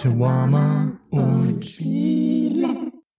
Shawarma 0.00 0.92
und 1.10 1.62
Spiele. 1.62 2.68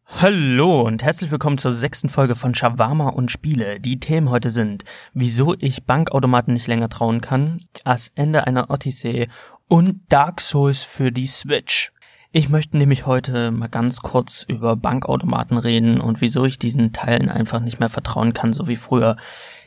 Hallo 0.07 0.81
und 0.81 1.03
herzlich 1.03 1.29
willkommen 1.29 1.59
zur 1.59 1.73
sechsten 1.73 2.09
Folge 2.09 2.33
von 2.33 2.55
Shawarma 2.55 3.09
und 3.09 3.29
Spiele. 3.29 3.79
Die 3.79 3.99
Themen 3.99 4.31
heute 4.31 4.49
sind, 4.49 4.83
wieso 5.13 5.53
ich 5.59 5.83
Bankautomaten 5.83 6.55
nicht 6.55 6.65
länger 6.65 6.89
trauen 6.89 7.21
kann, 7.21 7.61
das 7.83 8.11
Ende 8.15 8.47
einer 8.47 8.71
Odyssee 8.71 9.27
und 9.67 10.01
Dark 10.09 10.41
Souls 10.41 10.81
für 10.81 11.11
die 11.11 11.27
Switch. 11.27 11.91
Ich 12.31 12.49
möchte 12.49 12.77
nämlich 12.77 13.05
heute 13.05 13.51
mal 13.51 13.69
ganz 13.69 13.99
kurz 13.99 14.43
über 14.47 14.75
Bankautomaten 14.75 15.59
reden 15.59 16.01
und 16.01 16.19
wieso 16.19 16.45
ich 16.45 16.57
diesen 16.57 16.93
Teilen 16.93 17.29
einfach 17.29 17.59
nicht 17.59 17.79
mehr 17.79 17.89
vertrauen 17.89 18.33
kann, 18.33 18.53
so 18.53 18.67
wie 18.67 18.75
früher. 18.75 19.17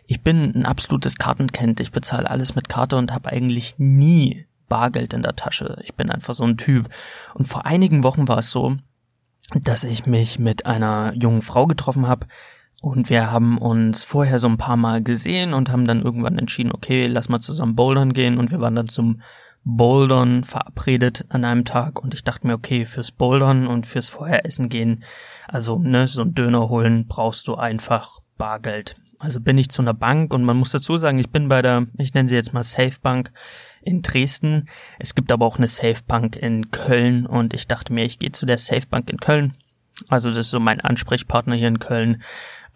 Ich 0.08 0.22
bin 0.22 0.52
ein 0.52 0.66
absolutes 0.66 1.14
Kartenkind. 1.14 1.78
Ich 1.78 1.92
bezahle 1.92 2.28
alles 2.28 2.56
mit 2.56 2.68
Karte 2.68 2.96
und 2.96 3.12
habe 3.12 3.30
eigentlich 3.30 3.76
nie 3.78 4.46
Bargeld 4.68 5.12
in 5.12 5.22
der 5.22 5.36
Tasche. 5.36 5.78
Ich 5.82 5.94
bin 5.94 6.10
einfach 6.10 6.34
so 6.34 6.44
ein 6.44 6.56
Typ. 6.56 6.88
Und 7.34 7.46
vor 7.46 7.66
einigen 7.66 8.04
Wochen 8.04 8.28
war 8.28 8.38
es 8.38 8.50
so, 8.50 8.76
dass 9.54 9.84
ich 9.84 10.06
mich 10.06 10.38
mit 10.38 10.66
einer 10.66 11.12
jungen 11.14 11.42
Frau 11.42 11.66
getroffen 11.66 12.08
habe 12.08 12.26
und 12.84 13.08
wir 13.08 13.30
haben 13.30 13.56
uns 13.56 14.02
vorher 14.02 14.38
so 14.38 14.46
ein 14.46 14.58
paar 14.58 14.76
Mal 14.76 15.02
gesehen 15.02 15.54
und 15.54 15.70
haben 15.70 15.86
dann 15.86 16.02
irgendwann 16.02 16.36
entschieden, 16.36 16.70
okay, 16.70 17.06
lass 17.06 17.30
mal 17.30 17.40
zusammen 17.40 17.76
bouldern 17.76 18.12
gehen 18.12 18.36
und 18.36 18.50
wir 18.50 18.60
waren 18.60 18.74
dann 18.74 18.90
zum 18.90 19.22
Bouldern 19.64 20.44
verabredet 20.44 21.24
an 21.30 21.46
einem 21.46 21.64
Tag 21.64 22.02
und 22.02 22.12
ich 22.12 22.24
dachte 22.24 22.46
mir, 22.46 22.52
okay, 22.52 22.84
fürs 22.84 23.10
Bouldern 23.10 23.66
und 23.66 23.86
fürs 23.86 24.08
Vorheressen 24.08 24.68
gehen, 24.68 25.02
also 25.48 25.78
ne, 25.78 26.06
so 26.08 26.20
ein 26.20 26.34
Döner 26.34 26.68
holen, 26.68 27.06
brauchst 27.06 27.48
du 27.48 27.54
einfach 27.54 28.20
Bargeld. 28.36 28.96
Also 29.18 29.40
bin 29.40 29.56
ich 29.56 29.70
zu 29.70 29.80
einer 29.80 29.94
Bank 29.94 30.34
und 30.34 30.44
man 30.44 30.58
muss 30.58 30.70
dazu 30.70 30.98
sagen, 30.98 31.18
ich 31.18 31.30
bin 31.30 31.48
bei 31.48 31.62
der, 31.62 31.86
ich 31.96 32.12
nenne 32.12 32.28
sie 32.28 32.34
jetzt 32.34 32.52
mal 32.52 32.62
Safe 32.62 33.00
Bank 33.00 33.32
in 33.84 34.02
Dresden. 34.02 34.68
Es 34.98 35.14
gibt 35.14 35.30
aber 35.30 35.46
auch 35.46 35.58
eine 35.58 35.68
Safe 35.68 36.02
Bank 36.06 36.36
in 36.36 36.70
Köln 36.70 37.26
und 37.26 37.54
ich 37.54 37.68
dachte 37.68 37.92
mir, 37.92 38.04
ich 38.04 38.18
gehe 38.18 38.32
zu 38.32 38.46
der 38.46 38.58
Safe 38.58 38.86
Bank 38.88 39.10
in 39.10 39.18
Köln. 39.18 39.54
Also 40.08 40.28
das 40.30 40.38
ist 40.38 40.50
so 40.50 40.60
mein 40.60 40.80
Ansprechpartner 40.80 41.54
hier 41.54 41.68
in 41.68 41.78
Köln. 41.78 42.22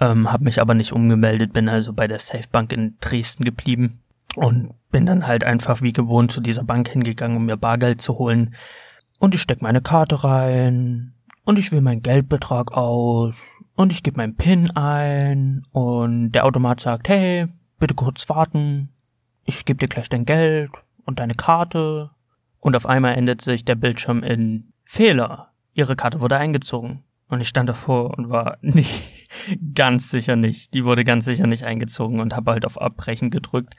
Ähm, 0.00 0.30
habe 0.30 0.44
mich 0.44 0.60
aber 0.60 0.74
nicht 0.74 0.92
umgemeldet, 0.92 1.52
bin 1.52 1.68
also 1.68 1.92
bei 1.92 2.06
der 2.06 2.20
Safe 2.20 2.44
Bank 2.52 2.72
in 2.72 2.96
Dresden 3.00 3.44
geblieben 3.44 4.00
und 4.36 4.70
bin 4.92 5.06
dann 5.06 5.26
halt 5.26 5.42
einfach 5.42 5.82
wie 5.82 5.92
gewohnt 5.92 6.30
zu 6.30 6.40
dieser 6.40 6.62
Bank 6.62 6.88
hingegangen, 6.88 7.36
um 7.36 7.46
mir 7.46 7.56
Bargeld 7.56 8.00
zu 8.00 8.18
holen. 8.18 8.54
Und 9.18 9.34
ich 9.34 9.42
steck 9.42 9.60
meine 9.60 9.80
Karte 9.80 10.22
rein 10.22 11.14
und 11.44 11.58
ich 11.58 11.72
will 11.72 11.80
meinen 11.80 12.02
Geldbetrag 12.02 12.72
aus 12.72 13.34
und 13.74 13.92
ich 13.92 14.04
gebe 14.04 14.18
meinen 14.18 14.36
PIN 14.36 14.70
ein 14.70 15.64
und 15.72 16.32
der 16.32 16.44
Automat 16.44 16.80
sagt, 16.80 17.08
hey, 17.08 17.48
bitte 17.80 17.94
kurz 17.94 18.28
warten, 18.28 18.90
ich 19.44 19.64
gebe 19.64 19.78
dir 19.78 19.88
gleich 19.88 20.08
dein 20.08 20.24
Geld 20.24 20.70
und 21.08 21.18
deine 21.18 21.34
Karte. 21.34 22.10
Und 22.60 22.76
auf 22.76 22.86
einmal 22.86 23.14
endet 23.16 23.40
sich 23.40 23.64
der 23.64 23.76
Bildschirm 23.76 24.22
in 24.22 24.72
Fehler. 24.84 25.52
Ihre 25.72 25.96
Karte 25.96 26.20
wurde 26.20 26.36
eingezogen. 26.36 27.02
Und 27.28 27.40
ich 27.40 27.48
stand 27.48 27.68
davor 27.68 28.16
und 28.16 28.28
war 28.28 28.58
nicht, 28.62 29.10
ganz 29.74 30.10
sicher 30.10 30.36
nicht. 30.36 30.74
Die 30.74 30.84
wurde 30.84 31.04
ganz 31.04 31.24
sicher 31.24 31.46
nicht 31.46 31.64
eingezogen 31.64 32.20
und 32.20 32.36
habe 32.36 32.52
halt 32.52 32.66
auf 32.66 32.80
Abbrechen 32.80 33.30
gedrückt. 33.30 33.74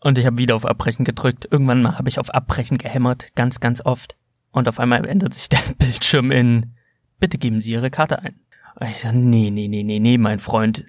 Und 0.00 0.18
ich 0.18 0.26
habe 0.26 0.38
wieder 0.38 0.56
auf 0.56 0.64
Abbrechen 0.64 1.04
gedrückt. 1.04 1.46
Irgendwann 1.50 1.82
mal 1.82 1.98
habe 1.98 2.08
ich 2.08 2.18
auf 2.18 2.30
Abbrechen 2.30 2.78
gehämmert, 2.78 3.34
ganz, 3.34 3.60
ganz 3.60 3.84
oft. 3.84 4.16
Und 4.50 4.68
auf 4.68 4.80
einmal 4.80 5.06
ändert 5.06 5.34
sich 5.34 5.50
der 5.50 5.60
Bildschirm 5.78 6.30
in 6.30 6.74
Bitte 7.20 7.38
geben 7.38 7.60
Sie 7.62 7.72
Ihre 7.72 7.90
Karte 7.90 8.20
ein. 8.20 8.40
Und 8.80 8.88
ich 8.88 9.00
sage, 9.00 9.16
nee, 9.16 9.50
nee, 9.50 9.68
nee, 9.68 9.82
nee, 9.82 10.00
nee, 10.00 10.18
mein 10.18 10.38
Freund. 10.38 10.86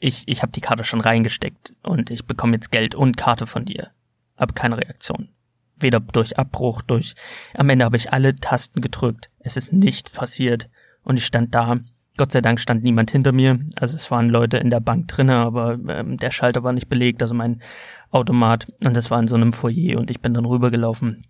Ich, 0.00 0.26
ich 0.26 0.42
habe 0.42 0.52
die 0.52 0.60
Karte 0.60 0.84
schon 0.84 1.00
reingesteckt 1.00 1.74
und 1.82 2.10
ich 2.10 2.24
bekomme 2.24 2.54
jetzt 2.54 2.70
Geld 2.72 2.94
und 2.94 3.16
Karte 3.16 3.46
von 3.46 3.64
dir. 3.64 3.90
Aber 4.38 4.54
keine 4.54 4.78
Reaktion. 4.78 5.28
Weder 5.76 6.00
durch 6.00 6.38
Abbruch, 6.38 6.82
durch. 6.82 7.14
Am 7.54 7.68
Ende 7.68 7.84
habe 7.84 7.96
ich 7.96 8.12
alle 8.12 8.34
Tasten 8.34 8.80
gedrückt. 8.80 9.30
Es 9.38 9.56
ist 9.56 9.72
nichts 9.72 10.10
passiert. 10.10 10.70
Und 11.02 11.18
ich 11.18 11.26
stand 11.26 11.54
da. 11.54 11.78
Gott 12.16 12.32
sei 12.32 12.40
Dank 12.40 12.58
stand 12.58 12.82
niemand 12.82 13.10
hinter 13.10 13.32
mir. 13.32 13.60
Also 13.76 13.96
es 13.96 14.10
waren 14.10 14.28
Leute 14.28 14.56
in 14.56 14.70
der 14.70 14.80
Bank 14.80 15.08
drinne, 15.08 15.36
aber 15.36 15.78
ähm, 15.88 16.16
der 16.16 16.30
Schalter 16.30 16.64
war 16.64 16.72
nicht 16.72 16.88
belegt, 16.88 17.22
also 17.22 17.34
mein 17.34 17.62
Automat. 18.10 18.66
Und 18.84 18.96
das 18.96 19.10
war 19.10 19.20
in 19.20 19.28
so 19.28 19.36
einem 19.36 19.52
Foyer 19.52 19.98
und 19.98 20.10
ich 20.10 20.20
bin 20.20 20.34
dann 20.34 20.44
rübergelaufen 20.44 21.26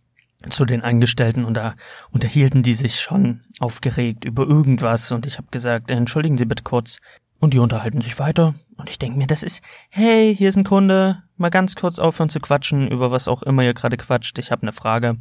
zu 0.50 0.64
den 0.64 0.82
Angestellten 0.82 1.44
und 1.44 1.54
da 1.54 1.74
unterhielten 2.10 2.62
die 2.62 2.74
sich 2.74 3.00
schon 3.00 3.40
aufgeregt 3.58 4.24
über 4.24 4.46
irgendwas 4.46 5.10
und 5.10 5.26
ich 5.26 5.36
habe 5.36 5.48
gesagt, 5.50 5.90
entschuldigen 5.90 6.38
Sie 6.38 6.44
bitte 6.44 6.62
kurz. 6.62 6.98
Und 7.40 7.54
die 7.54 7.58
unterhalten 7.58 8.00
sich 8.00 8.18
weiter 8.18 8.54
und 8.76 8.90
ich 8.90 8.98
denke 8.98 9.18
mir, 9.18 9.26
das 9.26 9.42
ist, 9.42 9.62
hey, 9.90 10.34
hier 10.34 10.48
ist 10.48 10.56
ein 10.56 10.64
Kunde, 10.64 11.22
mal 11.36 11.50
ganz 11.50 11.76
kurz 11.76 11.98
aufhören 11.98 12.30
zu 12.30 12.40
quatschen, 12.40 12.88
über 12.88 13.10
was 13.10 13.28
auch 13.28 13.42
immer 13.42 13.62
ihr 13.62 13.74
gerade 13.74 13.96
quatscht, 13.96 14.38
ich 14.38 14.50
habe 14.50 14.62
eine 14.62 14.72
Frage. 14.72 15.16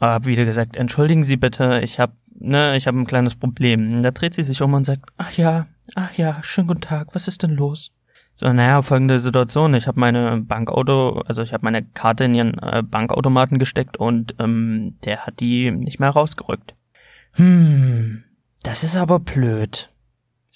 Hab 0.00 0.26
wieder 0.26 0.44
gesagt, 0.44 0.76
entschuldigen 0.76 1.22
Sie 1.22 1.36
bitte, 1.36 1.80
ich 1.82 2.00
habe 2.00 2.12
ne, 2.38 2.76
ich 2.76 2.86
habe 2.86 2.98
ein 2.98 3.06
kleines 3.06 3.34
Problem. 3.34 4.02
Da 4.02 4.10
dreht 4.10 4.34
sie 4.34 4.42
sich 4.42 4.60
um 4.62 4.74
und 4.74 4.84
sagt, 4.84 5.10
ach 5.16 5.32
ja, 5.32 5.66
ach 5.94 6.12
ja, 6.14 6.42
schönen 6.42 6.68
guten 6.68 6.80
Tag, 6.80 7.14
was 7.14 7.28
ist 7.28 7.42
denn 7.42 7.52
los? 7.52 7.92
So, 8.36 8.52
naja, 8.52 8.82
folgende 8.82 9.20
Situation. 9.20 9.74
Ich 9.74 9.86
habe 9.86 10.00
meine 10.00 10.40
Bankauto, 10.40 11.22
also 11.26 11.42
ich 11.42 11.52
habe 11.52 11.64
meine 11.64 11.84
Karte 11.84 12.24
in 12.24 12.34
ihren 12.34 12.58
äh, 12.58 12.82
Bankautomaten 12.82 13.58
gesteckt 13.58 13.96
und 13.96 14.34
ähm, 14.40 14.96
der 15.04 15.24
hat 15.26 15.38
die 15.38 15.70
nicht 15.70 16.00
mehr 16.00 16.10
rausgerückt. 16.10 16.74
Hm, 17.32 18.24
das 18.62 18.82
ist 18.82 18.96
aber 18.96 19.20
blöd. 19.20 19.88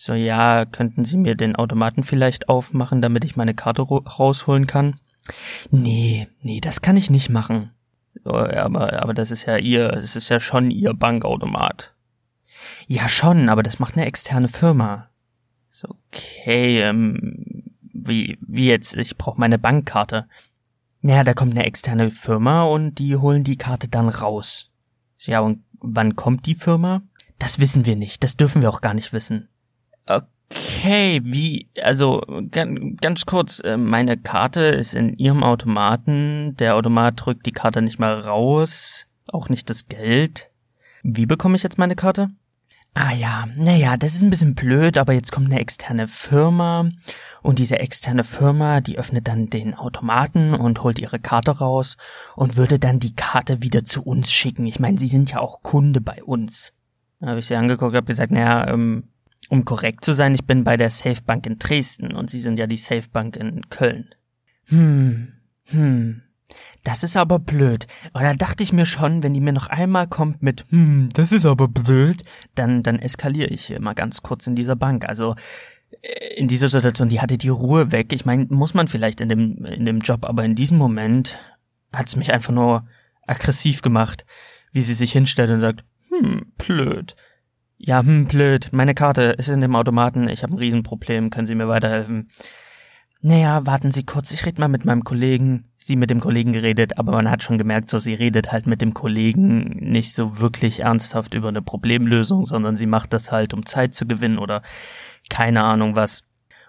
So, 0.01 0.15
ja, 0.15 0.65
könnten 0.65 1.05
Sie 1.05 1.17
mir 1.17 1.35
den 1.35 1.57
Automaten 1.57 2.05
vielleicht 2.05 2.49
aufmachen, 2.49 3.03
damit 3.03 3.25
ich 3.25 3.35
meine 3.35 3.53
Karte 3.53 3.83
rausholen 3.83 4.69
kann? 4.69 4.95
Nee, 5.73 6.29
nee, 6.41 6.61
das 6.61 6.83
kann 6.83 6.97
ich 6.97 7.11
nicht 7.11 7.31
machen. 7.31 7.73
So, 8.23 8.31
aber, 8.31 9.03
aber 9.03 9.13
das 9.13 9.33
ist 9.33 9.45
ja 9.47 9.57
ihr, 9.57 9.93
es 9.95 10.15
ist 10.15 10.29
ja 10.29 10.39
schon 10.39 10.71
ihr 10.71 10.95
Bankautomat. 10.95 11.95
Ja, 12.87 13.09
schon, 13.09 13.49
aber 13.49 13.65
das 13.65 13.81
macht 13.81 13.97
eine 13.97 14.07
externe 14.07 14.47
Firma. 14.47 15.09
So, 15.69 15.89
okay, 15.89 16.81
ähm, 16.81 17.65
wie, 17.83 18.39
wie 18.41 18.69
jetzt, 18.69 18.95
ich 18.95 19.19
brauche 19.19 19.41
meine 19.41 19.59
Bankkarte. 19.59 20.29
Naja, 21.01 21.25
da 21.25 21.35
kommt 21.35 21.55
eine 21.55 21.67
externe 21.67 22.13
Firma 22.13 22.63
und 22.63 23.01
die 23.01 23.17
holen 23.17 23.43
die 23.43 23.57
Karte 23.57 23.89
dann 23.89 24.09
raus. 24.09 24.71
Ja, 25.19 25.41
und 25.41 25.65
wann 25.81 26.15
kommt 26.15 26.47
die 26.47 26.55
Firma? 26.55 27.03
Das 27.41 27.59
wissen 27.59 27.85
wir 27.85 27.97
nicht, 27.97 28.23
das 28.23 28.37
dürfen 28.37 28.63
wir 28.63 28.71
auch 28.71 28.81
gar 28.81 28.95
nicht 28.95 29.13
wissen. 29.13 29.49
Okay, 30.09 31.21
wie, 31.25 31.69
also 31.83 32.23
ganz 32.51 33.27
kurz, 33.27 33.61
äh, 33.61 33.77
meine 33.77 34.17
Karte 34.17 34.61
ist 34.61 34.95
in 34.95 35.17
Ihrem 35.19 35.43
Automaten, 35.43 36.57
der 36.57 36.77
Automat 36.77 37.15
drückt 37.17 37.45
die 37.45 37.53
Karte 37.53 37.83
nicht 37.83 37.99
mal 37.99 38.19
raus, 38.19 39.07
auch 39.27 39.51
nicht 39.51 39.69
das 39.69 39.89
Geld. 39.89 40.51
Wie 41.03 41.27
bekomme 41.27 41.57
ich 41.57 41.63
jetzt 41.63 41.79
meine 41.79 41.97
Karte? 41.97 42.31
Ah 42.95 43.13
ja, 43.13 43.47
naja, 43.55 43.97
das 43.97 44.15
ist 44.15 44.23
ein 44.23 44.31
bisschen 44.31 44.55
blöd, 44.55 44.99
aber 44.99 45.13
jetzt 45.13 45.31
kommt 45.31 45.47
eine 45.47 45.61
externe 45.61 46.09
Firma 46.09 46.89
und 47.43 47.59
diese 47.59 47.79
externe 47.79 48.25
Firma, 48.25 48.81
die 48.81 48.99
öffnet 48.99 49.29
dann 49.29 49.51
den 49.51 49.75
Automaten 49.75 50.55
und 50.55 50.83
holt 50.83 50.99
ihre 50.99 51.21
Karte 51.21 51.59
raus 51.59 51.97
und 52.35 52.57
würde 52.57 52.79
dann 52.79 52.99
die 52.99 53.15
Karte 53.15 53.63
wieder 53.63 53.85
zu 53.85 54.03
uns 54.03 54.33
schicken. 54.33 54.67
Ich 54.67 54.81
meine, 54.81 54.99
sie 54.99 55.07
sind 55.07 55.31
ja 55.31 55.41
auch 55.41 55.63
Kunde 55.63 56.01
bei 56.01 56.25
uns. 56.25 56.73
Da 57.21 57.29
habe 57.29 57.39
ich 57.39 57.47
sie 57.47 57.55
angeguckt, 57.57 57.95
habe 57.95 58.07
gesagt, 58.07 58.33
naja, 58.33 58.67
ähm, 58.69 59.05
um 59.49 59.65
korrekt 59.65 60.05
zu 60.05 60.13
sein, 60.13 60.35
ich 60.35 60.45
bin 60.47 60.65
bei 60.65 60.77
der 60.77 60.91
Safe 60.91 61.23
Bank 61.25 61.47
in 61.47 61.59
Dresden 61.59 62.15
und 62.15 62.31
Sie 62.31 62.41
sind 62.41 62.59
ja 62.59 62.67
die 62.67 62.77
Safe 62.77 63.09
Bank 63.13 63.37
in 63.37 63.69
Köln. 63.71 64.15
Hm, 64.67 65.33
hm, 65.65 66.23
das 66.85 67.03
ist 67.03 67.17
aber 67.17 67.39
blöd. 67.39 67.87
Und 68.13 68.23
da 68.23 68.35
dachte 68.35 68.63
ich 68.63 68.73
mir 68.73 68.87
schon, 68.87 69.23
wenn 69.23 69.35
die 69.35 69.41
mir 69.41 69.53
noch 69.53 69.69
einmal 69.69 70.07
kommt 70.07 70.43
mit, 70.43 70.65
hm, 70.71 71.09
das 71.13 71.33
ist 71.33 71.47
aber 71.47 71.69
blöd, 71.69 72.23
dann, 72.55 72.83
dann 72.83 72.99
eskaliere 72.99 73.49
ich 73.49 73.67
hier 73.67 73.81
mal 73.81 73.95
ganz 73.95 74.23
kurz 74.23 74.47
in 74.47 74.55
dieser 74.55 74.77
Bank. 74.77 75.09
Also, 75.09 75.35
äh, 76.03 76.35
in 76.37 76.49
dieser 76.49 76.69
Situation, 76.69 77.09
die 77.09 77.21
hatte 77.21 77.39
die 77.39 77.49
Ruhe 77.49 77.93
weg. 77.93 78.13
Ich 78.13 78.25
meine, 78.25 78.47
muss 78.51 78.75
man 78.75 78.89
vielleicht 78.89 79.21
in 79.21 79.29
dem, 79.29 79.65
in 79.65 79.85
dem 79.85 80.01
Job, 80.01 80.25
aber 80.25 80.45
in 80.45 80.55
diesem 80.55 80.79
Moment 80.79 81.39
hat 81.93 82.09
es 82.09 82.17
mich 82.17 82.33
einfach 82.33 82.53
nur 82.53 82.87
aggressiv 83.27 83.83
gemacht, 83.83 84.25
wie 84.73 84.83
sie 84.83 84.95
sich 84.95 85.13
hinstellt 85.13 85.51
und 85.51 85.61
sagt, 85.61 85.85
hm, 86.11 86.53
blöd. 86.59 87.17
Ja, 87.79 88.01
hm, 88.01 88.27
blöd. 88.27 88.69
Meine 88.73 88.95
Karte 88.95 89.23
ist 89.23 89.49
in 89.49 89.61
dem 89.61 89.77
Automaten. 89.77 90.29
Ich 90.29 90.43
habe 90.43 90.55
ein 90.55 90.59
Riesenproblem. 90.59 91.31
Können 91.31 91.47
Sie 91.47 91.55
mir 91.55 91.69
weiterhelfen? 91.69 92.29
naja, 93.21 93.67
warten 93.67 93.91
Sie 93.91 94.05
kurz, 94.05 94.31
ich 94.31 94.47
rede 94.47 94.61
mal 94.61 94.69
mit 94.69 94.85
meinem 94.85 95.03
Kollegen. 95.03 95.65
Sie 95.77 95.97
mit 95.97 96.11
dem 96.11 96.21
Kollegen 96.21 96.53
geredet, 96.53 96.99
aber 96.99 97.13
man 97.13 97.31
hat 97.31 97.43
schon 97.43 97.59
gemerkt, 97.59 97.91
so 97.91 97.99
sie 97.99 98.15
redet 98.15 98.53
halt 98.53 98.67
mit 98.67 98.81
dem 98.81 98.95
Kollegen 98.95 99.91
nicht 99.91 100.15
so 100.15 100.39
wirklich 100.39 100.81
ernsthaft 100.81 101.35
über 101.35 101.49
eine 101.49 101.63
Problemlösung, 101.63 102.47
sondern 102.47 102.77
sie 102.77 102.87
macht 102.87 103.13
das 103.13 103.33
halt, 103.33 103.55
um 103.55 103.67
Zeit 103.67 103.95
zu 103.95 104.07
gewinnen 104.07 104.39
oder 104.39 104.63
keine 105.29 105.65
Ahnung 105.65 105.97
was. 105.97 106.23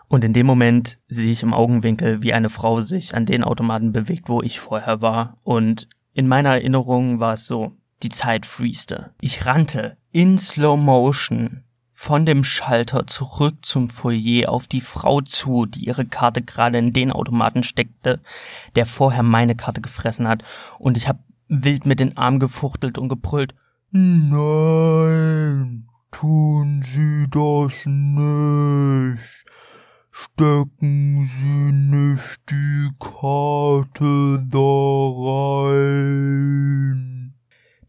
Und 0.08 0.24
in 0.24 0.34
dem 0.34 0.48
Moment 0.48 0.98
sehe 1.08 1.32
ich 1.32 1.44
im 1.44 1.54
Augenwinkel, 1.54 2.24
wie 2.24 2.34
eine 2.34 2.50
Frau 2.50 2.82
sich 2.82 3.14
an 3.14 3.28
den 3.28 3.44
Automaten 3.44 3.92
bewegt, 3.92 4.28
wo 4.28 4.42
ich 4.42 4.60
vorher 4.60 5.02
war. 5.02 5.38
Und 5.44 5.88
in 6.14 6.28
meiner 6.28 6.50
Erinnerung 6.50 7.20
war 7.20 7.34
es 7.34 7.46
so, 7.46 7.74
die 8.04 8.10
Zeit 8.10 8.46
freeste. 8.46 9.12
Ich 9.22 9.46
rannte 9.46 9.98
in 10.12 10.38
Slow 10.38 10.78
Motion 10.82 11.64
von 11.94 12.26
dem 12.26 12.46
Schalter 12.46 13.08
zurück 13.08 13.58
zum 13.62 13.90
Foyer 13.90 14.50
auf 14.50 14.68
die 14.68 14.80
Frau 14.80 15.20
zu, 15.20 15.66
die 15.66 15.86
ihre 15.86 16.06
Karte 16.06 16.42
gerade 16.42 16.78
in 16.78 16.94
den 16.94 17.12
Automaten 17.12 17.62
steckte, 17.62 18.22
der 18.78 18.86
vorher 18.86 19.22
meine 19.22 19.56
Karte 19.56 19.82
gefressen 19.82 20.28
hat, 20.30 20.44
und 20.78 20.96
ich 20.96 21.10
hab 21.10 21.20
wild 21.50 21.86
mit 21.86 22.00
den 22.00 22.16
Armen 22.16 22.40
gefuchtelt 22.40 22.98
und 22.98 23.10
gebrüllt. 23.10 23.54
Nein, 23.92 25.88
tun 26.12 26.82
Sie 26.84 27.26
das 27.30 27.86
nicht. 27.86 29.46
Stecken 30.12 31.26
Sie 31.26 31.72
nicht 31.74 32.40
die 32.50 32.92
Karte 33.00 34.46
da 34.50 35.10
rein. 35.74 37.19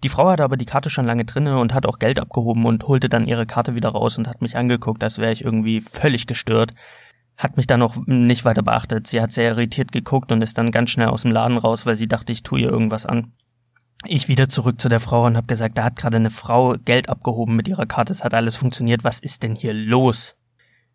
Die 0.02 0.08
Frau 0.08 0.30
hatte 0.30 0.44
aber 0.44 0.56
die 0.56 0.66
Karte 0.66 0.88
schon 0.88 1.06
lange 1.06 1.24
drinne 1.24 1.58
und 1.58 1.74
hat 1.74 1.86
auch 1.86 1.98
Geld 1.98 2.18
abgehoben 2.18 2.64
und 2.64 2.86
holte 2.88 3.08
dann 3.08 3.26
ihre 3.26 3.46
Karte 3.46 3.74
wieder 3.74 3.90
raus 3.90 4.16
und 4.16 4.28
hat 4.28 4.40
mich 4.40 4.56
angeguckt, 4.56 5.02
als 5.04 5.18
wäre 5.18 5.32
ich 5.32 5.44
irgendwie 5.44 5.80
völlig 5.80 6.26
gestört. 6.26 6.72
Hat 7.36 7.56
mich 7.56 7.66
dann 7.66 7.82
auch 7.82 7.96
nicht 8.06 8.44
weiter 8.44 8.62
beachtet. 8.62 9.06
Sie 9.06 9.20
hat 9.20 9.32
sehr 9.32 9.50
irritiert 9.50 9.92
geguckt 9.92 10.32
und 10.32 10.42
ist 10.42 10.56
dann 10.58 10.72
ganz 10.72 10.90
schnell 10.90 11.08
aus 11.08 11.22
dem 11.22 11.32
Laden 11.32 11.58
raus, 11.58 11.84
weil 11.86 11.96
sie 11.96 12.08
dachte, 12.08 12.32
ich 12.32 12.42
tue 12.42 12.60
ihr 12.60 12.70
irgendwas 12.70 13.06
an. 13.06 13.32
Ich 14.06 14.28
wieder 14.28 14.48
zurück 14.48 14.80
zu 14.80 14.88
der 14.88 15.00
Frau 15.00 15.26
und 15.26 15.36
habe 15.36 15.46
gesagt, 15.46 15.76
da 15.76 15.84
hat 15.84 15.96
gerade 15.96 16.16
eine 16.16 16.30
Frau 16.30 16.76
Geld 16.84 17.10
abgehoben 17.10 17.54
mit 17.54 17.68
ihrer 17.68 17.84
Karte, 17.84 18.14
es 18.14 18.24
hat 18.24 18.32
alles 18.32 18.56
funktioniert, 18.56 19.04
was 19.04 19.20
ist 19.20 19.42
denn 19.42 19.54
hier 19.54 19.74
los? 19.74 20.36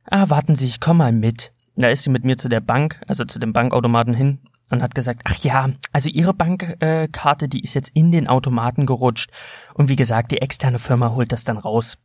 Ah, 0.06 0.30
warten 0.30 0.56
Sie, 0.56 0.66
ich 0.66 0.80
komm 0.80 0.98
mal 0.98 1.12
mit. 1.12 1.52
Da 1.76 1.90
ist 1.90 2.04
sie 2.04 2.10
mit 2.10 2.24
mir 2.24 2.38
zu 2.38 2.48
der 2.48 2.62
Bank, 2.62 3.02
also 3.08 3.26
zu 3.26 3.38
dem 3.38 3.54
Bankautomaten 3.54 4.14
hin 4.14 4.40
und 4.72 4.82
hat 4.82 4.96
gesagt, 4.96 5.22
ach 5.26 5.38
ja, 5.44 5.70
also 5.92 6.10
Ihre 6.10 6.34
Bankkarte, 6.34 7.46
äh, 7.46 7.50
die 7.50 7.62
ist 7.62 7.74
jetzt 7.74 7.92
in 7.94 8.12
den 8.12 8.28
Automaten 8.28 8.86
gerutscht 8.86 9.32
und 9.74 9.90
wie 9.90 9.96
gesagt, 9.96 10.32
die 10.32 10.42
externe 10.42 10.80
Firma 10.80 11.12
holt 11.12 11.32
das 11.32 11.44
dann 11.44 11.58
raus. 11.58 11.98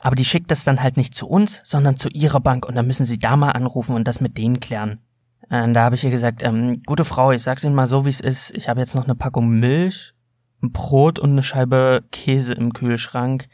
Aber 0.00 0.16
die 0.16 0.24
schickt 0.24 0.50
das 0.50 0.64
dann 0.64 0.82
halt 0.82 0.96
nicht 0.96 1.14
zu 1.14 1.28
uns, 1.28 1.60
sondern 1.64 1.96
zu 1.96 2.08
Ihrer 2.08 2.40
Bank 2.40 2.66
und 2.66 2.74
dann 2.74 2.86
müssen 2.86 3.06
Sie 3.06 3.18
da 3.18 3.36
mal 3.36 3.52
anrufen 3.52 3.94
und 3.94 4.08
das 4.08 4.20
mit 4.20 4.36
denen 4.36 4.60
klären. 4.60 5.00
Und 5.48 5.74
da 5.74 5.84
habe 5.84 5.96
ich 5.96 6.04
ihr 6.04 6.10
gesagt, 6.10 6.42
ähm, 6.42 6.82
gute 6.86 7.04
Frau, 7.04 7.30
ich 7.30 7.42
sag's 7.42 7.62
Ihnen 7.62 7.74
mal 7.74 7.86
so, 7.86 8.04
wie 8.04 8.10
es 8.10 8.20
ist. 8.20 8.52
Ich 8.52 8.68
habe 8.68 8.80
jetzt 8.80 8.94
noch 8.94 9.04
eine 9.04 9.14
Packung 9.14 9.48
Milch, 9.48 10.14
ein 10.62 10.72
Brot 10.72 11.18
und 11.18 11.32
eine 11.32 11.42
Scheibe 11.42 12.04
Käse 12.10 12.54
im 12.54 12.72
Kühlschrank. 12.72 13.48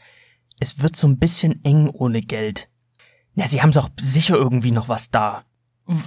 Es 0.59 0.81
wird 0.81 0.95
so 0.95 1.07
ein 1.07 1.19
bisschen 1.19 1.63
eng 1.65 1.89
ohne 1.89 2.21
Geld. 2.21 2.69
Ja, 3.35 3.47
Sie 3.47 3.61
haben 3.61 3.71
doch 3.71 3.89
sicher 3.99 4.35
irgendwie 4.35 4.71
noch 4.71 4.87
was 4.87 5.11
da. 5.11 5.43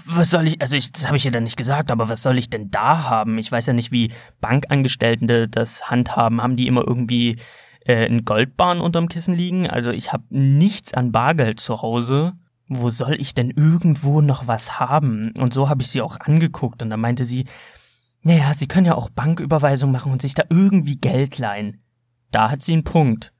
Was 0.07 0.31
soll 0.31 0.47
ich, 0.47 0.63
also 0.63 0.77
ich, 0.77 0.93
das 0.93 1.09
habe 1.09 1.17
ich 1.17 1.25
ja 1.25 1.33
dann 1.33 1.43
nicht 1.43 1.57
gesagt, 1.57 1.91
aber 1.91 2.09
was 2.09 2.23
soll 2.23 2.39
ich 2.39 2.49
denn 2.49 2.71
da 2.71 3.11
haben? 3.11 3.37
Ich 3.39 3.51
weiß 3.51 3.67
ja 3.67 3.73
nicht, 3.73 3.91
wie 3.91 4.13
Bankangestellte 4.41 5.49
das 5.49 5.91
handhaben. 5.91 6.41
Haben 6.41 6.55
die 6.55 6.69
immer 6.69 6.87
irgendwie 6.87 7.37
äh, 7.85 8.07
ein 8.07 8.25
Goldbahn 8.25 8.81
unterm 8.81 9.09
Kissen 9.09 9.35
liegen? 9.35 9.69
Also 9.69 9.91
ich 9.91 10.13
habe 10.13 10.23
nichts 10.31 10.95
an 10.95 11.11
Bargeld 11.11 11.59
zu 11.59 11.83
Hause. 11.83 12.35
Wo 12.69 12.91
soll 12.91 13.21
ich 13.21 13.35
denn 13.35 13.51
irgendwo 13.51 14.21
noch 14.21 14.47
was 14.47 14.79
haben? 14.79 15.33
Und 15.37 15.53
so 15.53 15.69
habe 15.69 15.83
ich 15.83 15.89
sie 15.89 16.01
auch 16.01 16.21
angeguckt 16.21 16.81
und 16.81 16.89
da 16.89 16.97
meinte 16.97 17.25
sie, 17.25 17.47
naja, 18.23 18.55
Sie 18.55 18.69
können 18.69 18.87
ja 18.87 18.95
auch 18.95 19.11
Banküberweisung 19.11 19.91
machen 19.91 20.13
und 20.13 20.23
sich 20.23 20.35
da 20.35 20.45
irgendwie 20.49 20.97
Geld 20.97 21.39
leihen. 21.39 21.83
Da 22.31 22.53
hat 22.53 22.63
sie 22.63 22.73
einen 22.73 22.85
Punkt. 22.85 23.33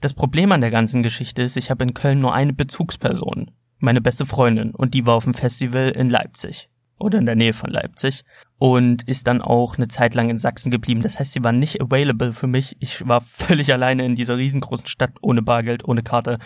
Das 0.00 0.14
Problem 0.14 0.52
an 0.52 0.60
der 0.60 0.70
ganzen 0.70 1.02
Geschichte 1.02 1.42
ist, 1.42 1.56
ich 1.56 1.72
habe 1.72 1.82
in 1.82 1.92
Köln 1.92 2.20
nur 2.20 2.32
eine 2.32 2.52
Bezugsperson 2.52 3.50
meine 3.78 4.00
beste 4.00 4.26
Freundin 4.26 4.74
und 4.74 4.94
die 4.94 5.06
war 5.06 5.14
auf 5.14 5.24
dem 5.24 5.34
Festival 5.34 5.90
in 5.90 6.10
Leipzig 6.10 6.68
oder 6.98 7.18
in 7.18 7.26
der 7.26 7.36
Nähe 7.36 7.52
von 7.52 7.70
Leipzig 7.70 8.24
und 8.58 9.08
ist 9.08 9.26
dann 9.26 9.40
auch 9.40 9.76
eine 9.76 9.88
Zeit 9.88 10.14
lang 10.14 10.30
in 10.30 10.38
Sachsen 10.38 10.70
geblieben. 10.70 11.00
Das 11.00 11.18
heißt, 11.18 11.32
sie 11.32 11.44
war 11.44 11.52
nicht 11.52 11.80
available 11.80 12.32
für 12.32 12.48
mich. 12.48 12.76
Ich 12.80 13.06
war 13.06 13.20
völlig 13.20 13.72
alleine 13.72 14.04
in 14.04 14.16
dieser 14.16 14.36
riesengroßen 14.36 14.86
Stadt 14.86 15.12
ohne 15.20 15.42
Bargeld, 15.42 15.86
ohne 15.86 16.02
Karte. 16.02 16.38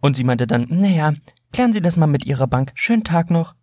Und 0.00 0.16
sie 0.16 0.24
meinte 0.24 0.46
dann, 0.46 0.66
naja, 0.68 1.12
klären 1.52 1.72
Sie 1.72 1.80
das 1.80 1.96
mal 1.96 2.06
mit 2.06 2.24
Ihrer 2.24 2.46
Bank. 2.46 2.72
Schönen 2.74 3.04
Tag 3.04 3.30
noch. 3.30 3.54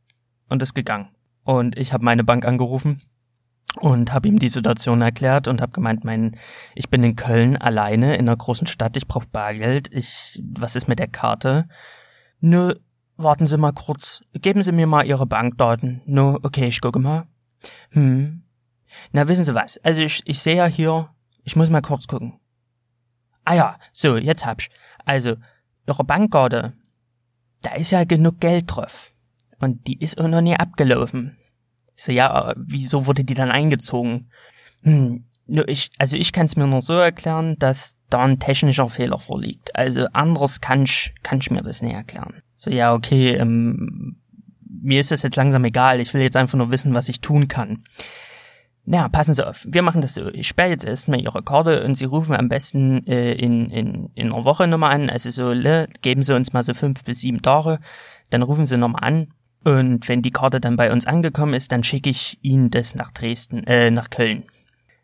Und 0.50 0.62
ist 0.62 0.74
gegangen. 0.74 1.10
Und 1.44 1.78
ich 1.78 1.94
habe 1.94 2.04
meine 2.04 2.24
Bank 2.24 2.46
angerufen 2.46 3.00
und 3.80 4.14
habe 4.14 4.28
ihm 4.28 4.40
die 4.40 4.50
Situation 4.50 5.02
erklärt 5.02 5.48
und 5.48 5.62
habe 5.62 5.72
gemeint, 5.72 6.04
mein, 6.04 6.38
ich 6.76 6.90
bin 6.90 7.04
in 7.04 7.16
Köln 7.16 7.58
alleine 7.58 8.16
in 8.16 8.28
einer 8.28 8.38
großen 8.38 8.68
Stadt, 8.68 8.98
ich 8.98 9.08
brauche 9.08 9.28
Bargeld. 9.28 9.94
Ich, 9.94 10.42
was 10.44 10.76
ist 10.76 10.88
mit 10.88 11.00
der 11.00 11.08
Karte? 11.08 11.68
Nö, 12.40 12.76
Warten 13.24 13.48
Sie 13.48 13.58
mal 13.58 13.72
kurz. 13.72 14.22
Geben 14.34 14.64
Sie 14.64 14.74
mir 14.74 14.86
mal 14.86 15.06
Ihre 15.06 15.26
Bankdaten. 15.26 16.02
No, 16.06 16.40
okay, 16.44 16.68
ich 16.68 16.82
gucke 16.82 17.00
mal. 17.00 17.28
Hm. 17.92 18.44
Na, 19.12 19.28
wissen 19.28 19.46
Sie 19.46 19.56
was? 19.56 19.78
Also 19.78 20.02
ich, 20.02 20.22
ich 20.26 20.40
sehe 20.40 20.58
ja 20.58 20.66
hier, 20.66 21.10
ich 21.44 21.56
muss 21.56 21.70
mal 21.70 21.82
kurz 21.82 22.08
gucken. 22.08 22.40
Ah 23.46 23.56
ja, 23.56 23.80
so, 23.94 24.18
jetzt 24.18 24.46
hab's. 24.46 24.68
Also, 25.06 25.36
Ihre 25.88 26.04
Bankkarte, 26.04 26.74
da 27.62 27.76
ist 27.76 27.92
ja 27.92 28.04
genug 28.04 28.40
Geld 28.40 28.66
drauf. 28.68 29.14
Und 29.60 29.88
die 29.88 30.00
ist 30.00 30.18
auch 30.20 30.28
noch 30.28 30.42
nie 30.42 30.56
abgelaufen. 30.56 31.38
So, 31.96 32.12
ja, 32.12 32.54
wieso 32.58 33.06
wurde 33.06 33.24
die 33.24 33.36
dann 33.36 33.52
eingezogen? 33.52 34.30
Hm, 34.82 35.26
nur 35.46 35.68
ich, 35.68 35.92
also 35.98 36.18
ich 36.18 36.34
kann 36.34 36.46
es 36.46 36.56
mir 36.56 36.68
nur 36.68 36.82
so 36.82 36.94
erklären, 36.94 37.58
dass 37.60 37.96
da 38.10 38.24
ein 38.24 38.40
technischer 38.40 38.90
Fehler 38.90 39.20
vorliegt. 39.20 39.76
Also 39.76 40.08
anders 40.14 40.62
kann 40.62 40.84
ich, 40.84 41.14
kann 41.24 41.40
ich 41.40 41.52
mir 41.52 41.62
das 41.62 41.82
nicht 41.82 41.94
erklären. 41.94 42.42
So, 42.64 42.72
ja, 42.72 42.94
okay, 42.94 43.32
ähm, 43.36 44.16
mir 44.82 45.02
ist 45.02 45.12
das 45.12 45.22
jetzt 45.22 45.36
langsam 45.36 45.66
egal. 45.66 46.00
Ich 46.00 46.14
will 46.14 46.22
jetzt 46.22 46.38
einfach 46.38 46.58
nur 46.58 46.72
wissen, 46.72 46.94
was 46.94 47.10
ich 47.10 47.20
tun 47.20 47.50
kann. 47.50 47.84
Na, 48.86 49.10
passen 49.10 49.34
Sie 49.34 49.46
auf. 49.46 49.66
Wir 49.68 49.82
machen 49.82 50.02
das 50.02 50.14
so. 50.14 50.30
Ich 50.30 50.48
sperre 50.48 50.70
jetzt 50.70 50.86
erstmal 50.86 51.20
Ihre 51.20 51.44
Karte 51.44 51.84
und 51.84 51.96
Sie 51.96 52.06
rufen 52.06 52.34
am 52.34 52.48
besten 52.48 53.06
äh, 53.06 53.34
in, 53.34 53.70
in, 53.70 54.12
in 54.16 54.32
einer 54.32 54.46
Woche 54.46 54.66
nochmal 54.68 54.96
an. 54.96 55.10
Also 55.10 55.30
so, 55.30 55.52
le, 55.52 55.90
geben 56.02 56.22
Sie 56.22 56.34
uns 56.34 56.54
mal 56.54 56.64
so 56.64 56.74
fünf 56.74 57.04
bis 57.04 57.20
sieben 57.20 57.42
Tage. 57.42 57.80
Dann 58.30 58.44
rufen 58.44 58.66
Sie 58.66 58.78
nochmal 58.78 59.04
an. 59.04 59.34
Und 59.66 60.08
wenn 60.08 60.22
die 60.22 60.32
Karte 60.32 60.62
dann 60.62 60.78
bei 60.78 60.90
uns 60.90 61.06
angekommen 61.06 61.56
ist, 61.56 61.74
dann 61.74 61.84
schicke 61.84 62.12
ich 62.12 62.40
Ihnen 62.44 62.72
das 62.72 62.96
nach 62.96 63.12
Dresden, 63.12 63.68
äh, 63.68 63.92
nach 63.92 64.10
Köln. 64.10 64.44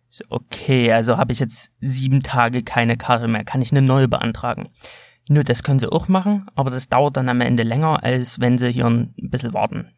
So, 0.10 0.24
okay, 0.30 0.94
also 0.94 1.18
habe 1.18 1.34
ich 1.34 1.42
jetzt 1.42 1.74
sieben 1.82 2.24
Tage 2.24 2.64
keine 2.64 2.96
Karte 2.96 3.28
mehr. 3.28 3.44
Kann 3.44 3.62
ich 3.62 3.72
eine 3.72 3.82
neue 3.82 4.08
beantragen? 4.08 4.70
Nö, 5.32 5.44
das 5.44 5.62
können 5.62 5.78
sie 5.78 5.92
auch 5.92 6.08
machen, 6.08 6.48
aber 6.56 6.72
das 6.72 6.90
dauert 6.90 7.16
dann 7.16 7.30
am 7.30 7.40
Ende 7.40 7.62
länger, 7.62 8.04
als 8.04 8.40
wenn 8.40 8.58
sie 8.58 8.72
hier 8.72 8.88
ein 8.88 9.14
bisschen 9.16 9.54
warten. 9.54 9.92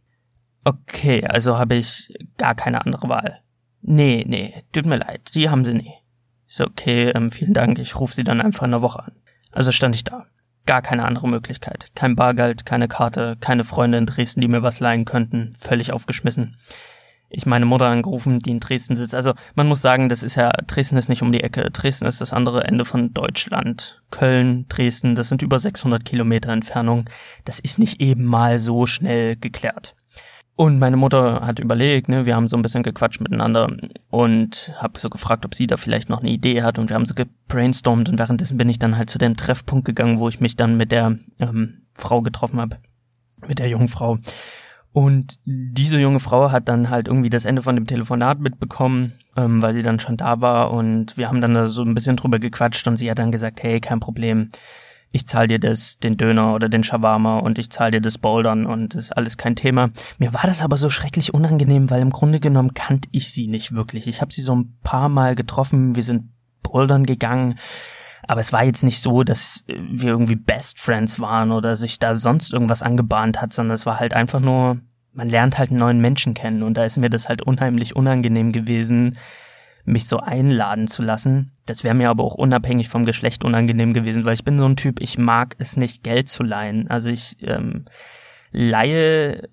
Okay, 0.65 1.25
also 1.25 1.57
habe 1.57 1.75
ich 1.75 2.13
gar 2.37 2.53
keine 2.53 2.85
andere 2.85 3.07
Wahl. 3.07 3.39
Nee, 3.81 4.25
nee, 4.27 4.65
tut 4.73 4.85
mir 4.85 4.97
leid, 4.97 5.33
die 5.33 5.49
haben 5.49 5.63
sie 5.63 5.73
nie. 5.73 5.93
Ist 6.49 6.59
okay, 6.59 7.11
ähm, 7.15 7.31
vielen 7.31 7.53
Dank, 7.53 7.79
ich 7.79 7.97
rufe 7.97 8.13
sie 8.13 8.25
dann 8.25 8.41
einfach 8.41 8.63
in 8.63 8.73
einer 8.73 8.81
Woche 8.81 9.03
an. 9.03 9.13
Also 9.51 9.71
stand 9.71 9.95
ich 9.95 10.03
da. 10.03 10.25
Gar 10.65 10.81
keine 10.81 11.05
andere 11.05 11.29
Möglichkeit. 11.29 11.87
Kein 11.95 12.17
Bargeld, 12.17 12.65
keine 12.65 12.89
Karte, 12.89 13.37
keine 13.39 13.63
Freunde 13.63 13.97
in 13.97 14.05
Dresden, 14.05 14.41
die 14.41 14.49
mir 14.49 14.63
was 14.63 14.81
leihen 14.81 15.05
könnten. 15.05 15.51
Völlig 15.57 15.93
aufgeschmissen 15.93 16.57
ich 17.31 17.45
meine 17.45 17.65
Mutter 17.65 17.87
angerufen, 17.87 18.39
die 18.39 18.51
in 18.51 18.59
Dresden 18.59 18.95
sitzt. 18.95 19.15
Also 19.15 19.33
man 19.55 19.67
muss 19.67 19.81
sagen, 19.81 20.09
das 20.09 20.21
ist 20.21 20.35
ja, 20.35 20.51
Dresden 20.67 20.97
ist 20.97 21.09
nicht 21.09 21.21
um 21.21 21.31
die 21.31 21.41
Ecke. 21.41 21.69
Dresden 21.71 22.05
ist 22.05 22.21
das 22.21 22.33
andere 22.33 22.65
Ende 22.65 22.85
von 22.85 23.13
Deutschland. 23.13 24.01
Köln, 24.11 24.65
Dresden, 24.69 25.15
das 25.15 25.29
sind 25.29 25.41
über 25.41 25.59
600 25.59 26.03
Kilometer 26.03 26.51
Entfernung. 26.51 27.09
Das 27.45 27.59
ist 27.59 27.79
nicht 27.79 28.01
eben 28.01 28.25
mal 28.25 28.59
so 28.59 28.85
schnell 28.85 29.37
geklärt. 29.37 29.95
Und 30.55 30.77
meine 30.79 30.97
Mutter 30.97 31.41
hat 31.41 31.59
überlegt, 31.59 32.09
ne, 32.09 32.25
wir 32.25 32.35
haben 32.35 32.47
so 32.47 32.57
ein 32.57 32.61
bisschen 32.61 32.83
gequatscht 32.83 33.21
miteinander 33.21 33.71
und 34.09 34.71
habe 34.77 34.99
so 34.99 35.09
gefragt, 35.09 35.45
ob 35.45 35.55
sie 35.55 35.65
da 35.65 35.77
vielleicht 35.77 36.09
noch 36.09 36.19
eine 36.19 36.29
Idee 36.29 36.61
hat 36.61 36.77
und 36.77 36.89
wir 36.89 36.95
haben 36.95 37.05
so 37.05 37.15
gebrainstormt 37.15 38.09
und 38.09 38.19
währenddessen 38.19 38.57
bin 38.57 38.69
ich 38.69 38.77
dann 38.77 38.97
halt 38.97 39.09
zu 39.09 39.17
dem 39.17 39.37
Treffpunkt 39.37 39.85
gegangen, 39.85 40.19
wo 40.19 40.27
ich 40.29 40.39
mich 40.39 40.57
dann 40.57 40.77
mit 40.77 40.91
der 40.91 41.17
ähm, 41.39 41.81
Frau 41.97 42.21
getroffen 42.21 42.59
habe, 42.59 42.77
mit 43.47 43.57
der 43.57 43.69
jungen 43.69 43.87
Frau. 43.87 44.19
Und 44.93 45.39
diese 45.45 45.99
junge 45.99 46.19
Frau 46.19 46.51
hat 46.51 46.67
dann 46.67 46.89
halt 46.89 47.07
irgendwie 47.07 47.29
das 47.29 47.45
Ende 47.45 47.61
von 47.61 47.75
dem 47.75 47.87
Telefonat 47.87 48.39
mitbekommen, 48.39 49.13
ähm, 49.37 49.61
weil 49.61 49.73
sie 49.73 49.83
dann 49.83 49.99
schon 49.99 50.17
da 50.17 50.41
war 50.41 50.71
und 50.71 51.17
wir 51.17 51.29
haben 51.29 51.39
dann 51.39 51.53
da 51.53 51.67
so 51.67 51.83
ein 51.83 51.93
bisschen 51.93 52.17
drüber 52.17 52.39
gequatscht 52.39 52.85
und 52.87 52.97
sie 52.97 53.09
hat 53.09 53.19
dann 53.19 53.31
gesagt, 53.31 53.63
hey, 53.63 53.79
kein 53.79 54.01
Problem, 54.01 54.49
ich 55.13 55.27
zahl 55.27 55.47
dir 55.47 55.59
das, 55.59 55.97
den 55.99 56.17
Döner 56.17 56.53
oder 56.53 56.67
den 56.67 56.83
Shawarma 56.83 57.39
und 57.39 57.57
ich 57.57 57.69
zahl 57.69 57.91
dir 57.91 58.01
das 58.01 58.17
Bouldern 58.17 58.65
und 58.65 58.95
ist 58.95 59.11
alles 59.11 59.37
kein 59.37 59.55
Thema. 59.55 59.89
Mir 60.19 60.33
war 60.33 60.43
das 60.43 60.61
aber 60.61 60.77
so 60.77 60.89
schrecklich 60.89 61.33
unangenehm, 61.33 61.89
weil 61.89 62.01
im 62.01 62.11
Grunde 62.11 62.39
genommen 62.39 62.73
kannte 62.73 63.07
ich 63.11 63.31
sie 63.31 63.47
nicht 63.47 63.73
wirklich. 63.73 64.07
Ich 64.07 64.21
habe 64.21 64.33
sie 64.33 64.41
so 64.41 64.55
ein 64.55 64.77
paar 64.83 65.09
Mal 65.09 65.35
getroffen, 65.35 65.95
wir 65.95 66.03
sind 66.03 66.29
Bouldern 66.63 67.05
gegangen 67.05 67.59
aber 68.27 68.41
es 68.41 68.53
war 68.53 68.63
jetzt 68.63 68.83
nicht 68.83 69.01
so, 69.01 69.23
dass 69.23 69.63
wir 69.67 70.09
irgendwie 70.09 70.35
Best 70.35 70.79
Friends 70.79 71.19
waren 71.19 71.51
oder 71.51 71.75
sich 71.75 71.99
da 71.99 72.15
sonst 72.15 72.53
irgendwas 72.53 72.83
angebahnt 72.83 73.41
hat, 73.41 73.53
sondern 73.53 73.75
es 73.75 73.85
war 73.85 73.99
halt 73.99 74.13
einfach 74.13 74.39
nur, 74.39 74.79
man 75.13 75.27
lernt 75.27 75.57
halt 75.57 75.71
einen 75.71 75.79
neuen 75.79 75.99
Menschen 75.99 76.33
kennen 76.33 76.63
und 76.63 76.75
da 76.75 76.85
ist 76.85 76.97
mir 76.97 77.09
das 77.09 77.29
halt 77.29 77.41
unheimlich 77.41 77.95
unangenehm 77.95 78.51
gewesen, 78.51 79.17
mich 79.83 80.07
so 80.07 80.19
einladen 80.19 80.87
zu 80.87 81.01
lassen. 81.01 81.53
Das 81.65 81.83
wäre 81.83 81.95
mir 81.95 82.09
aber 82.09 82.23
auch 82.23 82.35
unabhängig 82.35 82.89
vom 82.89 83.05
Geschlecht 83.05 83.43
unangenehm 83.43 83.93
gewesen, 83.93 84.25
weil 84.25 84.35
ich 84.35 84.43
bin 84.43 84.57
so 84.57 84.65
ein 84.65 84.75
Typ, 84.75 85.01
ich 85.01 85.17
mag 85.17 85.55
es 85.59 85.75
nicht, 85.75 86.03
Geld 86.03 86.29
zu 86.29 86.43
leihen. 86.43 86.89
Also 86.89 87.09
ich 87.09 87.37
ähm, 87.41 87.85
leihe 88.51 89.49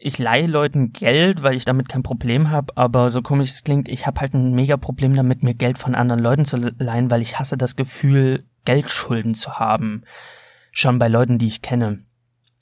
ich 0.00 0.18
leihe 0.18 0.46
Leuten 0.46 0.92
Geld, 0.92 1.42
weil 1.42 1.56
ich 1.56 1.64
damit 1.64 1.88
kein 1.88 2.02
Problem 2.02 2.50
habe, 2.50 2.76
aber 2.76 3.10
so 3.10 3.20
komisch 3.20 3.50
es 3.50 3.64
klingt, 3.64 3.88
ich 3.88 4.06
habe 4.06 4.20
halt 4.20 4.34
ein 4.34 4.54
mega 4.54 4.76
Problem 4.76 5.14
damit, 5.14 5.42
mir 5.42 5.54
Geld 5.54 5.78
von 5.78 5.94
anderen 5.94 6.22
Leuten 6.22 6.44
zu 6.44 6.56
leihen, 6.56 7.10
weil 7.10 7.22
ich 7.22 7.38
hasse 7.38 7.56
das 7.56 7.76
Gefühl, 7.76 8.44
Geldschulden 8.64 9.34
zu 9.34 9.58
haben. 9.58 10.02
Schon 10.70 10.98
bei 10.98 11.08
Leuten, 11.08 11.38
die 11.38 11.46
ich 11.46 11.62
kenne. 11.62 11.98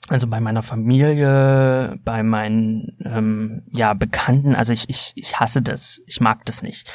Also 0.09 0.27
bei 0.27 0.39
meiner 0.39 0.63
Familie, 0.63 1.99
bei 2.03 2.23
meinen 2.23 2.97
ähm, 3.03 3.63
ja 3.71 3.93
Bekannten, 3.93 4.55
also 4.55 4.71
ich, 4.73 4.89
ich, 4.89 5.11
ich 5.15 5.39
hasse 5.39 5.61
das, 5.61 6.01
ich 6.05 6.21
mag 6.21 6.45
das 6.45 6.63
nicht. 6.63 6.89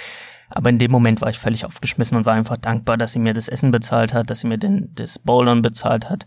Aber 0.48 0.70
in 0.70 0.78
dem 0.78 0.90
Moment 0.90 1.20
war 1.20 1.30
ich 1.30 1.38
völlig 1.38 1.64
aufgeschmissen 1.64 2.16
und 2.16 2.26
war 2.26 2.34
einfach 2.34 2.56
dankbar, 2.56 2.96
dass 2.96 3.12
sie 3.12 3.18
mir 3.18 3.34
das 3.34 3.48
Essen 3.48 3.70
bezahlt 3.70 4.12
hat, 4.12 4.30
dass 4.30 4.40
sie 4.40 4.46
mir 4.46 4.58
den, 4.58 4.94
das 4.94 5.18
Bowlern 5.18 5.62
bezahlt 5.62 6.10
hat. 6.10 6.26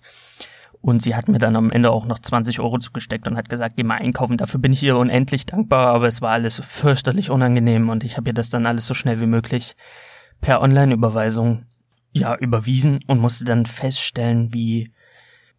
Und 0.86 1.01
sie 1.01 1.15
hat 1.15 1.27
mir 1.27 1.39
dann 1.39 1.56
am 1.56 1.72
Ende 1.72 1.89
auch 1.89 2.06
noch 2.06 2.20
20 2.20 2.60
Euro 2.60 2.77
zugesteckt 2.77 3.27
und 3.27 3.38
hat 3.38 3.50
gesagt, 3.50 3.75
geh 3.75 3.82
mal 3.82 3.98
einkaufen. 3.98 4.38
Dafür 4.38 4.60
bin 4.60 4.72
ich 4.72 4.84
ihr 4.84 4.96
unendlich 4.96 5.48
dankbar, 5.48 5.88
aber 5.88 6.06
es 6.06 6.22
war 6.22 6.30
alles 6.30 6.62
fürchterlich 6.63 7.32
unangenehm 7.32 7.89
und 7.89 8.04
ich 8.04 8.18
habe 8.18 8.30
ihr 8.30 8.34
das 8.36 8.51
dann 8.51 8.68
alles 8.68 8.86
so 8.86 8.94
schnell 8.94 9.20
wie 9.20 9.25
möglich 9.25 9.75
per 10.42 10.62
Online-Überweisung 10.62 11.65
ja 12.12 12.36
überwiesen 12.36 13.00
und 13.08 13.20
musste 13.20 13.46
dann 13.46 13.65
feststellen, 13.65 14.54
wie 14.54 14.92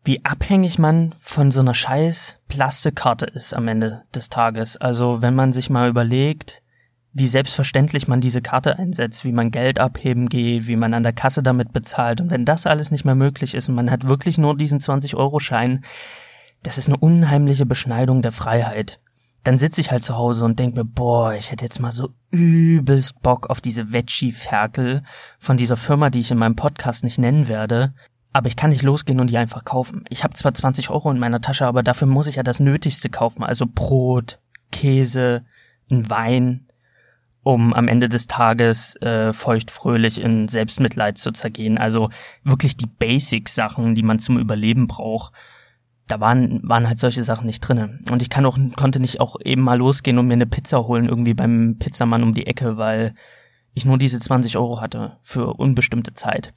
wie 0.05 0.25
abhängig 0.25 0.79
man 0.79 1.13
von 1.21 1.51
so 1.51 1.59
einer 1.59 1.75
scheiß 1.75 2.39
Plastikkarte 2.47 3.27
ist 3.27 3.53
am 3.53 3.67
Ende 3.67 4.05
des 4.15 4.29
Tages. 4.29 4.77
Also 4.77 5.23
wenn 5.23 5.35
man 5.35 5.53
sich 5.53 5.71
mal 5.71 5.89
überlegt, 5.89 6.63
wie 7.17 7.27
selbstverständlich 7.27 8.09
man 8.09 8.21
diese 8.21 8.43
Karte 8.43 8.79
einsetzt, 8.79 9.25
wie 9.25 9.33
man 9.33 9.51
Geld 9.51 9.79
abheben 9.79 10.29
geht, 10.29 10.67
wie 10.67 10.77
man 10.77 10.93
an 10.93 11.03
der 11.03 11.15
Kasse 11.15 11.43
damit 11.43 11.73
bezahlt. 11.73 12.21
Und 12.21 12.31
wenn 12.31 12.45
das 12.45 12.67
alles 12.67 12.91
nicht 12.91 13.05
mehr 13.05 13.15
möglich 13.15 13.55
ist 13.55 13.69
und 13.69 13.75
man 13.75 13.91
hat 13.91 14.07
wirklich 14.07 14.37
nur 14.37 14.57
diesen 14.57 14.81
20-Euro-Schein, 14.81 15.85
das 16.63 16.79
ist 16.79 16.89
eine 16.89 16.99
unheimliche 16.99 17.65
Beschneidung 17.65 18.21
der 18.21 18.33
Freiheit. 18.33 19.01
Dann 19.45 19.59
sitze 19.59 19.81
ich 19.81 19.91
halt 19.91 20.05
zu 20.05 20.17
Hause 20.17 20.45
und 20.45 20.59
denke 20.59 20.81
mir, 20.81 20.85
boah, 20.85 21.33
ich 21.33 21.51
hätte 21.51 21.65
jetzt 21.65 21.81
mal 21.81 21.93
so 21.93 22.11
übelst 22.31 23.23
Bock 23.23 23.49
auf 23.49 23.61
diese 23.61 23.93
Veggie-Ferkel 23.93 25.03
von 25.39 25.57
dieser 25.57 25.77
Firma, 25.77 26.11
die 26.11 26.21
ich 26.21 26.31
in 26.31 26.39
meinem 26.39 26.57
Podcast 26.57 27.03
nicht 27.03 27.19
nennen 27.19 27.49
werde 27.49 27.95
aber 28.37 28.49
ich 28.49 28.57
kann 28.57 28.69
nicht 28.69 28.83
losgehen 28.83 29.19
und 29.19 29.31
die 29.31 29.39
einfach 29.39 29.65
kaufen. 29.65 30.05
Ich 30.11 30.23
habe 30.23 30.35
zwar 30.35 30.53
20 30.53 30.91
Euro 30.91 31.11
in 31.11 31.19
meiner 31.19 31.41
Tasche, 31.41 31.67
aber 31.67 31.83
dafür 31.83 32.07
muss 32.07 32.27
ich 32.27 32.37
ja 32.37 32.43
das 32.43 32.61
Nötigste 32.61 33.09
kaufen, 33.09 33.43
also 33.43 33.65
Brot, 33.67 34.41
Käse, 34.71 35.47
ein 35.91 36.11
Wein, 36.11 36.66
um 37.47 37.73
am 37.75 37.87
Ende 37.87 38.09
des 38.09 38.27
Tages 38.27 38.97
äh, 38.97 39.33
feuchtfröhlich 39.33 40.21
in 40.21 40.49
Selbstmitleid 40.49 41.17
zu 41.17 41.31
zergehen. 41.31 41.79
Also 41.79 42.11
wirklich 42.43 42.77
die 42.77 42.89
Basic-Sachen, 42.89 43.95
die 43.95 44.03
man 44.03 44.19
zum 44.19 44.37
Überleben 44.37 44.89
braucht. 44.89 45.33
Da 46.09 46.19
waren, 46.19 46.61
waren 46.69 46.89
halt 46.89 46.99
solche 46.99 47.23
Sachen 47.23 47.47
nicht 47.47 47.61
drinnen. 47.61 48.05
Und 48.11 48.21
ich 48.21 48.31
kann 48.31 48.47
auch, 48.47 48.59
konnte 48.77 48.99
nicht 48.99 49.21
auch 49.21 49.37
eben 49.45 49.63
mal 49.63 49.79
losgehen 49.79 50.19
und 50.19 50.27
mir 50.27 50.33
eine 50.33 50.47
Pizza 50.47 50.89
holen, 50.89 51.09
irgendwie 51.09 51.35
beim 51.35 51.77
Pizzamann 51.79 52.25
um 52.25 52.35
die 52.35 52.49
Ecke, 52.49 52.79
weil 52.79 53.15
ich 53.75 53.85
nur 53.85 53.97
diese 53.97 54.19
20 54.19 54.57
Euro 54.57 54.81
hatte 54.81 55.19
für 55.23 55.55
unbestimmte 55.55 56.15
Zeit. 56.15 56.53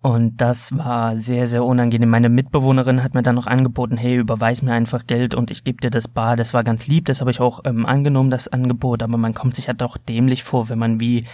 Und 0.00 0.36
das 0.36 0.76
war 0.76 1.16
sehr, 1.16 1.48
sehr 1.48 1.64
unangenehm. 1.64 2.08
Meine 2.08 2.28
Mitbewohnerin 2.28 3.02
hat 3.02 3.14
mir 3.14 3.22
dann 3.22 3.34
noch 3.34 3.48
angeboten, 3.48 3.96
hey, 3.96 4.16
überweis 4.16 4.62
mir 4.62 4.72
einfach 4.72 5.06
Geld 5.06 5.34
und 5.34 5.50
ich 5.50 5.64
gebe 5.64 5.80
dir 5.80 5.90
das 5.90 6.06
bar. 6.06 6.36
Das 6.36 6.54
war 6.54 6.62
ganz 6.62 6.86
lieb, 6.86 7.06
das 7.06 7.20
habe 7.20 7.32
ich 7.32 7.40
auch 7.40 7.62
ähm, 7.64 7.84
angenommen, 7.84 8.30
das 8.30 8.46
Angebot. 8.46 9.02
Aber 9.02 9.16
man 9.18 9.34
kommt 9.34 9.56
sich 9.56 9.66
ja 9.66 9.72
doch 9.72 9.96
dämlich 9.96 10.44
vor, 10.44 10.68
wenn 10.68 10.78
man 10.78 11.00
wie 11.00 11.26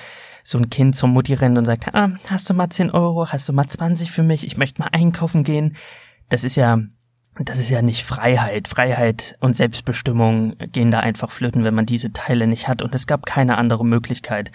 so 0.42 0.58
ein 0.58 0.70
Kind 0.70 0.96
zur 0.96 1.10
Mutti 1.10 1.34
rennt 1.34 1.58
und 1.58 1.66
sagt, 1.66 1.94
ah, 1.94 2.10
hast 2.28 2.48
du 2.48 2.54
mal 2.54 2.70
10 2.70 2.90
Euro, 2.90 3.28
hast 3.28 3.48
du 3.48 3.52
mal 3.52 3.66
20 3.66 4.10
für 4.10 4.22
mich, 4.22 4.46
ich 4.46 4.56
möchte 4.56 4.80
mal 4.80 4.90
einkaufen 4.92 5.44
gehen. 5.44 5.76
Das 6.30 6.42
ist 6.42 6.56
ja, 6.56 6.78
das 7.38 7.58
ist 7.58 7.70
ja 7.70 7.82
nicht 7.82 8.04
Freiheit. 8.04 8.68
Freiheit 8.68 9.36
und 9.40 9.56
Selbstbestimmung 9.56 10.56
gehen 10.72 10.90
da 10.90 11.00
einfach 11.00 11.30
flöten, 11.30 11.64
wenn 11.64 11.74
man 11.74 11.86
diese 11.86 12.12
Teile 12.12 12.46
nicht 12.46 12.66
hat. 12.66 12.80
Und 12.80 12.94
es 12.94 13.06
gab 13.06 13.26
keine 13.26 13.58
andere 13.58 13.84
Möglichkeit. 13.84 14.52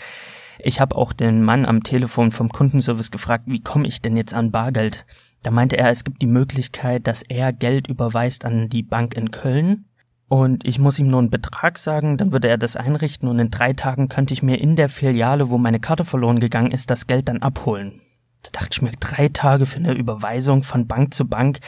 Ich 0.62 0.80
habe 0.80 0.96
auch 0.96 1.14
den 1.14 1.44
Mann 1.44 1.66
am 1.66 1.84
Telefon 1.84 2.32
vom 2.32 2.50
Kundenservice 2.50 3.12
gefragt, 3.12 3.46
wie 3.48 3.62
komme 3.62 3.88
ich 3.88 4.02
denn 4.02 4.18
jetzt 4.18 4.34
an 4.34 4.52
Bargeld? 4.52 5.06
Da 5.42 5.52
meinte 5.52 5.78
er, 5.78 5.90
es 5.90 6.04
gibt 6.04 6.22
die 6.22 6.28
Möglichkeit, 6.28 7.08
dass 7.08 7.22
er 7.22 7.54
Geld 7.54 7.88
überweist 7.88 8.44
an 8.44 8.70
die 8.70 8.84
Bank 8.84 9.14
in 9.16 9.32
Köln 9.32 9.86
und 10.30 10.64
ich 10.66 10.78
muss 10.78 11.00
ihm 11.00 11.10
nur 11.10 11.20
einen 11.20 11.32
Betrag 11.32 11.80
sagen, 11.80 12.18
dann 12.18 12.32
würde 12.32 12.50
er 12.50 12.60
das 12.60 12.76
einrichten 12.76 13.28
und 13.28 13.40
in 13.40 13.50
drei 13.50 13.74
Tagen 13.74 14.10
könnte 14.10 14.34
ich 14.34 14.44
mir 14.44 14.60
in 14.60 14.76
der 14.76 14.88
Filiale, 14.88 15.50
wo 15.50 15.58
meine 15.58 15.80
Karte 15.80 16.06
verloren 16.06 16.40
gegangen 16.40 16.72
ist, 16.72 16.92
das 16.92 17.08
Geld 17.08 17.30
dann 17.30 17.42
abholen. 17.42 18.00
Da 18.44 18.52
dachte 18.52 18.70
ich 18.74 18.82
mir, 18.84 18.92
drei 19.00 19.30
Tage 19.30 19.66
für 19.66 19.78
eine 19.78 19.94
Überweisung 19.94 20.62
von 20.62 20.88
Bank 20.88 21.16
zu 21.16 21.28
Bank, 21.28 21.60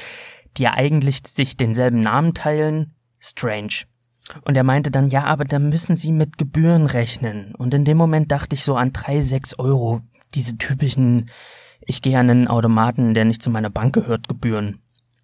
die 0.58 0.64
ja 0.64 0.74
eigentlich 0.76 1.22
sich 1.28 1.58
denselben 1.58 2.02
Namen 2.02 2.36
teilen, 2.36 2.94
strange. 3.20 3.86
Und 4.44 4.58
er 4.58 4.64
meinte 4.64 4.92
dann, 4.92 5.08
ja, 5.08 5.24
aber 5.26 5.46
da 5.46 5.60
müssen 5.60 5.96
Sie 5.96 6.12
mit 6.12 6.38
Gebühren 6.38 6.86
rechnen. 6.86 7.56
Und 7.56 7.74
in 7.74 7.86
dem 7.86 7.98
Moment 7.98 8.32
dachte 8.32 8.56
ich 8.56 8.64
so 8.64 8.76
an 8.76 8.94
drei, 8.94 9.22
sechs 9.22 9.58
Euro, 9.58 10.02
diese 10.34 10.58
typischen, 10.58 11.30
ich 11.86 12.02
gehe 12.02 12.18
an 12.18 12.30
einen 12.30 12.48
Automaten, 12.48 13.14
der 13.14 13.26
nicht 13.26 13.42
zu 13.42 13.50
meiner 13.50 13.70
Bank 13.70 13.94
gehört, 13.94 14.28
Gebühren. 14.28 14.80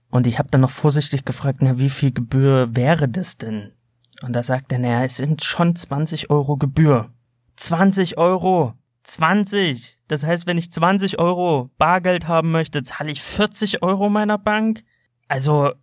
Und 0.09 0.27
ich 0.27 0.39
habe 0.39 0.49
dann 0.49 0.61
noch 0.61 0.71
vorsichtig 0.71 1.25
gefragt, 1.25 1.59
na, 1.61 1.79
wie 1.79 1.89
viel 1.89 2.11
Gebühr 2.11 2.75
wäre 2.75 3.07
das 3.07 3.37
denn? 3.37 3.73
Und 4.21 4.33
da 4.33 4.43
sagt 4.43 4.71
er, 4.71 4.79
naja, 4.79 5.03
es 5.03 5.17
sind 5.17 5.43
schon 5.43 5.75
20 5.75 6.29
Euro 6.29 6.57
Gebühr. 6.57 7.09
20 7.57 8.17
Euro! 8.17 8.73
20! 9.03 9.99
Das 10.07 10.25
heißt, 10.25 10.47
wenn 10.47 10.57
ich 10.57 10.71
20 10.71 11.19
Euro 11.19 11.69
Bargeld 11.77 12.27
haben 12.27 12.51
möchte, 12.51 12.83
zahle 12.83 13.11
ich 13.11 13.21
40 13.21 13.83
Euro 13.83 14.09
meiner 14.09 14.37
Bank? 14.37 14.83
Also, 15.27 15.73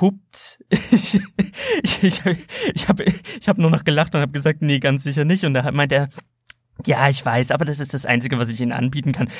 hupt. 0.00 0.58
Ich, 0.90 1.20
ich, 1.82 2.02
ich, 2.02 2.22
ich 2.74 2.88
habe 2.88 3.04
ich 3.04 3.48
hab 3.48 3.58
nur 3.58 3.70
noch 3.70 3.84
gelacht 3.84 4.14
und 4.14 4.20
habe 4.20 4.32
gesagt, 4.32 4.62
nee, 4.62 4.78
ganz 4.78 5.04
sicher 5.04 5.24
nicht. 5.24 5.44
Und 5.44 5.54
da 5.54 5.70
meint 5.72 5.92
er, 5.92 6.08
ja, 6.84 7.08
ich 7.08 7.24
weiß, 7.24 7.52
aber 7.52 7.64
das 7.64 7.80
ist 7.80 7.94
das 7.94 8.04
Einzige, 8.04 8.38
was 8.38 8.50
ich 8.50 8.60
Ihnen 8.60 8.72
anbieten 8.72 9.12
kann. 9.12 9.30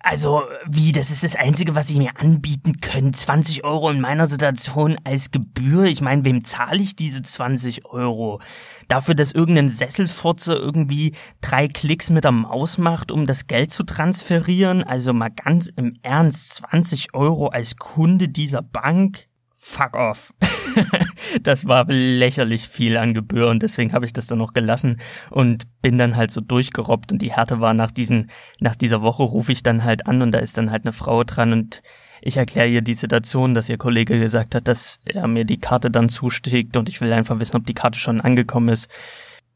Also, 0.00 0.44
wie, 0.66 0.92
das 0.92 1.10
ist 1.10 1.22
das 1.22 1.36
Einzige, 1.36 1.74
was 1.74 1.88
Sie 1.88 1.98
mir 1.98 2.18
anbieten 2.18 2.80
können? 2.80 3.12
20 3.12 3.64
Euro 3.64 3.90
in 3.90 4.00
meiner 4.00 4.26
Situation 4.26 4.98
als 5.04 5.30
Gebühr? 5.30 5.84
Ich 5.84 6.00
meine, 6.00 6.24
wem 6.24 6.42
zahle 6.42 6.80
ich 6.80 6.96
diese 6.96 7.20
20 7.20 7.84
Euro? 7.84 8.40
Dafür, 8.88 9.14
dass 9.14 9.32
irgendein 9.32 9.68
Sesselfurze 9.68 10.54
irgendwie 10.54 11.14
drei 11.42 11.68
Klicks 11.68 12.08
mit 12.08 12.24
der 12.24 12.32
Maus 12.32 12.78
macht, 12.78 13.12
um 13.12 13.26
das 13.26 13.46
Geld 13.46 13.72
zu 13.72 13.82
transferieren? 13.82 14.82
Also 14.82 15.12
mal 15.12 15.30
ganz 15.30 15.68
im 15.76 15.98
Ernst, 16.02 16.54
20 16.54 17.14
Euro 17.14 17.48
als 17.48 17.76
Kunde 17.76 18.28
dieser 18.28 18.62
Bank? 18.62 19.28
Fuck 19.66 19.96
off. 19.96 20.32
das 21.42 21.66
war 21.66 21.86
lächerlich 21.88 22.68
viel 22.68 22.96
an 22.96 23.14
Gebühr 23.14 23.48
und 23.48 23.62
deswegen 23.62 23.92
habe 23.92 24.06
ich 24.06 24.12
das 24.12 24.26
dann 24.26 24.38
noch 24.38 24.52
gelassen 24.52 25.00
und 25.30 25.64
bin 25.82 25.98
dann 25.98 26.16
halt 26.16 26.30
so 26.30 26.40
durchgerobbt 26.40 27.12
und 27.12 27.20
die 27.20 27.32
Härte 27.32 27.60
war 27.60 27.74
nach 27.74 27.90
diesen, 27.90 28.30
nach 28.60 28.76
dieser 28.76 29.02
Woche 29.02 29.24
rufe 29.24 29.52
ich 29.52 29.62
dann 29.62 29.84
halt 29.84 30.06
an 30.06 30.22
und 30.22 30.32
da 30.32 30.38
ist 30.38 30.56
dann 30.56 30.70
halt 30.70 30.84
eine 30.84 30.92
Frau 30.92 31.24
dran 31.24 31.52
und 31.52 31.82
ich 32.22 32.36
erkläre 32.36 32.68
ihr 32.68 32.80
die 32.80 32.94
Situation, 32.94 33.54
dass 33.54 33.68
ihr 33.68 33.76
Kollege 33.76 34.18
gesagt 34.18 34.54
hat, 34.54 34.68
dass 34.68 35.00
er 35.04 35.26
mir 35.26 35.44
die 35.44 35.60
Karte 35.60 35.90
dann 35.90 36.08
zuschickt 36.08 36.76
und 36.76 36.88
ich 36.88 37.00
will 37.00 37.12
einfach 37.12 37.38
wissen, 37.40 37.56
ob 37.56 37.66
die 37.66 37.74
Karte 37.74 37.98
schon 37.98 38.20
angekommen 38.20 38.68
ist. 38.68 38.88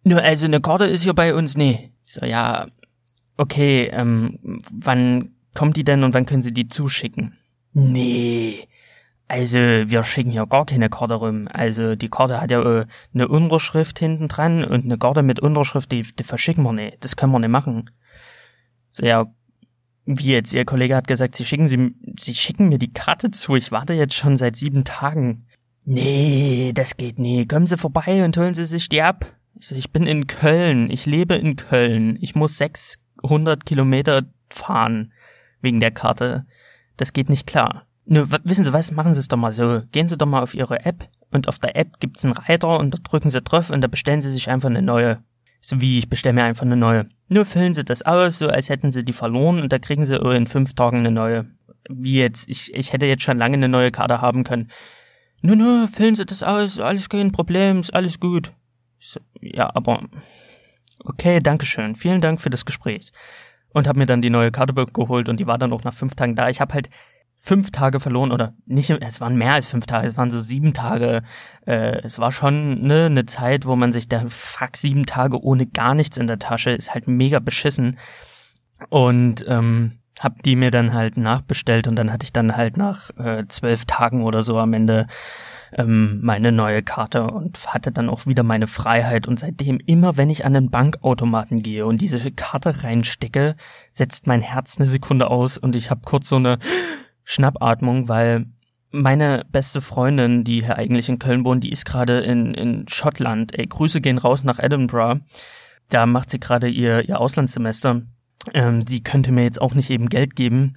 Nur, 0.03 0.23
also 0.23 0.47
eine 0.47 0.61
Karte 0.61 0.87
ist 0.87 1.03
hier 1.03 1.15
bei 1.15 1.35
uns, 1.35 1.57
nee. 1.57 1.93
Ich 2.07 2.15
so, 2.15 2.27
ja, 2.27 2.67
okay, 3.39 3.91
ähm, 3.93 4.61
wann 4.71 5.31
kommt 5.55 5.77
die 5.77 5.85
denn 5.85 6.05
und 6.05 6.15
wann 6.15 6.27
können 6.27 6.43
Sie 6.43 6.53
die 6.53 6.69
zuschicken? 6.69 7.37
Nee, 7.73 8.67
also, 9.31 9.59
wir 9.59 10.03
schicken 10.03 10.33
ja 10.33 10.45
gar 10.45 10.67
keine 10.67 10.91
Karte 10.91 11.15
rum. 11.15 11.47
Also, 11.53 11.95
die 11.95 12.09
Karte 12.09 12.41
hat 12.41 12.51
ja 12.51 12.81
äh, 12.81 12.87
eine 13.15 13.29
Unterschrift 13.29 14.01
hinten 14.01 14.27
dran 14.27 14.65
und 14.65 14.85
eine 14.85 14.99
Karte 14.99 15.23
mit 15.23 15.39
Unterschrift, 15.39 15.93
die, 15.93 16.03
die 16.03 16.25
verschicken 16.25 16.65
wir 16.65 16.73
nicht. 16.73 17.05
Das 17.05 17.15
können 17.15 17.31
wir 17.31 17.39
nicht 17.39 17.51
machen. 17.51 17.91
So, 18.91 19.07
ja, 19.07 19.33
wie 20.05 20.33
jetzt? 20.33 20.53
Ihr 20.53 20.65
Kollege 20.65 20.97
hat 20.97 21.07
gesagt, 21.07 21.37
sie 21.37 21.45
schicken 21.45 21.69
sie, 21.69 21.95
sie 22.19 22.35
schicken 22.35 22.69
mir 22.69 22.79
die 22.79 22.93
Karte 22.93 23.31
zu. 23.31 23.55
Ich 23.55 23.71
warte 23.71 23.95
jetzt 23.95 24.15
schon 24.15 24.37
seit 24.37 24.57
sieben 24.57 24.83
Tagen. 24.83 25.47
Nee, 25.85 26.73
das 26.75 26.97
geht 26.97 27.21
nie. 27.21 27.47
Kommen 27.47 27.69
Sie 27.69 27.77
vorbei 27.77 28.25
und 28.25 28.37
holen 28.37 28.55
Sie 28.55 28.67
sich 28.67 28.89
die 28.89 29.01
ab. 29.01 29.27
Ich, 29.61 29.69
so, 29.69 29.77
ich 29.77 29.93
bin 29.93 30.09
in 30.09 30.27
Köln. 30.27 30.91
Ich 30.91 31.07
lebe 31.07 31.37
in 31.37 31.55
Köln. 31.55 32.19
Ich 32.21 32.35
muss 32.35 32.59
600 32.59 33.65
Kilometer 33.65 34.25
fahren. 34.49 35.13
Wegen 35.61 35.79
der 35.79 35.93
Karte. 35.93 36.47
Das 36.97 37.13
geht 37.13 37.29
nicht 37.29 37.47
klar. 37.47 37.87
Nö, 38.13 38.27
wissen 38.43 38.65
Sie 38.65 38.73
was, 38.73 38.91
machen 38.91 39.15
Sie 39.15 39.21
es 39.21 39.29
doch 39.29 39.37
mal 39.37 39.53
so. 39.53 39.83
Gehen 39.93 40.09
Sie 40.09 40.19
doch 40.19 40.27
mal 40.27 40.43
auf 40.43 40.53
Ihre 40.53 40.85
App 40.85 41.09
und 41.31 41.47
auf 41.47 41.61
der 41.61 41.77
App 41.77 42.01
gibt's 42.01 42.25
einen 42.25 42.35
Reiter 42.35 42.81
und 42.81 42.93
da 42.93 42.99
drücken 42.99 43.31
Sie 43.31 43.41
drauf 43.41 43.71
und 43.71 43.83
da 43.83 43.87
bestellen 43.87 44.21
Sie 44.21 44.31
sich 44.31 44.51
einfach 44.51 44.69
eine 44.69 44.83
neue. 44.83 45.23
So 45.61 45.81
wie 45.81 45.97
ich 45.97 46.09
bestelle 46.09 46.33
mir 46.33 46.43
einfach 46.43 46.67
eine 46.67 46.77
neue. 46.77 47.07
Nur 47.29 47.45
füllen 47.45 47.73
Sie 47.73 47.85
das 47.85 48.03
aus, 48.03 48.39
so 48.39 48.49
als 48.49 48.69
hätten 48.69 48.91
Sie 48.91 49.05
die 49.05 49.13
verloren 49.13 49.63
und 49.63 49.73
da 49.73 49.79
kriegen 49.79 50.07
Sie 50.07 50.17
in 50.17 50.49
fünf 50.49 50.75
Tagen 50.75 50.99
eine 50.99 51.13
neue. 51.13 51.47
Wie 51.89 52.19
jetzt, 52.19 52.49
ich, 52.49 52.75
ich 52.75 52.93
hätte 52.93 53.07
jetzt 53.07 53.23
schon 53.23 53.39
lange 53.39 53.55
eine 53.55 53.69
neue 53.69 53.93
Karte 53.93 54.21
haben 54.21 54.43
können. 54.43 54.73
Nur, 55.41 55.55
nur, 55.55 55.87
füllen 55.87 56.17
Sie 56.17 56.27
das 56.27 56.43
aus, 56.43 56.81
alles 56.81 57.09
kein 57.09 57.31
Problem, 57.31 57.79
ist 57.79 57.95
alles 57.95 58.19
gut. 58.19 58.51
So, 58.99 59.21
ja, 59.41 59.71
aber 59.73 60.03
okay, 61.05 61.39
Dankeschön, 61.39 61.95
vielen 61.95 62.21
Dank 62.21 62.41
für 62.41 62.51
das 62.51 62.65
Gespräch. 62.65 63.13
Und 63.73 63.87
habe 63.87 64.01
mir 64.01 64.07
dann 64.07 64.21
die 64.21 64.31
neue 64.31 64.51
Karte 64.51 64.75
geholt 64.75 65.29
und 65.29 65.39
die 65.39 65.47
war 65.47 65.59
dann 65.59 65.73
auch 65.73 65.85
nach 65.85 65.95
fünf 65.95 66.17
Tagen 66.17 66.35
da. 66.35 66.49
Ich 66.49 66.61
habe 66.61 66.75
halt 66.75 66.91
fünf 67.43 67.71
Tage 67.71 68.01
verloren 68.01 68.33
oder 68.33 68.53
nicht, 68.67 68.91
es 68.91 69.21
waren 69.21 69.37
mehr 69.37 69.55
als 69.55 69.67
fünf 69.67 69.87
Tage, 69.87 70.09
es 70.09 70.17
waren 70.17 70.31
so 70.31 70.41
sieben 70.41 70.75
Tage. 70.75 71.23
Äh, 71.67 71.99
es 72.03 72.19
war 72.19 72.33
schon 72.33 72.83
ne, 72.83 73.07
eine 73.07 73.27
Zeit, 73.27 73.67
wo 73.67 73.77
man 73.77 73.93
sich 73.93 74.09
da, 74.09 74.25
fuck, 74.29 74.77
sieben 74.77 75.07
Tage 75.07 75.43
ohne 75.43 75.67
gar 75.67 75.95
nichts 75.95 76.17
in 76.17 76.27
der 76.27 76.39
Tasche, 76.39 76.71
ist 76.71 76.95
halt 76.95 77.09
mega 77.09 77.39
beschissen. 77.39 77.99
Und 78.89 79.45
ähm, 79.49 79.99
hab 80.21 80.43
die 80.43 80.55
mir 80.55 80.71
dann 80.71 80.93
halt 80.93 81.17
nachbestellt 81.17 81.87
und 81.87 81.97
dann 81.97 82.13
hatte 82.13 82.25
ich 82.25 82.33
dann 82.33 82.57
halt 82.57 82.77
nach 82.77 83.11
äh, 83.17 83.45
zwölf 83.49 83.87
Tagen 83.87 84.23
oder 84.23 84.43
so 84.43 84.59
am 84.59 84.75
Ende 84.75 85.07
ähm, 85.73 86.21
meine 86.23 86.53
neue 86.53 86.83
Karte 86.83 87.25
und 87.25 87.59
hatte 87.67 87.91
dann 87.91 88.11
auch 88.11 88.27
wieder 88.27 88.43
meine 88.43 88.67
Freiheit. 88.67 89.27
Und 89.27 89.41
seitdem 89.41 89.79
immer, 89.87 90.19
wenn 90.19 90.29
ich 90.29 90.45
an 90.45 90.53
den 90.53 90.71
Bankautomaten 90.71 91.63
gehe 91.63 91.87
und 91.87 92.03
diese 92.03 92.31
Karte 92.33 92.85
reinstecke, 92.85 93.57
setzt 93.91 94.27
mein 94.27 94.43
Herz 94.43 94.79
eine 94.79 94.89
Sekunde 94.89 95.31
aus 95.31 95.57
und 95.57 95.75
ich 95.75 95.91
habe 95.91 96.03
kurz 96.05 96.29
so 96.29 96.37
eine 96.37 96.59
Schnappatmung, 97.31 98.09
weil 98.09 98.47
meine 98.91 99.45
beste 99.53 99.81
Freundin, 99.81 100.43
die 100.43 100.65
hier 100.65 100.77
eigentlich 100.77 101.09
in 101.09 101.21
Köln 101.21 101.45
wohnt, 101.45 101.63
die 101.63 101.71
ist 101.71 101.85
gerade 101.85 102.19
in, 102.21 102.55
in 102.55 102.89
Schottland. 102.89 103.57
Ey, 103.57 103.69
Grüße 103.69 104.01
gehen 104.01 104.19
raus 104.19 104.43
nach 104.43 104.59
Edinburgh. 104.59 105.21
Da 105.91 106.07
macht 106.07 106.31
sie 106.31 106.41
gerade 106.41 106.69
ihr, 106.69 107.09
ihr 107.09 107.21
Auslandssemester. 107.21 108.03
Ähm, 108.53 108.83
sie 108.85 109.03
könnte 109.05 109.31
mir 109.31 109.45
jetzt 109.45 109.63
auch 109.63 109.75
nicht 109.75 109.91
eben 109.91 110.09
Geld 110.09 110.35
geben. 110.35 110.75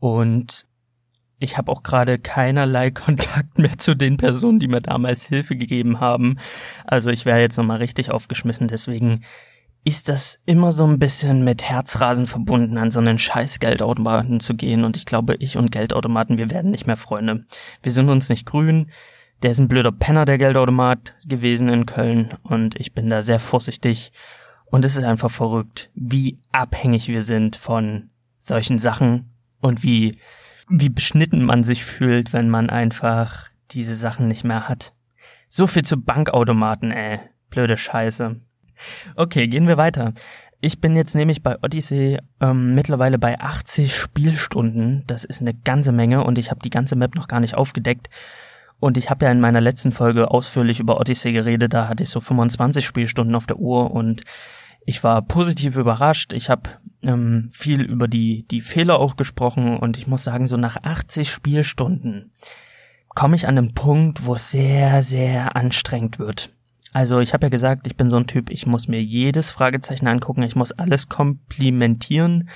Und 0.00 0.66
ich 1.38 1.56
habe 1.56 1.70
auch 1.70 1.84
gerade 1.84 2.18
keinerlei 2.18 2.90
Kontakt 2.90 3.58
mehr 3.58 3.78
zu 3.78 3.94
den 3.94 4.16
Personen, 4.16 4.58
die 4.58 4.68
mir 4.68 4.80
damals 4.80 5.22
Hilfe 5.22 5.54
gegeben 5.54 6.00
haben. 6.00 6.38
Also 6.84 7.10
ich 7.10 7.24
wäre 7.24 7.40
jetzt 7.40 7.56
nochmal 7.56 7.78
richtig 7.78 8.10
aufgeschmissen. 8.10 8.66
Deswegen 8.66 9.22
ist 9.84 10.08
das 10.08 10.38
immer 10.46 10.72
so 10.72 10.86
ein 10.86 10.98
bisschen 10.98 11.44
mit 11.44 11.62
Herzrasen 11.62 12.26
verbunden, 12.26 12.78
an 12.78 12.90
so 12.90 13.00
einen 13.00 13.18
scheiß 13.18 13.60
Geldautomaten 13.60 14.40
zu 14.40 14.54
gehen. 14.54 14.82
Und 14.82 14.96
ich 14.96 15.04
glaube, 15.04 15.36
ich 15.36 15.58
und 15.58 15.70
Geldautomaten, 15.70 16.38
wir 16.38 16.50
werden 16.50 16.70
nicht 16.70 16.86
mehr 16.86 16.96
Freunde. 16.96 17.44
Wir 17.82 17.92
sind 17.92 18.08
uns 18.08 18.30
nicht 18.30 18.46
grün. 18.46 18.90
Der 19.42 19.50
ist 19.50 19.58
ein 19.58 19.68
blöder 19.68 19.92
Penner, 19.92 20.24
der 20.24 20.38
Geldautomat 20.38 21.14
gewesen 21.26 21.68
in 21.68 21.84
Köln. 21.84 22.32
Und 22.42 22.80
ich 22.80 22.94
bin 22.94 23.10
da 23.10 23.22
sehr 23.22 23.38
vorsichtig. 23.38 24.12
Und 24.64 24.86
es 24.86 24.96
ist 24.96 25.04
einfach 25.04 25.30
verrückt, 25.30 25.90
wie 25.94 26.40
abhängig 26.50 27.08
wir 27.08 27.22
sind 27.22 27.56
von 27.56 28.08
solchen 28.38 28.78
Sachen 28.78 29.34
und 29.60 29.82
wie, 29.82 30.18
wie 30.68 30.88
beschnitten 30.88 31.44
man 31.44 31.62
sich 31.62 31.84
fühlt, 31.84 32.32
wenn 32.32 32.48
man 32.48 32.70
einfach 32.70 33.50
diese 33.70 33.94
Sachen 33.94 34.28
nicht 34.28 34.44
mehr 34.44 34.66
hat. 34.66 34.94
So 35.50 35.66
viel 35.66 35.84
zu 35.84 36.00
Bankautomaten, 36.00 36.90
ey. 36.90 37.20
Blöde 37.50 37.76
Scheiße. 37.76 38.40
Okay, 39.16 39.46
gehen 39.48 39.68
wir 39.68 39.76
weiter. 39.76 40.12
Ich 40.60 40.80
bin 40.80 40.96
jetzt 40.96 41.14
nämlich 41.14 41.42
bei 41.42 41.58
Odyssey 41.62 42.18
ähm, 42.40 42.74
mittlerweile 42.74 43.18
bei 43.18 43.38
80 43.38 43.94
Spielstunden. 43.94 45.04
Das 45.06 45.24
ist 45.24 45.40
eine 45.40 45.52
ganze 45.52 45.92
Menge 45.92 46.24
und 46.24 46.38
ich 46.38 46.50
habe 46.50 46.60
die 46.60 46.70
ganze 46.70 46.96
Map 46.96 47.14
noch 47.16 47.28
gar 47.28 47.40
nicht 47.40 47.54
aufgedeckt. 47.54 48.08
Und 48.80 48.96
ich 48.96 49.10
habe 49.10 49.26
ja 49.26 49.32
in 49.32 49.40
meiner 49.40 49.60
letzten 49.60 49.92
Folge 49.92 50.30
ausführlich 50.30 50.80
über 50.80 51.00
Odyssey 51.00 51.32
geredet. 51.32 51.74
Da 51.74 51.88
hatte 51.88 52.02
ich 52.02 52.10
so 52.10 52.20
25 52.20 52.84
Spielstunden 52.84 53.34
auf 53.34 53.46
der 53.46 53.58
Uhr 53.58 53.90
und 53.90 54.22
ich 54.86 55.02
war 55.04 55.22
positiv 55.22 55.76
überrascht. 55.76 56.32
Ich 56.32 56.50
habe 56.50 56.70
ähm, 57.02 57.50
viel 57.52 57.82
über 57.82 58.08
die, 58.08 58.46
die 58.48 58.60
Fehler 58.60 58.98
auch 58.98 59.16
gesprochen 59.16 59.76
und 59.76 59.96
ich 59.96 60.06
muss 60.06 60.24
sagen, 60.24 60.46
so 60.46 60.56
nach 60.56 60.82
80 60.82 61.30
Spielstunden 61.30 62.32
komme 63.14 63.36
ich 63.36 63.46
an 63.46 63.56
den 63.56 63.74
Punkt, 63.74 64.26
wo 64.26 64.34
es 64.34 64.50
sehr, 64.50 65.02
sehr 65.02 65.56
anstrengend 65.56 66.18
wird. 66.18 66.50
Also 66.94 67.18
ich 67.18 67.34
habe 67.34 67.46
ja 67.46 67.50
gesagt, 67.50 67.88
ich 67.88 67.96
bin 67.96 68.08
so 68.08 68.16
ein 68.16 68.28
Typ, 68.28 68.50
ich 68.50 68.66
muss 68.66 68.86
mir 68.86 69.02
jedes 69.02 69.50
Fragezeichen 69.50 70.06
angucken, 70.06 70.44
ich 70.44 70.54
muss 70.54 70.70
alles 70.70 71.08
komplimentieren. 71.08 72.48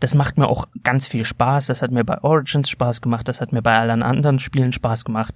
Das 0.00 0.14
macht 0.14 0.38
mir 0.38 0.48
auch 0.48 0.66
ganz 0.82 1.06
viel 1.06 1.26
Spaß. 1.26 1.66
Das 1.66 1.82
hat 1.82 1.90
mir 1.90 2.02
bei 2.02 2.24
Origins 2.24 2.70
Spaß 2.70 3.02
gemacht, 3.02 3.28
das 3.28 3.42
hat 3.42 3.52
mir 3.52 3.60
bei 3.60 3.78
allen 3.78 4.02
anderen 4.02 4.38
Spielen 4.38 4.72
Spaß 4.72 5.04
gemacht. 5.04 5.34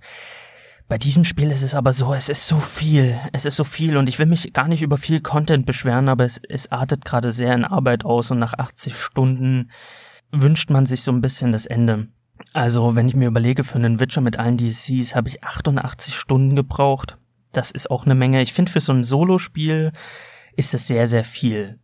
Bei 0.89 0.97
diesem 0.97 1.25
Spiel 1.25 1.51
ist 1.51 1.61
es 1.61 1.75
aber 1.75 1.93
so, 1.93 2.15
es 2.15 2.31
ist 2.31 2.49
so 2.49 2.59
viel, 2.59 3.21
es 3.35 3.45
ist 3.45 3.57
so 3.57 3.65
viel 3.65 3.99
und 3.99 4.09
ich 4.09 4.19
will 4.19 4.25
mich 4.25 4.55
gar 4.55 4.69
nicht 4.69 4.81
über 4.81 4.97
viel 4.97 5.21
Content 5.21 5.67
beschweren, 5.67 6.09
aber 6.09 6.25
es, 6.25 6.41
es 6.49 6.73
artet 6.73 7.05
gerade 7.05 7.33
sehr 7.33 7.53
in 7.55 7.65
Arbeit 7.67 8.07
aus 8.07 8.31
und 8.31 8.39
nach 8.39 8.55
80 8.55 8.97
Stunden 8.97 9.71
wünscht 10.33 10.71
man 10.71 10.87
sich 10.87 11.03
so 11.03 11.13
ein 11.13 11.21
bisschen 11.21 11.53
das 11.53 11.67
Ende. 11.67 12.09
Also, 12.55 12.97
wenn 12.97 13.09
ich 13.09 13.17
mir 13.17 13.29
überlege, 13.29 13.65
für 13.65 13.77
einen 13.77 14.01
Witcher 14.01 14.23
mit 14.23 14.39
allen 14.39 14.57
DCs 14.57 15.15
habe 15.15 15.29
ich 15.29 15.45
88 15.45 16.15
Stunden 16.15 16.57
gebraucht. 16.57 17.19
Das 17.57 17.71
ist 17.71 17.91
auch 17.91 18.05
eine 18.05 18.15
Menge. 18.15 18.43
Ich 18.43 18.53
finde, 18.53 18.71
für 18.71 18.81
so 18.81 18.93
ein 18.93 19.05
Solospiel 19.05 19.93
ist 20.57 20.75
es 20.75 20.87
sehr, 20.87 21.07
sehr 21.07 21.25
viel. 21.25 21.79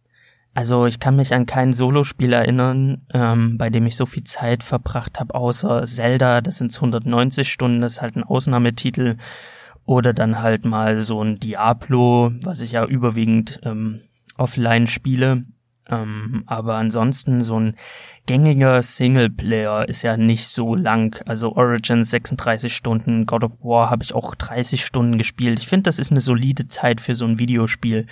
Also 0.55 0.85
ich 0.85 1.01
kann 1.01 1.17
mich 1.17 1.33
an 1.33 1.47
kein 1.47 1.73
Solospiel 1.73 2.35
erinnern, 2.35 3.07
ähm, 3.15 3.57
bei 3.57 3.71
dem 3.71 3.87
ich 3.87 3.97
so 3.97 4.05
viel 4.05 4.25
Zeit 4.25 4.63
verbracht 4.63 5.19
habe, 5.19 5.35
außer 5.35 5.87
Zelda, 5.87 6.43
das 6.43 6.59
sind 6.59 6.75
190 6.75 7.51
Stunden, 7.51 7.81
das 7.81 7.95
ist 7.95 8.03
halt 8.03 8.17
ein 8.17 8.25
Ausnahmetitel. 8.25 9.17
Oder 9.85 10.13
dann 10.13 10.41
halt 10.43 10.65
mal 10.65 11.01
so 11.03 11.23
ein 11.25 11.37
Diablo, 11.37 12.33
was 12.43 12.61
ich 12.61 12.73
ja 12.73 12.85
überwiegend 12.85 13.61
ähm, 13.65 14.03
offline 14.37 14.87
spiele. 14.87 15.45
Ähm, 15.89 16.45
aber 16.47 16.77
ansonsten 16.77 17.41
so 17.41 17.59
ein 17.59 17.77
gängiger 18.27 18.83
Singleplayer 18.83 19.89
ist 19.89 20.03
ja 20.03 20.17
nicht 20.17 20.47
so 20.47 20.75
lang. 20.75 21.21
Also 21.27 21.55
Origins 21.57 22.11
36 22.11 22.75
Stunden, 22.75 23.27
God 23.27 23.45
of 23.45 23.53
War 23.61 23.91
habe 23.91 24.05
ich 24.05 24.15
auch 24.15 24.35
30 24.35 24.85
Stunden 24.85 25.19
gespielt. 25.19 25.59
Ich 25.59 25.69
finde, 25.69 25.85
das 25.85 25.99
ist 25.99 26.11
eine 26.11 26.21
solide 26.21 26.69
Zeit 26.69 27.01
für 27.01 27.15
so 27.15 27.25
ein 27.25 27.39
Videospiel. 27.39 28.07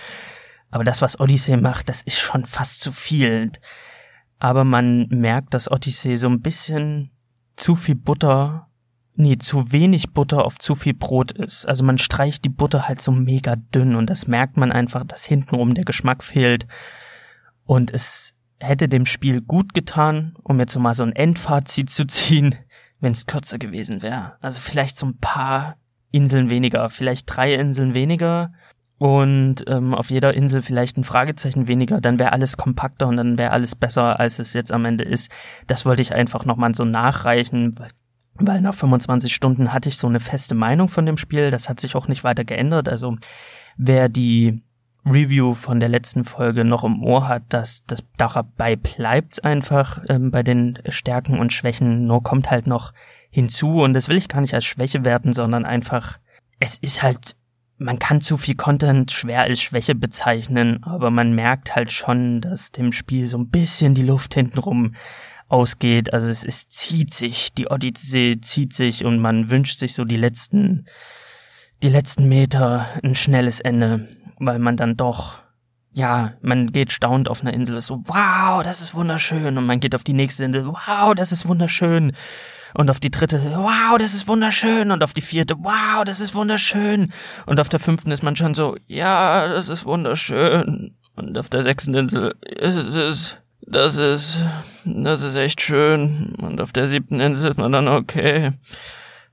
Aber 0.71 0.85
das, 0.85 1.03
was 1.03 1.19
Odyssey 1.19 1.57
macht, 1.57 1.89
das 1.89 2.03
ist 2.03 2.19
schon 2.19 2.45
fast 2.45 2.81
zu 2.81 2.93
viel. 2.93 3.53
Aber 4.39 4.65
man 4.65 5.09
merkt, 5.09 5.55
dass 5.55 5.71
Odyssey 5.71 6.17
so 6.17 6.29
ein 6.29 6.41
bisschen 6.41 7.11
zu 7.57 7.77
viel 7.77 7.95
Butter, 7.97 8.69
nee, 9.15 9.37
zu 9.37 9.73
wenig 9.73 10.13
Butter 10.13 10.45
auf 10.45 10.59
zu 10.59 10.75
viel 10.75 10.95
Brot 10.95 11.33
ist. 11.33 11.67
Also 11.67 11.85
man 11.85 11.99
streicht 11.99 12.45
die 12.45 12.51
Butter 12.51 12.89
halt 12.89 13.03
so 13.03 13.13
mega 13.13 13.57
dünn 13.57 13.95
und 13.95 14.09
das 14.09 14.27
merkt 14.27 14.57
man 14.57 14.73
einfach, 14.73 15.05
dass 15.05 15.25
hintenrum 15.25 15.75
der 15.75 15.85
Geschmack 15.85 16.25
fehlt. 16.25 16.67
Und 17.65 17.93
es 17.93 18.35
hätte 18.61 18.89
dem 18.89 19.07
Spiel 19.07 19.41
gut 19.41 19.75
getan, 19.75 20.35
um 20.45 20.59
jetzt 20.61 20.79
mal 20.79 20.95
so 20.95 21.03
ein 21.03 21.15
Endfazit 21.17 21.91
zu 21.91 22.07
ziehen, 22.07 22.55
wenn 23.01 23.13
es 23.13 23.27
kürzer 23.27 23.59
gewesen 23.59 24.03
wäre. 24.03 24.35
Also 24.41 24.61
vielleicht 24.61 24.97
so 24.97 25.07
ein 25.07 25.19
paar 25.19 25.77
Inseln 26.13 26.51
weniger, 26.51 26.91
vielleicht 26.91 27.25
drei 27.35 27.55
Inseln 27.55 27.95
weniger 27.95 28.53
und 28.99 29.65
ähm, 29.67 29.95
auf 29.95 30.11
jeder 30.11 30.35
Insel 30.35 30.61
vielleicht 30.61 30.99
ein 30.99 31.05
Fragezeichen 31.05 31.69
weniger, 31.69 32.03
dann 32.03 32.19
wäre 32.19 32.33
alles 32.33 32.59
kompakter 32.59 33.09
und 33.09 33.17
dann 33.17 33.39
wäre 33.39 33.53
alles 33.53 33.75
besser, 33.75 34.21
als 34.21 34.39
es 34.39 34.53
jetzt 34.53 34.73
am 34.73 34.85
Ende 34.85 35.05
ist. 35.05 35.31
Das 35.67 35.87
wollte 35.87 36.03
ich 36.03 36.15
einfach 36.15 36.45
nochmal 36.45 36.75
so 36.75 36.85
nachreichen, 36.85 37.75
weil 38.35 38.61
nach 38.61 38.75
25 38.75 39.35
Stunden 39.35 39.73
hatte 39.73 39.89
ich 39.89 39.97
so 39.97 40.07
eine 40.07 40.21
feste 40.21 40.55
Meinung 40.55 40.89
von 40.89 41.07
dem 41.07 41.17
Spiel. 41.17 41.51
Das 41.51 41.71
hat 41.71 41.81
sich 41.81 41.95
auch 41.97 42.09
nicht 42.09 42.25
weiter 42.25 42.45
geändert. 42.45 42.91
Also 42.91 43.17
wer 43.79 44.11
die 44.11 44.63
Review 45.07 45.55
von 45.55 45.81
der 45.81 45.89
letzten 45.89 46.25
Folge 46.25 46.65
noch 46.65 46.85
im 46.85 47.03
Ohr 47.03 47.27
hat, 47.27 47.45
dass 47.49 47.85
das 47.87 48.03
dabei 48.17 48.77
bleibt 48.77 49.45
einfach 49.45 50.03
ähm, 50.09 50.31
bei 50.31 50.43
den 50.43 50.79
Stärken 50.89 51.39
und 51.39 51.53
Schwächen, 51.53 52.07
nur 52.07 52.23
kommt 52.23 52.51
halt 52.51 52.67
noch 52.67 52.93
hinzu 53.31 53.83
und 53.83 53.95
das 53.95 54.09
will 54.09 54.17
ich 54.17 54.29
gar 54.29 54.41
nicht 54.41 54.55
als 54.55 54.65
Schwäche 54.65 55.05
werten, 55.05 55.33
sondern 55.33 55.65
einfach, 55.65 56.19
es 56.59 56.77
ist 56.79 57.03
halt, 57.03 57.37
man 57.79 57.99
kann 57.99 58.21
zu 58.21 58.37
viel 58.37 58.57
Content 58.57 59.11
schwer 59.11 59.43
als 59.43 59.61
Schwäche 59.61 59.95
bezeichnen, 59.95 60.83
aber 60.83 61.11
man 61.11 61.35
merkt 61.35 61.75
halt 61.75 61.93
schon, 61.93 62.41
dass 62.41 62.73
dem 62.73 62.93
Spiel 62.93 63.27
so 63.27 63.39
ein 63.39 63.49
bisschen 63.49 63.95
die 63.95 64.03
Luft 64.03 64.35
hintenrum 64.35 64.95
ausgeht. 65.49 66.13
Also 66.13 66.29
es, 66.29 66.45
es 66.45 66.69
zieht 66.69 67.15
sich, 67.15 67.55
die 67.55 67.69
Odyssee 67.69 68.41
zieht 68.41 68.75
sich 68.75 69.05
und 69.05 69.19
man 69.19 69.51
wünscht 69.51 69.79
sich 69.79 69.95
so 69.95 70.05
die 70.05 70.17
letzten, 70.17 70.87
die 71.83 71.89
letzten 71.89 72.29
Meter 72.29 72.89
ein 73.03 73.15
schnelles 73.15 73.61
Ende 73.61 74.09
weil 74.41 74.59
man 74.59 74.77
dann 74.77 74.97
doch, 74.97 75.39
ja, 75.93 76.33
man 76.41 76.73
geht 76.73 76.91
staunend 76.91 77.29
auf 77.29 77.43
einer 77.43 77.53
Insel, 77.53 77.77
ist 77.77 77.87
so, 77.87 78.03
wow, 78.07 78.63
das 78.63 78.81
ist 78.81 78.95
wunderschön. 78.95 79.57
Und 79.57 79.67
man 79.67 79.79
geht 79.79 79.95
auf 79.95 80.03
die 80.03 80.15
nächste 80.15 80.45
Insel, 80.45 80.67
wow, 80.67 81.15
das 81.15 81.31
ist 81.31 81.47
wunderschön. 81.47 82.13
Und 82.75 82.89
auf 82.89 83.01
die 83.01 83.11
dritte, 83.11 83.41
wow, 83.57 83.99
das 83.99 84.15
ist 84.15 84.27
wunderschön. 84.27 84.91
Und 84.91 85.05
auf 85.05 85.13
die 85.13 85.21
vierte, 85.21 85.57
wow, 85.59 86.05
das 86.05 86.21
ist 86.21 86.35
wunderschön. 86.35 87.13
Und 87.47 87.61
auf 87.61 87.69
der 87.69 87.81
fünften 87.81 88.11
ist 88.11 88.23
man 88.23 88.35
schon 88.35 88.55
so, 88.55 88.77
ja, 88.87 89.47
das 89.49 89.69
ist 89.69 89.85
wunderschön. 89.85 90.97
Und 91.17 91.37
auf 91.37 91.51
der 91.51 91.63
sechsten 91.63 91.95
Insel, 91.95 92.35
ist 92.41 92.77
es, 92.77 93.37
das 93.61 93.97
ist, 93.97 94.45
das 94.87 95.23
ist 95.23 95.35
echt 95.35 95.61
schön. 95.61 96.35
Und 96.41 96.61
auf 96.61 96.73
der 96.73 96.89
siebten 96.89 97.21
Insel 97.21 97.51
ist 97.51 97.59
man 97.59 97.73
dann, 97.73 97.89
okay, 97.89 98.53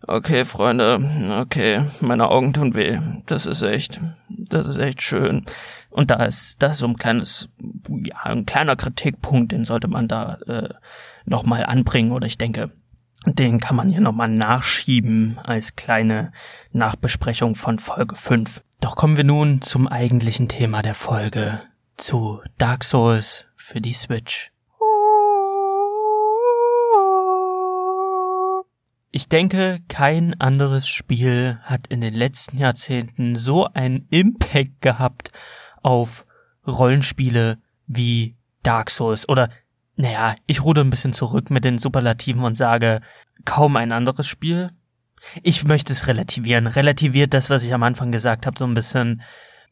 Okay, 0.09 0.45
Freunde, 0.45 1.37
okay, 1.41 1.83
meine 1.99 2.29
Augen 2.29 2.53
tun 2.53 2.73
weh. 2.73 2.97
Das 3.25 3.45
ist 3.45 3.61
echt, 3.61 3.99
das 4.29 4.65
ist 4.65 4.77
echt 4.77 5.01
schön. 5.01 5.45
Und 5.89 6.11
da 6.11 6.23
ist, 6.23 6.63
das 6.63 6.73
ist 6.73 6.79
so 6.79 6.87
ein 6.87 6.95
kleines, 6.95 7.49
ja, 7.89 8.23
ein 8.23 8.45
kleiner 8.45 8.77
Kritikpunkt, 8.77 9.51
den 9.51 9.65
sollte 9.65 9.89
man 9.89 10.07
da 10.07 10.35
äh, 10.47 10.69
nochmal 11.25 11.65
anbringen. 11.65 12.13
Oder 12.13 12.25
ich 12.25 12.37
denke, 12.37 12.71
den 13.25 13.59
kann 13.59 13.75
man 13.75 13.89
hier 13.89 13.99
nochmal 13.99 14.29
nachschieben 14.29 15.39
als 15.43 15.75
kleine 15.75 16.31
Nachbesprechung 16.71 17.55
von 17.55 17.77
Folge 17.77 18.15
5. 18.15 18.63
Doch 18.79 18.95
kommen 18.95 19.17
wir 19.17 19.25
nun 19.25 19.61
zum 19.61 19.89
eigentlichen 19.89 20.47
Thema 20.47 20.83
der 20.83 20.95
Folge, 20.95 21.59
zu 21.97 22.41
Dark 22.57 22.85
Souls 22.85 23.45
für 23.57 23.81
die 23.81 23.93
Switch. 23.93 24.51
Ich 29.11 29.29
denke, 29.29 29.79
kein 29.87 30.39
anderes 30.39 30.87
Spiel 30.87 31.59
hat 31.63 31.87
in 31.87 32.01
den 32.01 32.13
letzten 32.13 32.57
Jahrzehnten 32.57 33.37
so 33.37 33.65
einen 33.73 34.07
Impact 34.09 34.81
gehabt 34.81 35.31
auf 35.81 36.25
Rollenspiele 36.65 37.57
wie 37.87 38.35
Dark 38.63 38.91
Souls 38.91 39.27
oder 39.27 39.49
naja, 39.95 40.35
ich 40.45 40.63
rude 40.63 40.81
ein 40.81 40.89
bisschen 40.89 41.13
zurück 41.13 41.49
mit 41.49 41.63
den 41.63 41.79
Superlativen 41.79 42.43
und 42.43 42.55
sage, 42.55 43.01
kaum 43.45 43.77
ein 43.77 43.91
anderes 43.91 44.27
Spiel 44.27 44.71
ich 45.43 45.63
möchte 45.65 45.93
es 45.93 46.07
relativieren. 46.07 46.67
Relativiert 46.67 47.33
das, 47.33 47.49
was 47.49 47.63
ich 47.63 47.73
am 47.73 47.83
Anfang 47.83 48.11
gesagt 48.11 48.45
habe, 48.45 48.57
so 48.57 48.65
ein 48.65 48.73
bisschen. 48.73 49.21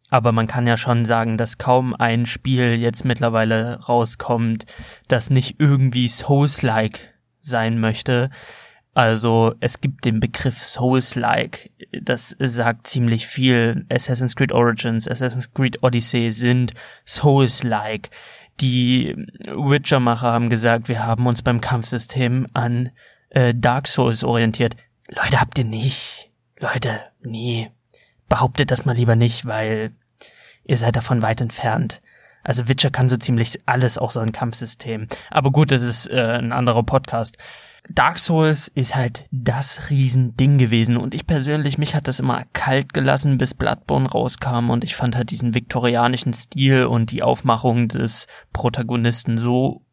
Aber 0.09 0.31
man 0.31 0.47
kann 0.47 0.67
ja 0.67 0.77
schon 0.77 1.05
sagen, 1.05 1.37
dass 1.37 1.57
kaum 1.57 1.95
ein 1.95 2.25
Spiel 2.25 2.75
jetzt 2.75 3.05
mittlerweile 3.05 3.79
rauskommt, 3.81 4.65
das 5.07 5.29
nicht 5.29 5.55
irgendwie 5.59 6.07
Souls-like 6.07 7.15
sein 7.41 7.79
möchte. 7.79 8.29
Also 8.95 9.53
es 9.59 9.81
gibt 9.81 10.05
den 10.05 10.21
Begriff 10.21 10.57
Souls-like. 10.57 11.69
Das 11.91 12.33
sagt 12.39 12.87
ziemlich 12.87 13.27
viel. 13.27 13.85
Assassin's 13.89 14.37
Creed 14.37 14.53
Origins, 14.53 15.05
Assassin's 15.05 15.53
Creed 15.53 15.83
Odyssey 15.83 16.31
sind 16.31 16.73
Souls-like. 17.05 18.09
Die 18.61 19.13
Witcher-Macher 19.47 20.31
haben 20.31 20.49
gesagt, 20.49 20.87
wir 20.87 21.05
haben 21.05 21.27
uns 21.27 21.41
beim 21.41 21.59
Kampfsystem 21.59 22.47
an 22.53 22.89
äh, 23.31 23.53
Dark 23.53 23.89
Souls 23.89 24.23
orientiert. 24.23 24.77
Leute, 25.09 25.41
habt 25.41 25.57
ihr 25.57 25.65
nicht. 25.65 26.31
Leute, 26.57 27.01
nee. 27.21 27.71
Behauptet 28.29 28.71
das 28.71 28.85
mal 28.85 28.95
lieber 28.95 29.17
nicht, 29.17 29.45
weil 29.45 29.91
ihr 30.63 30.77
seid 30.77 30.95
davon 30.95 31.21
weit 31.21 31.41
entfernt. 31.41 32.01
Also 32.45 32.69
Witcher 32.69 32.91
kann 32.91 33.09
so 33.09 33.17
ziemlich 33.17 33.59
alles, 33.65 33.97
auch 33.97 34.11
so 34.11 34.21
ein 34.21 34.31
Kampfsystem. 34.31 35.07
Aber 35.31 35.51
gut, 35.51 35.71
das 35.71 35.81
ist 35.81 36.07
äh, 36.09 36.37
ein 36.37 36.53
anderer 36.53 36.83
Podcast. 36.83 37.37
Dark 37.93 38.19
Souls 38.19 38.67
ist 38.73 38.95
halt 38.95 39.25
das 39.31 39.89
Riesending 39.89 40.57
gewesen 40.57 40.97
und 40.97 41.13
ich 41.13 41.27
persönlich, 41.27 41.77
mich 41.77 41.93
hat 41.93 42.07
das 42.07 42.19
immer 42.19 42.45
kalt 42.53 42.93
gelassen, 42.93 43.37
bis 43.37 43.53
Bloodborne 43.53 44.09
rauskam 44.09 44.69
und 44.69 44.83
ich 44.83 44.95
fand 44.95 45.15
halt 45.15 45.29
diesen 45.29 45.53
viktorianischen 45.53 46.33
Stil 46.33 46.85
und 46.85 47.11
die 47.11 47.21
Aufmachung 47.21 47.87
des 47.87 48.27
Protagonisten 48.53 49.37
so 49.37 49.83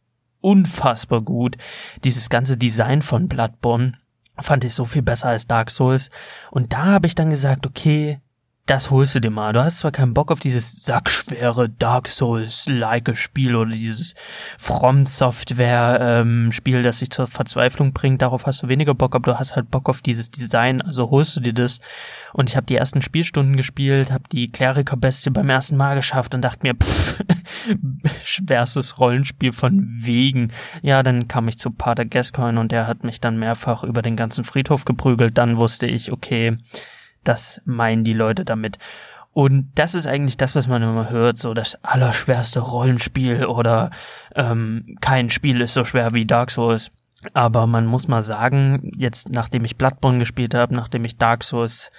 unfassbar 0.41 1.23
gut. 1.23 1.57
Dieses 2.05 2.29
ganze 2.29 2.57
Design 2.57 3.03
von 3.03 3.29
Bloodborne 3.29 3.93
fand 4.38 4.65
ich 4.65 4.75
so 4.75 4.85
viel 4.85 5.03
besser 5.03 5.29
als 5.29 5.47
Dark 5.47 5.71
Souls. 5.71 6.11
Und 6.51 6.73
da 6.73 6.87
habe 6.87 7.07
ich 7.07 7.15
dann 7.15 7.31
gesagt, 7.31 7.67
okay, 7.67 8.21
das 8.66 8.90
holst 8.90 9.16
du 9.16 9.20
dir 9.20 9.31
mal. 9.31 9.53
Du 9.53 9.62
hast 9.62 9.79
zwar 9.79 9.90
keinen 9.90 10.14
Bock 10.14 10.31
auf 10.31 10.38
dieses 10.38 10.85
sackschwere 10.85 11.68
Dark 11.68 12.07
Souls-like 12.07 13.16
Spiel 13.16 13.57
oder 13.57 13.72
dieses 13.72 14.14
From 14.57 15.05
Software-Spiel, 15.05 16.77
ähm, 16.77 16.83
das 16.85 17.01
dich 17.01 17.11
zur 17.11 17.27
Verzweiflung 17.27 17.92
bringt. 17.92 18.22
Darauf 18.22 18.46
hast 18.46 18.62
du 18.62 18.68
weniger 18.68 18.94
Bock, 18.94 19.16
aber 19.16 19.33
du 19.33 19.38
hast 19.38 19.57
halt 19.57 19.70
Bock 19.72 19.88
auf 19.88 20.01
dieses 20.01 20.31
Design. 20.31 20.81
Also 20.81 21.11
holst 21.11 21.35
du 21.35 21.40
dir 21.40 21.53
das. 21.53 21.81
Und 22.33 22.51
ich 22.51 22.57
habe 22.57 22.66
die 22.66 22.77
ersten 22.77 23.03
Spielstunden 23.03 23.57
gespielt, 23.57 24.12
habe 24.12 24.25
die 24.31 24.53
Kleriker-Bestie 24.53 25.31
beim 25.31 25.51
ersten 25.51 25.77
Mal 25.77 25.96
geschafft 25.96 26.33
und 26.33 26.42
dachte 26.42 26.64
mir, 26.64 26.75
pff, 26.77 27.20
schwerstes 28.25 29.01
Rollenspiel 29.01 29.53
von 29.53 29.88
wegen. 29.98 30.53
Ja, 30.83 31.03
dann 31.03 31.27
kam 31.27 31.48
ich 31.48 31.59
zu 31.59 31.72
Pater 31.72 32.05
Gascoigne 32.05 32.61
und 32.61 32.70
der 32.70 32.87
hat 32.87 33.03
mich 33.03 33.20
dann 33.20 33.40
mehrfach 33.40 33.83
über 33.83 34.03
den 34.03 34.14
ganzen 34.14 34.44
Friedhof 34.44 34.85
geprügelt. 34.85 35.37
Dann 35.37 35.57
wusste 35.57 35.87
ich, 35.87 36.12
okay, 36.12 36.59
das 37.25 37.63
meinen 37.65 38.05
die 38.05 38.13
Leute 38.13 38.45
damit. 38.45 38.79
Und 39.33 39.71
das 39.77 39.95
ist 39.95 40.07
eigentlich 40.07 40.37
das, 40.37 40.55
was 40.55 40.67
man 40.67 40.83
immer 40.83 41.09
hört, 41.09 41.39
so 41.39 41.55
das 41.55 41.83
allerschwerste 41.83 42.61
Rollenspiel 42.61 43.47
oder 43.47 43.91
ähm, 44.35 44.97
kein 45.01 45.31
Spiel 45.31 45.61
ist 45.63 45.75
so 45.75 45.85
schwer 45.85 46.13
wie 46.13 46.27
Dark 46.27 46.51
Souls. 46.51 46.91
Aber 47.33 47.67
man 47.67 47.87
muss 47.87 48.09
mal 48.09 48.23
sagen, 48.23 48.93
jetzt 48.97 49.31
nachdem 49.31 49.65
ich 49.65 49.79
Bloodborne 49.79 50.19
gespielt 50.19 50.55
habe, 50.55 50.75
nachdem 50.75 51.05
ich 51.05 51.17
Dark 51.17 51.45
Souls 51.45 51.91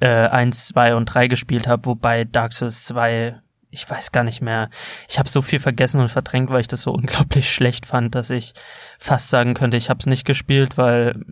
äh, 0.00 0.28
1, 0.28 0.66
2 0.66 0.96
und 0.96 1.06
3 1.06 1.28
gespielt 1.28 1.68
habe, 1.68 1.86
wobei 1.86 2.24
Dark 2.24 2.52
Souls 2.52 2.84
2, 2.84 3.38
ich 3.70 3.88
weiß 3.88 4.12
gar 4.12 4.24
nicht 4.24 4.40
mehr, 4.40 4.70
ich 5.08 5.18
habe 5.18 5.28
so 5.28 5.42
viel 5.42 5.60
vergessen 5.60 6.00
und 6.00 6.08
verdrängt, 6.08 6.50
weil 6.50 6.62
ich 6.62 6.68
das 6.68 6.82
so 6.82 6.92
unglaublich 6.94 7.52
schlecht 7.52 7.86
fand, 7.86 8.14
dass 8.14 8.30
ich 8.30 8.54
fast 8.98 9.30
sagen 9.30 9.54
könnte, 9.54 9.76
ich 9.76 9.88
habe 9.88 10.00
es 10.00 10.06
nicht 10.06 10.24
gespielt, 10.24 10.76
weil 10.76 11.22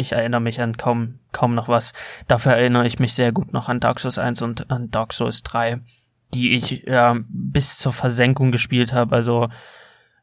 ich 0.00 0.12
erinnere 0.12 0.40
mich 0.40 0.60
an 0.60 0.76
kaum, 0.76 1.18
kaum 1.32 1.54
noch 1.54 1.68
was. 1.68 1.92
Dafür 2.26 2.52
erinnere 2.52 2.86
ich 2.86 2.98
mich 2.98 3.14
sehr 3.14 3.32
gut 3.32 3.52
noch 3.52 3.68
an 3.68 3.80
Dark 3.80 4.00
Souls 4.00 4.18
1 4.18 4.42
und 4.42 4.70
an 4.70 4.90
Dark 4.90 5.12
Souls 5.12 5.42
3, 5.42 5.80
die 6.34 6.56
ich 6.56 6.84
ja 6.86 7.16
bis 7.28 7.78
zur 7.78 7.92
Versenkung 7.92 8.52
gespielt 8.52 8.92
habe. 8.92 9.14
Also 9.14 9.48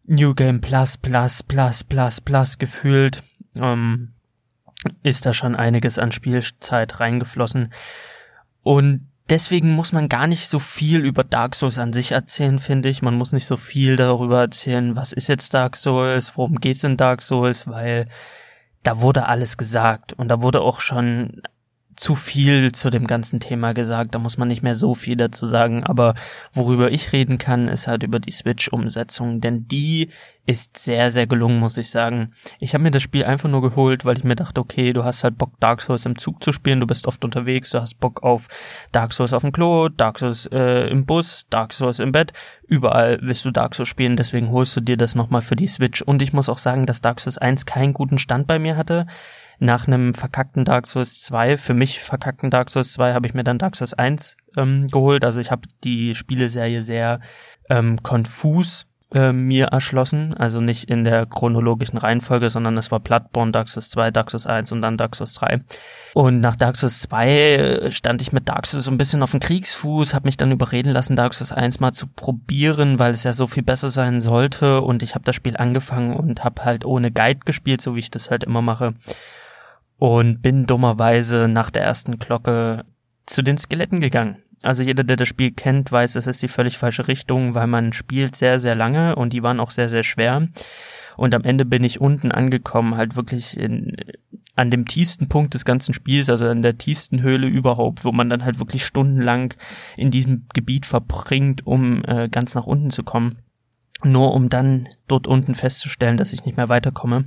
New 0.05 0.33
Game 0.33 0.61
Plus, 0.61 0.97
Plus, 0.97 1.43
Plus, 1.43 1.83
Plus, 1.83 2.21
Plus 2.21 2.57
gefühlt. 2.57 3.23
Ähm, 3.55 4.13
ist 5.03 5.25
da 5.25 5.33
schon 5.33 5.55
einiges 5.55 5.99
an 5.99 6.11
Spielzeit 6.11 6.99
reingeflossen. 6.99 7.73
Und 8.63 9.07
deswegen 9.29 9.71
muss 9.71 9.91
man 9.91 10.09
gar 10.09 10.27
nicht 10.27 10.47
so 10.47 10.59
viel 10.59 11.05
über 11.05 11.23
Dark 11.23 11.55
Souls 11.55 11.77
an 11.77 11.93
sich 11.93 12.11
erzählen, 12.11 12.59
finde 12.59 12.89
ich. 12.89 13.01
Man 13.01 13.15
muss 13.15 13.33
nicht 13.33 13.45
so 13.45 13.57
viel 13.57 13.95
darüber 13.95 14.41
erzählen, 14.41 14.95
was 14.95 15.13
ist 15.13 15.27
jetzt 15.27 15.53
Dark 15.53 15.75
Souls, 15.75 16.37
worum 16.37 16.59
geht's 16.59 16.83
in 16.83 16.97
Dark 16.97 17.21
Souls, 17.21 17.67
weil 17.67 18.07
da 18.87 19.01
wurde 19.01 19.25
alles 19.25 19.57
gesagt 19.57 20.13
und 20.13 20.29
da 20.29 20.41
wurde 20.41 20.61
auch 20.61 20.79
schon 20.79 21.41
zu 21.97 22.13
viel 22.15 22.71
zu 22.71 22.91
dem 22.91 23.07
ganzen 23.07 23.39
Thema 23.39 23.73
gesagt. 23.73 24.15
Da 24.15 24.19
muss 24.19 24.37
man 24.37 24.47
nicht 24.47 24.61
mehr 24.61 24.75
so 24.75 24.93
viel 24.93 25.17
dazu 25.17 25.45
sagen. 25.47 25.83
Aber 25.83 26.13
worüber 26.53 26.91
ich 26.91 27.11
reden 27.11 27.39
kann, 27.39 27.67
ist 27.67 27.87
halt 27.87 28.03
über 28.03 28.19
die 28.19 28.31
Switch-Umsetzung, 28.31 29.41
denn 29.41 29.67
die 29.67 30.09
ist 30.45 30.77
sehr, 30.77 31.11
sehr 31.11 31.27
gelungen, 31.27 31.59
muss 31.59 31.75
ich 31.77 31.89
sagen. 31.89 32.31
Ich 32.59 32.73
habe 32.73 32.83
mir 32.83 32.91
das 32.91 33.03
Spiel 33.03 33.25
einfach 33.25 33.49
nur 33.49 33.61
geholt, 33.61 34.05
weil 34.05 34.17
ich 34.17 34.23
mir 34.23 34.35
dachte, 34.35 34.61
okay, 34.61 34.93
du 34.93 35.03
hast 35.03 35.23
halt 35.23 35.37
Bock, 35.37 35.59
Dark 35.59 35.81
Souls 35.81 36.05
im 36.05 36.17
Zug 36.17 36.41
zu 36.41 36.53
spielen, 36.53 36.79
du 36.79 36.87
bist 36.87 37.05
oft 37.05 37.25
unterwegs, 37.25 37.71
du 37.71 37.81
hast 37.81 37.99
Bock 37.99 38.23
auf 38.23 38.47
Dark 38.93 39.11
Souls 39.11 39.33
auf 39.33 39.41
dem 39.41 39.51
Klo, 39.51 39.89
Dark 39.89 40.19
Souls 40.19 40.45
äh, 40.45 40.87
im 40.87 41.05
Bus, 41.05 41.47
Dark 41.49 41.73
Souls 41.73 41.99
im 41.99 42.13
Bett. 42.13 42.31
Überall 42.65 43.19
willst 43.21 43.43
du 43.43 43.51
Dark 43.51 43.75
Souls 43.75 43.89
spielen, 43.89 44.15
deswegen 44.15 44.51
holst 44.51 44.75
du 44.77 44.81
dir 44.81 44.97
das 44.97 45.15
nochmal 45.15 45.41
für 45.41 45.55
die 45.57 45.67
Switch. 45.67 46.01
Und 46.01 46.21
ich 46.21 46.31
muss 46.31 46.47
auch 46.47 46.59
sagen, 46.59 46.85
dass 46.85 47.01
Dark 47.01 47.19
Souls 47.19 47.37
1 47.37 47.65
keinen 47.65 47.93
guten 47.93 48.17
Stand 48.17 48.47
bei 48.47 48.59
mir 48.59 48.77
hatte 48.77 49.07
nach 49.59 49.87
einem 49.87 50.13
verkackten 50.13 50.65
Dark 50.65 50.87
Souls 50.87 51.21
2, 51.21 51.57
für 51.57 51.73
mich 51.73 52.01
verkackten 52.01 52.51
Dark 52.51 52.69
Souls 52.69 52.93
2, 52.93 53.13
habe 53.13 53.27
ich 53.27 53.33
mir 53.33 53.43
dann 53.43 53.57
Dark 53.57 53.75
Souls 53.75 53.93
1 53.93 54.37
ähm, 54.55 54.87
geholt. 54.87 55.25
Also 55.25 55.39
ich 55.39 55.51
habe 55.51 55.67
die 55.83 56.15
Spieleserie 56.15 56.81
sehr 56.81 57.19
ähm, 57.69 58.01
konfus 58.03 58.85
äh, 59.13 59.31
mir 59.31 59.67
erschlossen. 59.67 60.35
Also 60.35 60.61
nicht 60.61 60.89
in 60.89 61.03
der 61.03 61.25
chronologischen 61.25 61.97
Reihenfolge, 61.97 62.49
sondern 62.49 62.77
es 62.77 62.91
war 62.91 62.99
Bloodborne, 62.99 63.51
Dark 63.51 63.69
Souls 63.69 63.89
2, 63.89 64.11
Dark 64.11 64.29
Souls 64.29 64.45
1 64.45 64.71
und 64.73 64.81
dann 64.81 64.97
Dark 64.97 65.15
Souls 65.15 65.33
3. 65.35 65.61
Und 66.13 66.39
nach 66.39 66.55
Dark 66.55 66.75
Souls 66.77 66.99
2 67.01 67.29
äh, 67.29 67.91
stand 67.91 68.21
ich 68.21 68.31
mit 68.31 68.49
Dark 68.49 68.67
Souls 68.67 68.83
so 68.83 68.91
ein 68.91 68.97
bisschen 68.97 69.23
auf 69.23 69.31
dem 69.31 69.39
Kriegsfuß, 69.39 70.13
habe 70.13 70.27
mich 70.27 70.37
dann 70.37 70.51
überreden 70.51 70.91
lassen, 70.91 71.15
Dark 71.15 71.33
Souls 71.33 71.51
1 71.51 71.79
mal 71.79 71.93
zu 71.93 72.05
probieren, 72.05 72.99
weil 72.99 73.11
es 73.11 73.23
ja 73.23 73.33
so 73.33 73.47
viel 73.47 73.63
besser 73.63 73.89
sein 73.89 74.21
sollte. 74.21 74.81
Und 74.81 75.01
ich 75.01 75.15
habe 75.15 75.25
das 75.25 75.35
Spiel 75.35 75.57
angefangen 75.57 76.15
und 76.15 76.43
habe 76.43 76.65
halt 76.65 76.85
ohne 76.85 77.11
Guide 77.11 77.39
gespielt, 77.45 77.81
so 77.81 77.95
wie 77.95 77.99
ich 77.99 78.11
das 78.11 78.29
halt 78.29 78.43
immer 78.43 78.61
mache 78.61 78.93
und 79.97 80.41
bin 80.41 80.65
dummerweise 80.65 81.47
nach 81.47 81.69
der 81.69 81.83
ersten 81.83 82.19
Glocke 82.19 82.85
zu 83.25 83.41
den 83.41 83.57
Skeletten 83.57 83.99
gegangen. 83.99 84.37
Also 84.63 84.83
jeder, 84.83 85.03
der 85.03 85.17
das 85.17 85.27
Spiel 85.27 85.51
kennt, 85.51 85.91
weiß, 85.91 86.15
es 86.15 86.27
ist 86.27 86.41
die 86.41 86.47
völlig 86.47 86.77
falsche 86.77 87.07
Richtung, 87.07 87.53
weil 87.53 87.67
man 87.67 87.93
spielt 87.93 88.35
sehr, 88.35 88.59
sehr 88.59 88.75
lange 88.75 89.15
und 89.15 89.33
die 89.33 89.43
waren 89.43 89.59
auch 89.59 89.71
sehr, 89.71 89.89
sehr 89.89 90.03
schwer. 90.03 90.47
Und 91.15 91.33
am 91.33 91.43
Ende 91.43 91.65
bin 91.65 91.83
ich 91.83 92.01
unten 92.01 92.31
angekommen, 92.31 92.95
halt 92.95 93.15
wirklich 93.15 93.57
in, 93.57 93.95
an 94.55 94.69
dem 94.69 94.85
tiefsten 94.85 95.29
Punkt 95.29 95.53
des 95.53 95.65
ganzen 95.65 95.93
Spiels, 95.93 96.29
also 96.29 96.47
an 96.47 96.61
der 96.61 96.77
tiefsten 96.77 97.21
Höhle 97.21 97.47
überhaupt, 97.47 98.05
wo 98.05 98.11
man 98.11 98.29
dann 98.29 98.45
halt 98.45 98.59
wirklich 98.59 98.85
stundenlang 98.85 99.53
in 99.95 100.11
diesem 100.11 100.45
Gebiet 100.53 100.85
verbringt, 100.85 101.65
um 101.65 102.03
äh, 102.05 102.29
ganz 102.29 102.53
nach 102.55 102.65
unten 102.65 102.91
zu 102.91 103.03
kommen. 103.03 103.39
Nur 104.03 104.33
um 104.33 104.49
dann 104.49 104.89
dort 105.07 105.25
unten 105.25 105.55
festzustellen, 105.55 106.17
dass 106.17 106.33
ich 106.33 106.45
nicht 106.45 106.57
mehr 106.57 106.69
weiterkomme, 106.69 107.25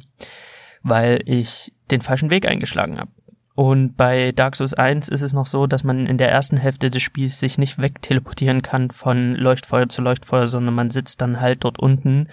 weil 0.82 1.20
ich 1.24 1.72
den 1.90 2.00
falschen 2.00 2.30
Weg 2.30 2.46
eingeschlagen 2.46 2.98
habe. 2.98 3.10
Und 3.54 3.96
bei 3.96 4.32
Dark 4.32 4.56
Souls 4.56 4.74
1 4.74 5.08
ist 5.08 5.20
es 5.20 5.32
noch 5.32 5.46
so, 5.46 5.66
dass 5.66 5.84
man 5.84 6.06
in 6.06 6.16
der 6.16 6.30
ersten 6.30 6.56
Hälfte 6.56 6.90
des 6.90 7.02
Spiels 7.02 7.38
sich 7.38 7.58
nicht 7.58 7.78
wegteleportieren 7.78 8.62
kann 8.62 8.90
von 8.90 9.34
Leuchtfeuer 9.34 9.88
zu 9.88 10.00
Leuchtfeuer, 10.00 10.46
sondern 10.46 10.74
man 10.74 10.90
sitzt 10.90 11.20
dann 11.20 11.40
halt 11.40 11.64
dort 11.64 11.78
unten 11.78 12.28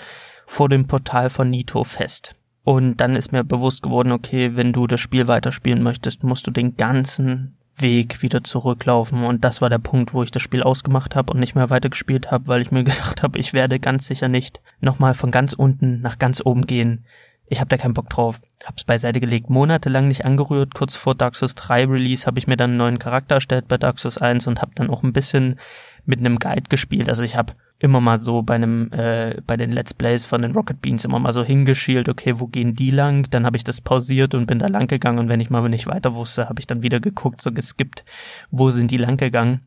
vor 0.46 0.70
dem 0.70 0.88
Portal 0.88 1.30
von 1.30 1.50
Nito 1.50 1.84
fest. 1.84 2.36
Und 2.64 2.98
dann 2.98 3.16
ist 3.16 3.32
mir 3.32 3.44
bewusst 3.44 3.82
geworden, 3.82 4.12
okay, 4.12 4.56
wenn 4.56 4.74
du 4.74 4.88
das 4.88 5.02
Spiel 5.02 5.28
weiterspielen 5.28 5.84
möchtest, 5.84 6.24
musst 6.24 6.48
du 6.48 6.52
den 6.52 6.78
ganzen 6.78 7.58
Weg 7.78 8.22
wieder 8.22 8.44
zurücklaufen. 8.44 9.24
Und 9.24 9.44
das 9.44 9.62
war 9.62 9.70
der 9.70 9.80
Punkt, 9.80 10.14
wo 10.14 10.24
ich 10.24 10.32
das 10.32 10.42
Spiel 10.42 10.64
ausgemacht 10.64 11.16
habe 11.16 11.34
und 11.34 11.40
nicht 11.40 11.56
mehr 11.56 11.70
weitergespielt 11.70 12.32
habe, 12.32 12.48
weil 12.48 12.62
ich 12.62 12.72
mir 12.72 12.84
gedacht 12.86 13.24
habe, 13.24 13.40
ich 13.40 13.54
werde 13.54 13.80
ganz 13.80 14.08
sicher 14.08 14.28
nicht 14.28 14.62
nochmal 14.80 15.14
von 15.14 15.32
ganz 15.32 15.54
unten 15.54 16.02
nach 16.02 16.20
ganz 16.20 16.42
oben 16.44 16.66
gehen 16.66 17.06
ich 17.50 17.60
habe 17.60 17.70
da 17.70 17.78
keinen 17.78 17.94
Bock 17.94 18.10
drauf. 18.10 18.40
Hab's 18.66 18.84
beiseite 18.84 19.20
gelegt, 19.20 19.50
monatelang 19.50 20.08
nicht 20.08 20.26
angerührt. 20.26 20.74
Kurz 20.74 20.96
vor 20.96 21.16
Dark 21.16 21.36
Souls 21.36 21.56
3 21.56 21.86
Release 21.86 22.26
habe 22.26 22.40
ich 22.40 22.48
mir 22.48 22.58
dann 22.58 22.72
einen 22.72 22.78
neuen 22.78 23.00
Charakter 23.00 23.36
erstellt 23.36 23.68
bei 23.68 23.78
Dark 23.78 24.00
Souls 24.00 24.18
1 24.18 24.48
und 24.48 24.62
habe 24.62 24.72
dann 24.76 24.90
auch 24.90 25.04
ein 25.04 25.14
bisschen 25.14 25.58
mit 26.06 26.20
einem 26.20 26.40
Guide 26.40 26.70
gespielt. 26.70 27.10
Also 27.10 27.24
ich 27.24 27.36
habe 27.36 27.54
immer 27.80 28.02
mal 28.02 28.20
so 28.20 28.42
bei 28.42 28.56
einem 28.56 28.92
äh, 28.92 29.42
bei 29.46 29.56
den 29.56 29.72
Let's 29.72 29.94
Plays 29.94 30.26
von 30.26 30.42
den 30.42 30.54
Rocket 30.54 30.82
Beans 30.82 31.06
immer 31.06 31.20
mal 31.20 31.34
so 31.34 31.44
hingeschielt, 31.44 32.10
okay, 32.10 32.40
wo 32.40 32.48
gehen 32.48 32.76
die 32.76 32.92
lang? 32.92 33.30
Dann 33.30 33.46
habe 33.46 33.58
ich 33.58 33.64
das 33.64 33.82
pausiert 33.82 34.34
und 34.34 34.48
bin 34.48 34.60
da 34.60 34.68
lang 34.68 34.88
gegangen 34.88 35.20
und 35.20 35.30
wenn 35.30 35.40
ich 35.40 35.50
mal 35.50 35.68
nicht 35.70 35.88
weiter 35.88 36.16
wusste, 36.16 36.50
habe 36.50 36.60
ich 36.60 36.68
dann 36.68 36.82
wieder 36.82 37.00
geguckt, 37.00 37.42
so 37.42 37.52
geskippt, 37.52 38.04
wo 38.52 38.72
sind 38.72 38.90
die 38.92 38.98
lang 38.98 39.18
gegangen 39.18 39.62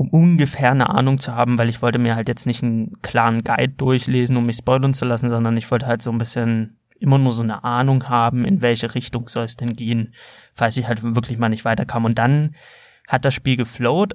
um 0.00 0.08
ungefähr 0.08 0.70
eine 0.70 0.88
Ahnung 0.88 1.20
zu 1.20 1.34
haben, 1.34 1.58
weil 1.58 1.68
ich 1.68 1.82
wollte 1.82 1.98
mir 1.98 2.14
halt 2.14 2.26
jetzt 2.26 2.46
nicht 2.46 2.62
einen 2.62 3.02
klaren 3.02 3.44
Guide 3.44 3.74
durchlesen, 3.76 4.38
um 4.38 4.46
mich 4.46 4.56
spoilern 4.56 4.94
zu 4.94 5.04
lassen, 5.04 5.28
sondern 5.28 5.58
ich 5.58 5.70
wollte 5.70 5.86
halt 5.86 6.00
so 6.00 6.10
ein 6.10 6.16
bisschen 6.16 6.78
immer 7.00 7.18
nur 7.18 7.32
so 7.32 7.42
eine 7.42 7.64
Ahnung 7.64 8.08
haben, 8.08 8.44
in 8.44 8.62
welche 8.62 8.94
Richtung 8.94 9.28
soll 9.28 9.44
es 9.44 9.56
denn 9.56 9.74
gehen, 9.74 10.14
falls 10.54 10.76
ich 10.76 10.86
halt 10.86 11.02
wirklich 11.02 11.38
mal 11.38 11.48
nicht 11.48 11.64
weiterkam. 11.64 12.04
Und 12.04 12.18
dann 12.18 12.54
hat 13.08 13.24
das 13.24 13.34
Spiel 13.34 13.56
geflowt. 13.56 14.14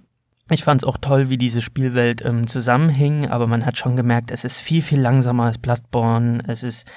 Ich 0.49 0.63
fand 0.63 0.81
es 0.81 0.87
auch 0.87 0.97
toll, 0.97 1.29
wie 1.29 1.37
diese 1.37 1.61
Spielwelt 1.61 2.23
ähm, 2.23 2.47
zusammenhing, 2.47 3.27
aber 3.27 3.47
man 3.47 3.65
hat 3.65 3.77
schon 3.77 3.95
gemerkt, 3.95 4.29
es 4.29 4.45
ist 4.45 4.59
viel, 4.59 4.83
viel 4.83 4.99
langsamer 4.99 5.45
als 5.45 5.57
Bloodborne. 5.57 6.43
Es 6.47 6.61
ist 6.61 6.87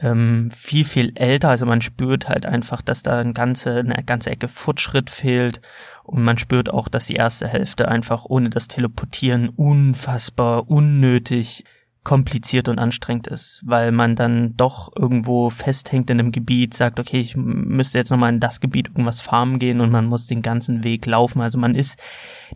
ähm, 0.00 0.50
viel, 0.50 0.84
viel 0.84 1.12
älter. 1.14 1.50
Also 1.50 1.66
man 1.66 1.80
spürt 1.80 2.28
halt 2.28 2.46
einfach, 2.46 2.82
dass 2.82 3.02
da 3.02 3.18
eine 3.20 3.32
ganze, 3.32 3.78
eine 3.78 4.02
ganze 4.04 4.30
Ecke 4.30 4.48
Fortschritt 4.48 5.10
fehlt. 5.10 5.60
Und 6.04 6.22
man 6.22 6.38
spürt 6.38 6.70
auch, 6.70 6.88
dass 6.88 7.06
die 7.06 7.14
erste 7.14 7.48
Hälfte 7.48 7.88
einfach 7.88 8.24
ohne 8.26 8.50
das 8.50 8.68
Teleportieren 8.68 9.48
unfassbar 9.48 10.68
unnötig 10.68 11.64
kompliziert 12.02 12.68
und 12.68 12.78
anstrengend 12.78 13.26
ist, 13.26 13.62
weil 13.64 13.92
man 13.92 14.16
dann 14.16 14.56
doch 14.56 14.90
irgendwo 14.96 15.50
festhängt 15.50 16.08
in 16.08 16.18
einem 16.18 16.32
Gebiet, 16.32 16.72
sagt, 16.74 16.98
okay, 16.98 17.20
ich 17.20 17.36
müsste 17.36 17.98
jetzt 17.98 18.10
nochmal 18.10 18.32
in 18.32 18.40
das 18.40 18.60
Gebiet 18.60 18.88
irgendwas 18.88 19.20
farmen 19.20 19.58
gehen 19.58 19.80
und 19.80 19.90
man 19.90 20.06
muss 20.06 20.26
den 20.26 20.40
ganzen 20.40 20.82
Weg 20.82 21.04
laufen. 21.04 21.42
Also 21.42 21.58
man 21.58 21.74
ist 21.74 21.98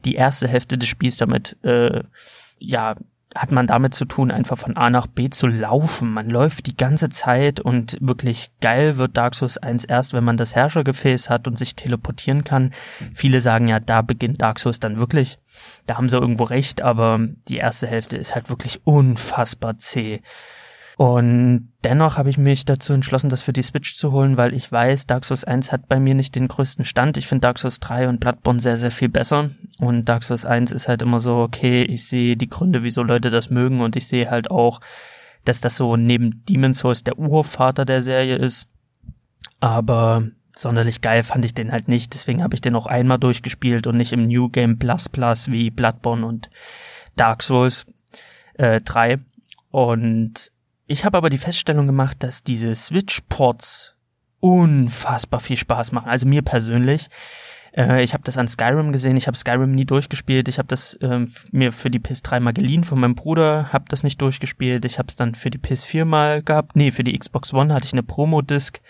die 0.05 0.15
erste 0.15 0.49
Hälfte 0.49 0.79
des 0.79 0.89
Spiels 0.89 1.19
damit 1.19 1.59
äh, 1.63 2.03
ja 2.59 2.97
hat 3.35 3.51
man 3.51 3.67
damit 3.67 3.95
zu 3.95 4.05
tun, 4.05 4.31
einfach 4.31 4.59
von 4.59 4.77
A 4.77 4.91
nach 4.91 5.07
B 5.07 5.29
zu 5.29 5.47
laufen. 5.47 6.13
Man 6.13 6.31
läuft 6.31 6.67
die 6.67 6.77
ganze 6.77 7.09
Zeit 7.09 7.61
und 7.61 7.97
wirklich 8.01 8.51
geil 8.61 8.97
wird 8.97 9.17
Dark 9.17 9.35
Souls 9.35 9.59
1 9.59 9.85
erst, 9.85 10.13
wenn 10.13 10.25
man 10.25 10.37
das 10.37 10.55
Herrschergefäß 10.55 11.31
hat 11.31 11.49
und 11.49 11.59
sich 11.59 11.75
teleportieren 11.75 12.45
kann. 12.45 12.71
Viele 13.13 13.41
sagen 13.41 13.69
ja, 13.69 13.81
da 13.81 14.03
beginnt 14.03 14.41
Dark 14.41 14.61
Souls 14.61 14.79
dann 14.79 14.99
wirklich. 14.99 15.39
Da 15.87 15.97
haben 15.97 16.09
sie 16.09 16.17
irgendwo 16.17 16.45
recht, 16.45 16.83
aber 16.83 17.19
die 17.49 17.57
erste 17.57 17.87
Hälfte 17.87 18.17
ist 18.17 18.35
halt 18.35 18.51
wirklich 18.51 18.87
unfassbar 18.87 19.79
zäh. 19.79 20.23
Und 20.97 21.73
dennoch 21.83 22.19
habe 22.19 22.31
ich 22.31 22.39
mich 22.39 22.65
dazu 22.65 22.93
entschlossen, 22.93 23.29
das 23.29 23.43
für 23.43 23.53
die 23.53 23.63
Switch 23.63 23.97
zu 23.97 24.13
holen, 24.13 24.37
weil 24.37 24.55
ich 24.55 24.71
weiß, 24.71 25.07
Dark 25.07 25.25
Souls 25.25 25.45
1 25.45 25.73
hat 25.73 25.89
bei 25.89 25.99
mir 25.99 26.15
nicht 26.15 26.37
den 26.37 26.47
größten 26.47 26.85
Stand. 26.85 27.17
Ich 27.17 27.27
finde 27.27 27.43
Dark 27.43 27.59
Souls 27.59 27.81
3 27.81 28.09
und 28.09 28.21
Bloodborne 28.21 28.61
sehr, 28.61 28.77
sehr 28.77 28.93
viel 28.93 29.09
besser. 29.09 29.51
Und 29.79 30.09
Dark 30.09 30.23
Souls 30.23 30.45
1 30.45 30.71
ist 30.71 30.87
halt 30.87 31.03
immer 31.03 31.19
so, 31.19 31.39
okay, 31.39 31.83
ich 31.83 32.07
sehe 32.07 32.37
die 32.37 32.49
Gründe, 32.49 32.85
wieso 32.85 33.03
Leute 33.03 33.31
das 33.31 33.51
mögen 33.51 33.81
und 33.81 33.97
ich 33.97 34.07
sehe 34.07 34.31
halt 34.31 34.51
auch, 34.51 34.81
dass 35.45 35.61
das 35.61 35.77
so 35.77 35.97
neben 35.97 36.45
Demon's 36.49 36.79
Souls 36.79 37.03
der 37.03 37.19
Urvater 37.19 37.85
der 37.85 38.03
Serie 38.03 38.37
ist. 38.37 38.69
Aber 39.59 40.23
sonderlich 40.55 41.01
geil 41.01 41.25
fand 41.25 41.45
ich 41.45 41.55
den 41.55 41.73
halt 41.73 41.89
nicht. 41.89 42.15
Deswegen 42.15 42.43
habe 42.43 42.55
ich 42.55 42.61
den 42.61 42.77
auch 42.77 42.87
einmal 42.87 43.19
durchgespielt 43.19 43.89
und 43.89 43.97
nicht 43.97 44.13
im 44.13 44.29
New 44.29 44.49
Game 44.49 44.79
Plus 44.79 45.09
Plus 45.09 45.51
wie 45.51 45.71
Bloodborne 45.71 46.25
und 46.25 46.51
Dark 47.17 47.43
Souls 47.43 47.85
äh, 48.55 48.81
3. 48.81 49.19
Und 49.73 50.53
ich 50.87 51.05
habe 51.05 51.17
aber 51.17 51.31
die 51.31 51.39
Feststellung 51.39 51.87
gemacht, 51.87 52.23
dass 52.23 52.43
diese 52.43 52.75
Switch-Ports 52.75 53.95
unfassbar 54.41 55.41
viel 55.41 55.57
Spaß 55.57 55.93
machen. 55.93 56.09
Also 56.09 56.27
mir 56.27 56.43
persönlich. 56.43 57.09
Äh, 57.75 58.05
ich 58.05 58.13
habe 58.13 58.25
das 58.25 58.37
an 58.37 58.49
Skyrim 58.49 58.93
gesehen. 58.93 59.17
Ich 59.17 59.27
habe 59.27 59.37
Skyrim 59.37 59.73
nie 59.73 59.87
durchgespielt. 59.87 60.49
Ich 60.49 60.59
habe 60.59 60.69
das 60.69 60.95
äh, 60.95 61.25
mir 61.51 61.73
für 61.73 61.91
die 61.91 62.01
PS3 62.01 62.41
mal 62.41 62.53
geliehen 62.53 62.85
von 62.85 63.01
meinem 63.01 63.15
Bruder. 63.15 63.73
Habe 63.73 63.87
das 63.89 64.03
nicht 64.03 64.21
durchgespielt. 64.21 64.85
Ich 64.85 64.99
habe 64.99 65.09
es 65.09 65.17
dann 65.17 65.35
für 65.35 65.51
die 65.51 65.59
PS4 65.59 66.05
mal 66.05 66.43
gehabt. 66.43 66.77
Nee, 66.77 66.91
für 66.91 67.05
die 67.05 67.19
Xbox 67.19 67.55
One 67.55 67.73
hatte 67.73 67.87
ich 67.87 67.93
eine 67.93 68.03
Promo-Disc. 68.03 68.81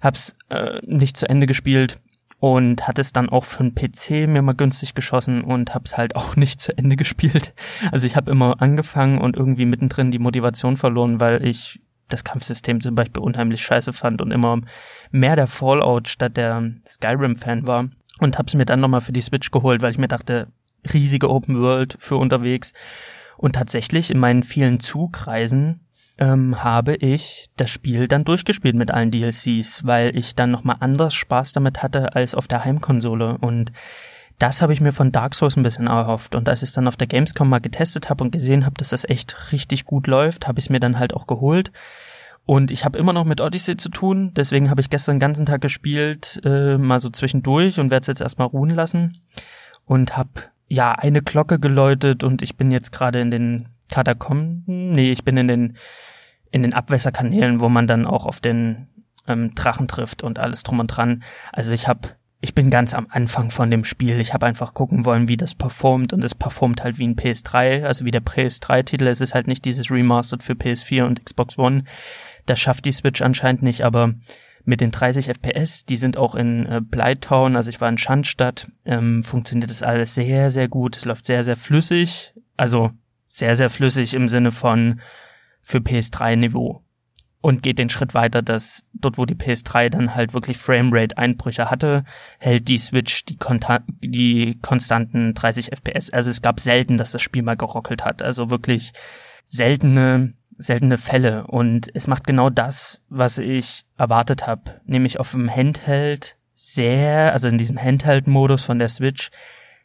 Hab's 0.00 0.34
äh, 0.48 0.80
nicht 0.84 1.16
zu 1.16 1.28
Ende 1.28 1.46
gespielt 1.46 2.00
und 2.40 2.88
hatte 2.88 3.02
es 3.02 3.12
dann 3.12 3.28
auch 3.28 3.44
für 3.44 3.60
einen 3.60 3.74
PC 3.74 4.26
mir 4.26 4.40
mal 4.40 4.54
günstig 4.54 4.94
geschossen 4.94 5.42
und 5.42 5.74
hab's 5.74 5.96
halt 5.96 6.16
auch 6.16 6.36
nicht 6.36 6.60
zu 6.60 6.76
Ende 6.76 6.96
gespielt. 6.96 7.52
Also 7.92 8.06
ich 8.06 8.16
habe 8.16 8.30
immer 8.30 8.60
angefangen 8.60 9.20
und 9.20 9.36
irgendwie 9.36 9.66
mittendrin 9.66 10.10
die 10.10 10.18
Motivation 10.18 10.76
verloren, 10.76 11.20
weil 11.20 11.46
ich 11.46 11.80
das 12.08 12.24
Kampfsystem 12.24 12.80
zum 12.80 12.94
Beispiel 12.94 13.22
unheimlich 13.22 13.62
scheiße 13.62 13.92
fand 13.92 14.20
und 14.20 14.32
immer 14.32 14.60
mehr 15.12 15.36
der 15.36 15.46
Fallout 15.46 16.08
statt 16.08 16.36
der 16.36 16.72
Skyrim-Fan 16.86 17.66
war. 17.66 17.88
Und 18.18 18.36
hab's 18.36 18.54
mir 18.54 18.66
dann 18.66 18.80
nochmal 18.80 19.00
für 19.00 19.12
die 19.12 19.22
Switch 19.22 19.50
geholt, 19.50 19.80
weil 19.80 19.92
ich 19.92 19.98
mir 19.98 20.08
dachte, 20.08 20.48
riesige 20.92 21.30
Open 21.30 21.60
World 21.60 21.96
für 22.00 22.16
unterwegs. 22.16 22.72
Und 23.36 23.54
tatsächlich 23.54 24.10
in 24.10 24.18
meinen 24.18 24.42
vielen 24.42 24.80
Zugreisen 24.80 25.80
ähm, 26.20 26.62
habe 26.62 26.94
ich 26.94 27.48
das 27.56 27.70
Spiel 27.70 28.06
dann 28.06 28.24
durchgespielt 28.24 28.76
mit 28.76 28.90
allen 28.90 29.10
DLCs, 29.10 29.86
weil 29.86 30.16
ich 30.16 30.34
dann 30.36 30.50
nochmal 30.50 30.76
anders 30.80 31.14
Spaß 31.14 31.54
damit 31.54 31.82
hatte 31.82 32.14
als 32.14 32.34
auf 32.34 32.46
der 32.46 32.64
Heimkonsole. 32.64 33.38
Und 33.38 33.72
das 34.38 34.62
habe 34.62 34.74
ich 34.74 34.80
mir 34.80 34.92
von 34.92 35.12
Dark 35.12 35.34
Souls 35.34 35.56
ein 35.56 35.62
bisschen 35.62 35.86
erhofft. 35.86 36.34
Und 36.34 36.48
als 36.48 36.62
ich 36.62 36.68
es 36.68 36.74
dann 36.74 36.86
auf 36.86 36.96
der 36.96 37.06
Gamescom 37.06 37.48
mal 37.48 37.60
getestet 37.60 38.10
habe 38.10 38.22
und 38.22 38.30
gesehen 38.30 38.66
habe, 38.66 38.74
dass 38.76 38.90
das 38.90 39.08
echt 39.08 39.52
richtig 39.52 39.86
gut 39.86 40.06
läuft, 40.06 40.46
habe 40.46 40.58
ich 40.58 40.66
es 40.66 40.70
mir 40.70 40.80
dann 40.80 40.98
halt 40.98 41.14
auch 41.14 41.26
geholt. 41.26 41.72
Und 42.44 42.70
ich 42.70 42.84
habe 42.84 42.98
immer 42.98 43.12
noch 43.12 43.24
mit 43.24 43.40
Odyssey 43.40 43.76
zu 43.76 43.90
tun, 43.90 44.32
deswegen 44.34 44.70
habe 44.70 44.80
ich 44.80 44.90
gestern 44.90 45.16
den 45.16 45.20
ganzen 45.20 45.46
Tag 45.46 45.60
gespielt, 45.60 46.40
äh, 46.44 46.78
mal 46.78 47.00
so 47.00 47.08
zwischendurch 47.10 47.78
und 47.78 47.90
werde 47.90 48.00
es 48.00 48.06
jetzt 48.08 48.20
erstmal 48.20 48.48
ruhen 48.48 48.70
lassen. 48.70 49.18
Und 49.84 50.16
habe 50.16 50.30
ja 50.68 50.92
eine 50.92 51.22
Glocke 51.22 51.58
geläutet 51.58 52.24
und 52.24 52.42
ich 52.42 52.56
bin 52.56 52.70
jetzt 52.70 52.92
gerade 52.92 53.20
in 53.20 53.30
den 53.30 53.68
Katakomben, 53.90 54.64
nee, 54.66 55.10
ich 55.10 55.24
bin 55.24 55.36
in 55.36 55.48
den 55.48 55.76
in 56.50 56.62
den 56.62 56.74
Abwässerkanälen, 56.74 57.60
wo 57.60 57.68
man 57.68 57.86
dann 57.86 58.06
auch 58.06 58.26
auf 58.26 58.40
den 58.40 58.88
ähm, 59.26 59.54
Drachen 59.54 59.88
trifft 59.88 60.22
und 60.22 60.38
alles 60.38 60.62
drum 60.62 60.80
und 60.80 60.88
dran. 60.88 61.22
Also 61.52 61.72
ich 61.72 61.88
habe 61.88 62.10
ich 62.42 62.54
bin 62.54 62.70
ganz 62.70 62.94
am 62.94 63.06
Anfang 63.10 63.50
von 63.50 63.70
dem 63.70 63.84
Spiel. 63.84 64.18
Ich 64.18 64.32
habe 64.32 64.46
einfach 64.46 64.72
gucken 64.72 65.04
wollen, 65.04 65.28
wie 65.28 65.36
das 65.36 65.54
performt 65.54 66.14
und 66.14 66.24
es 66.24 66.34
performt 66.34 66.82
halt 66.82 66.98
wie 66.98 67.06
ein 67.06 67.16
PS3, 67.16 67.84
also 67.84 68.06
wie 68.06 68.10
der 68.10 68.22
PS3-Titel. 68.22 69.06
Es 69.08 69.20
ist 69.20 69.34
halt 69.34 69.46
nicht 69.46 69.64
dieses 69.66 69.90
Remastered 69.90 70.42
für 70.42 70.54
PS4 70.54 71.04
und 71.04 71.22
Xbox 71.22 71.58
One. 71.58 71.84
Das 72.46 72.58
schafft 72.58 72.86
die 72.86 72.92
Switch 72.92 73.20
anscheinend 73.20 73.62
nicht, 73.62 73.84
aber 73.84 74.14
mit 74.64 74.80
den 74.80 74.90
30 74.90 75.28
FPS, 75.28 75.84
die 75.84 75.96
sind 75.96 76.16
auch 76.16 76.34
in 76.34 76.66
äh, 76.66 76.80
Blytown, 76.82 77.56
also 77.56 77.68
ich 77.68 77.80
war 77.80 77.88
in 77.88 77.98
Schandstadt, 77.98 78.68
ähm, 78.84 79.22
funktioniert 79.22 79.70
das 79.70 79.82
alles 79.82 80.14
sehr, 80.14 80.50
sehr 80.50 80.68
gut. 80.68 80.96
Es 80.96 81.04
läuft 81.04 81.26
sehr, 81.26 81.44
sehr 81.44 81.56
flüssig, 81.56 82.32
also 82.56 82.90
sehr, 83.28 83.54
sehr 83.56 83.70
flüssig 83.70 84.14
im 84.14 84.28
Sinne 84.28 84.50
von 84.50 85.00
für 85.62 85.78
PS3-Niveau. 85.78 86.82
Und 87.42 87.62
geht 87.62 87.78
den 87.78 87.88
Schritt 87.88 88.12
weiter, 88.12 88.42
dass 88.42 88.84
dort, 88.92 89.16
wo 89.16 89.24
die 89.24 89.34
PS3 89.34 89.88
dann 89.88 90.14
halt 90.14 90.34
wirklich 90.34 90.58
Framerate-Einbrüche 90.58 91.70
hatte, 91.70 92.04
hält 92.38 92.68
die 92.68 92.76
Switch 92.76 93.24
die, 93.24 93.38
Konta 93.38 93.80
die 93.88 94.58
konstanten 94.60 95.32
30 95.32 95.72
FPS. 95.72 96.10
Also 96.10 96.28
es 96.28 96.42
gab 96.42 96.60
selten, 96.60 96.98
dass 96.98 97.12
das 97.12 97.22
Spiel 97.22 97.42
mal 97.42 97.56
gerockelt 97.56 98.04
hat. 98.04 98.20
Also 98.20 98.50
wirklich 98.50 98.92
seltene, 99.46 100.34
seltene 100.50 100.98
Fälle. 100.98 101.46
Und 101.46 101.88
es 101.94 102.08
macht 102.08 102.26
genau 102.26 102.50
das, 102.50 103.02
was 103.08 103.38
ich 103.38 103.86
erwartet 103.96 104.46
habe. 104.46 104.82
Nämlich 104.84 105.18
auf 105.18 105.30
dem 105.30 105.48
Handheld 105.48 106.36
sehr, 106.54 107.32
also 107.32 107.48
in 107.48 107.56
diesem 107.56 107.80
Handheld-Modus 107.82 108.62
von 108.62 108.78
der 108.78 108.90
Switch, 108.90 109.30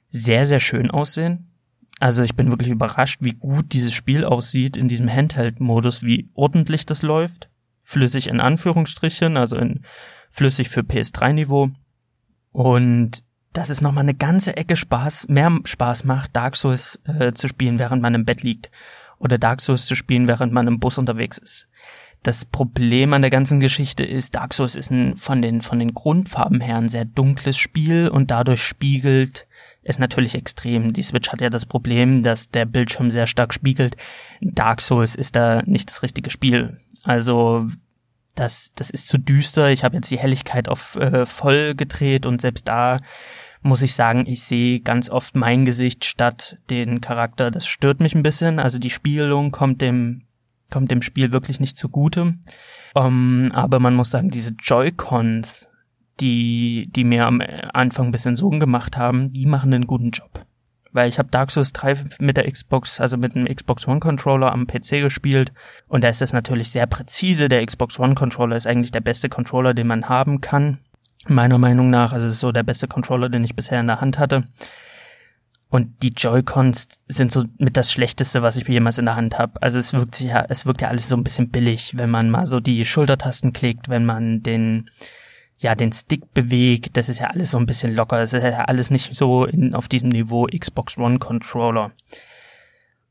sehr, 0.10 0.46
sehr 0.46 0.60
schön 0.60 0.92
aussehen 0.92 1.55
also 2.00 2.24
ich 2.24 2.36
bin 2.36 2.50
wirklich 2.50 2.70
überrascht, 2.70 3.20
wie 3.22 3.34
gut 3.34 3.74
dieses 3.74 3.94
Spiel 3.94 4.26
aussieht 4.26 4.76
in 4.76 4.88
diesem 4.88 5.10
Handheld-Modus, 5.10 6.04
wie 6.04 6.30
ordentlich 6.34 6.86
das 6.86 7.02
läuft. 7.02 7.50
Flüssig 7.84 8.28
in 8.28 8.40
Anführungsstrichen, 8.40 9.38
also 9.38 9.56
in 9.58 9.82
flüssig 10.30 10.70
für 10.70 10.82
PS3-Niveau. 10.82 11.70
Und 12.52 13.24
dass 13.54 13.70
es 13.70 13.80
nochmal 13.80 14.04
eine 14.04 14.16
ganze 14.16 14.58
Ecke 14.58 14.76
Spaß, 14.76 15.30
mehr 15.30 15.60
Spaß 15.64 16.04
macht, 16.04 16.36
Dark 16.36 16.58
Souls 16.58 17.00
äh, 17.06 17.32
zu 17.32 17.48
spielen, 17.48 17.80
während 17.80 18.02
man 18.02 18.14
im 18.14 18.26
Bett 18.26 18.44
liegt. 18.44 18.70
Oder 19.18 19.38
Dark 19.38 19.62
Souls 19.62 19.86
zu 19.86 19.96
spielen, 19.96 20.28
während 20.28 20.52
man 20.52 20.68
im 20.68 20.80
Bus 20.80 20.98
unterwegs 20.98 21.38
ist. 21.38 21.70
Das 22.24 22.44
Problem 22.44 23.14
an 23.14 23.22
der 23.22 23.32
ganzen 23.32 23.60
Geschichte 23.60 24.04
ist, 24.04 24.36
Dark 24.36 24.54
Souls 24.54 24.76
ist 24.76 24.92
ein 24.92 25.16
von 25.16 25.42
den, 25.42 25.62
von 25.62 25.80
den 25.80 25.94
Grundfarben 25.94 26.60
her 26.60 26.78
ein 26.78 26.90
sehr 26.90 27.06
dunkles 27.06 27.56
Spiel 27.56 28.10
und 28.10 28.32
dadurch 28.32 28.62
spiegelt 28.62 29.48
ist 29.86 30.00
natürlich 30.00 30.36
extrem. 30.36 30.94
Die 30.94 31.04
Switch 31.04 31.30
hat 31.30 31.42
ja 31.42 31.50
das 31.50 31.66
Problem, 31.66 32.24
dass 32.24 32.50
der 32.50 32.66
Bildschirm 32.66 33.12
sehr 33.12 33.28
stark 33.28 33.54
spiegelt. 33.54 33.96
Dark 34.42 34.82
Souls 34.82 35.16
ist 35.16 35.36
da 35.36 35.62
nicht 35.66 35.90
das 35.90 36.02
richtige 36.02 36.32
Spiel. 36.32 36.82
Also 37.04 37.68
das, 38.34 38.72
das 38.76 38.90
ist 38.90 39.08
zu 39.08 39.20
düster. 39.20 39.72
Ich 39.72 39.84
habe 39.84 39.96
jetzt 39.96 40.10
die 40.10 40.18
Helligkeit 40.18 40.68
auf 40.68 40.96
äh, 40.96 41.28
voll 41.28 41.76
gedreht 41.76 42.26
und 42.26 42.42
selbst 42.42 42.68
da 42.68 43.00
muss 43.62 43.84
ich 43.84 43.94
sagen, 43.94 44.26
ich 44.28 44.44
sehe 44.44 44.80
ganz 44.80 45.10
oft 45.10 45.36
mein 45.36 45.66
Gesicht 45.66 46.04
statt 46.04 46.58
den 46.70 47.00
Charakter. 47.00 47.52
Das 47.52 47.68
stört 47.68 48.00
mich 48.00 48.16
ein 48.16 48.24
bisschen. 48.24 48.60
Also 48.60 48.80
die 48.80 48.90
Spiegelung 48.90 49.52
kommt 49.52 49.82
dem, 49.82 50.24
kommt 50.72 50.90
dem 50.90 51.04
Spiel 51.04 51.32
wirklich 51.32 51.60
nicht 51.60 51.78
zugute. 51.78 52.36
Um, 52.96 53.46
ähm, 53.46 53.52
aber 53.54 53.80
man 53.80 53.96
muss 53.96 54.10
sagen, 54.10 54.30
diese 54.30 54.52
Joy-Cons 54.52 55.70
die, 56.20 56.90
die 56.96 57.04
mir 57.04 57.26
am 57.26 57.42
Anfang 57.74 58.08
ein 58.08 58.12
bisschen 58.12 58.38
Sorgen 58.38 58.60
gemacht 58.60 58.98
haben, 58.98 59.32
die 59.34 59.46
machen 59.46 59.74
einen 59.74 59.88
guten 59.88 60.12
Job. 60.12 60.46
Weil 60.92 61.10
ich 61.10 61.20
habe 61.20 61.30
Dark 61.30 61.52
Souls 61.52 61.74
3 61.74 62.06
mit 62.20 62.38
der 62.38 62.50
Xbox, 62.50 63.02
also 63.02 63.18
mit 63.18 63.36
dem 63.36 63.46
Xbox 63.46 63.86
One 63.88 64.00
Controller 64.00 64.54
am 64.54 64.66
PC 64.66 65.02
gespielt 65.02 65.52
und 65.88 66.04
da 66.04 66.10
ist 66.10 66.22
das 66.22 66.32
natürlich 66.32 66.72
sehr 66.72 66.88
präzise. 66.88 67.50
Der 67.50 67.66
Xbox 67.66 68.00
One 68.00 68.16
Controller 68.16 68.56
ist 68.56 68.66
eigentlich 68.66 68.92
der 68.92 69.02
beste 69.02 69.28
Controller, 69.28 69.74
den 69.74 69.88
man 69.88 70.08
haben 70.08 70.40
kann. 70.40 70.78
Meiner 71.28 71.58
Meinung 71.58 71.90
nach, 71.90 72.14
also 72.14 72.28
es 72.28 72.34
ist 72.34 72.40
so 72.40 72.54
der 72.54 72.64
beste 72.64 72.88
Controller, 72.88 73.28
den 73.30 73.44
ich 73.44 73.56
bisher 73.56 73.80
in 73.82 73.88
der 73.88 74.00
Hand 74.00 74.20
hatte. 74.20 74.46
Und 75.70 76.04
die 76.04 76.14
Joy-Cons 76.16 76.88
sind 77.10 77.32
so 77.32 77.44
mit 77.58 77.76
das 77.76 77.92
Schlechteste, 77.92 78.42
was 78.42 78.56
ich 78.56 78.66
jemals 78.66 78.98
in 78.98 79.06
der 79.06 79.18
Hand 79.18 79.38
habe. 79.38 79.62
Also 79.62 79.78
es 79.78 79.92
wirkt 79.92 80.16
sich 80.16 80.28
ja, 80.28 80.46
es 80.48 80.66
wirkt 80.66 80.82
ja 80.82 80.88
alles 80.88 81.10
so 81.10 81.18
ein 81.18 81.24
bisschen 81.26 81.50
billig, 81.50 81.94
wenn 81.98 82.10
man 82.10 82.30
mal 82.30 82.46
so 82.46 82.62
die 82.62 82.86
Schultertasten 82.86 83.52
klickt, 83.52 83.90
wenn 83.90 84.06
man 84.06 84.44
den, 84.44 84.90
ja, 85.58 85.76
den 85.76 85.92
Stick 85.92 86.34
bewegt. 86.34 86.98
Das 86.98 87.10
ist 87.10 87.20
ja 87.20 87.28
alles 87.28 87.52
so 87.52 87.58
ein 87.58 87.66
bisschen 87.66 87.96
locker. 87.96 88.18
Das 88.18 88.34
ist 88.34 88.44
ja 88.44 88.66
alles 88.66 88.92
nicht 88.92 89.16
so 89.16 89.46
in, 89.46 89.74
auf 89.74 89.88
diesem 89.88 90.10
Niveau 90.10 90.48
Xbox 90.48 90.98
One 90.98 91.20
Controller. 91.20 91.92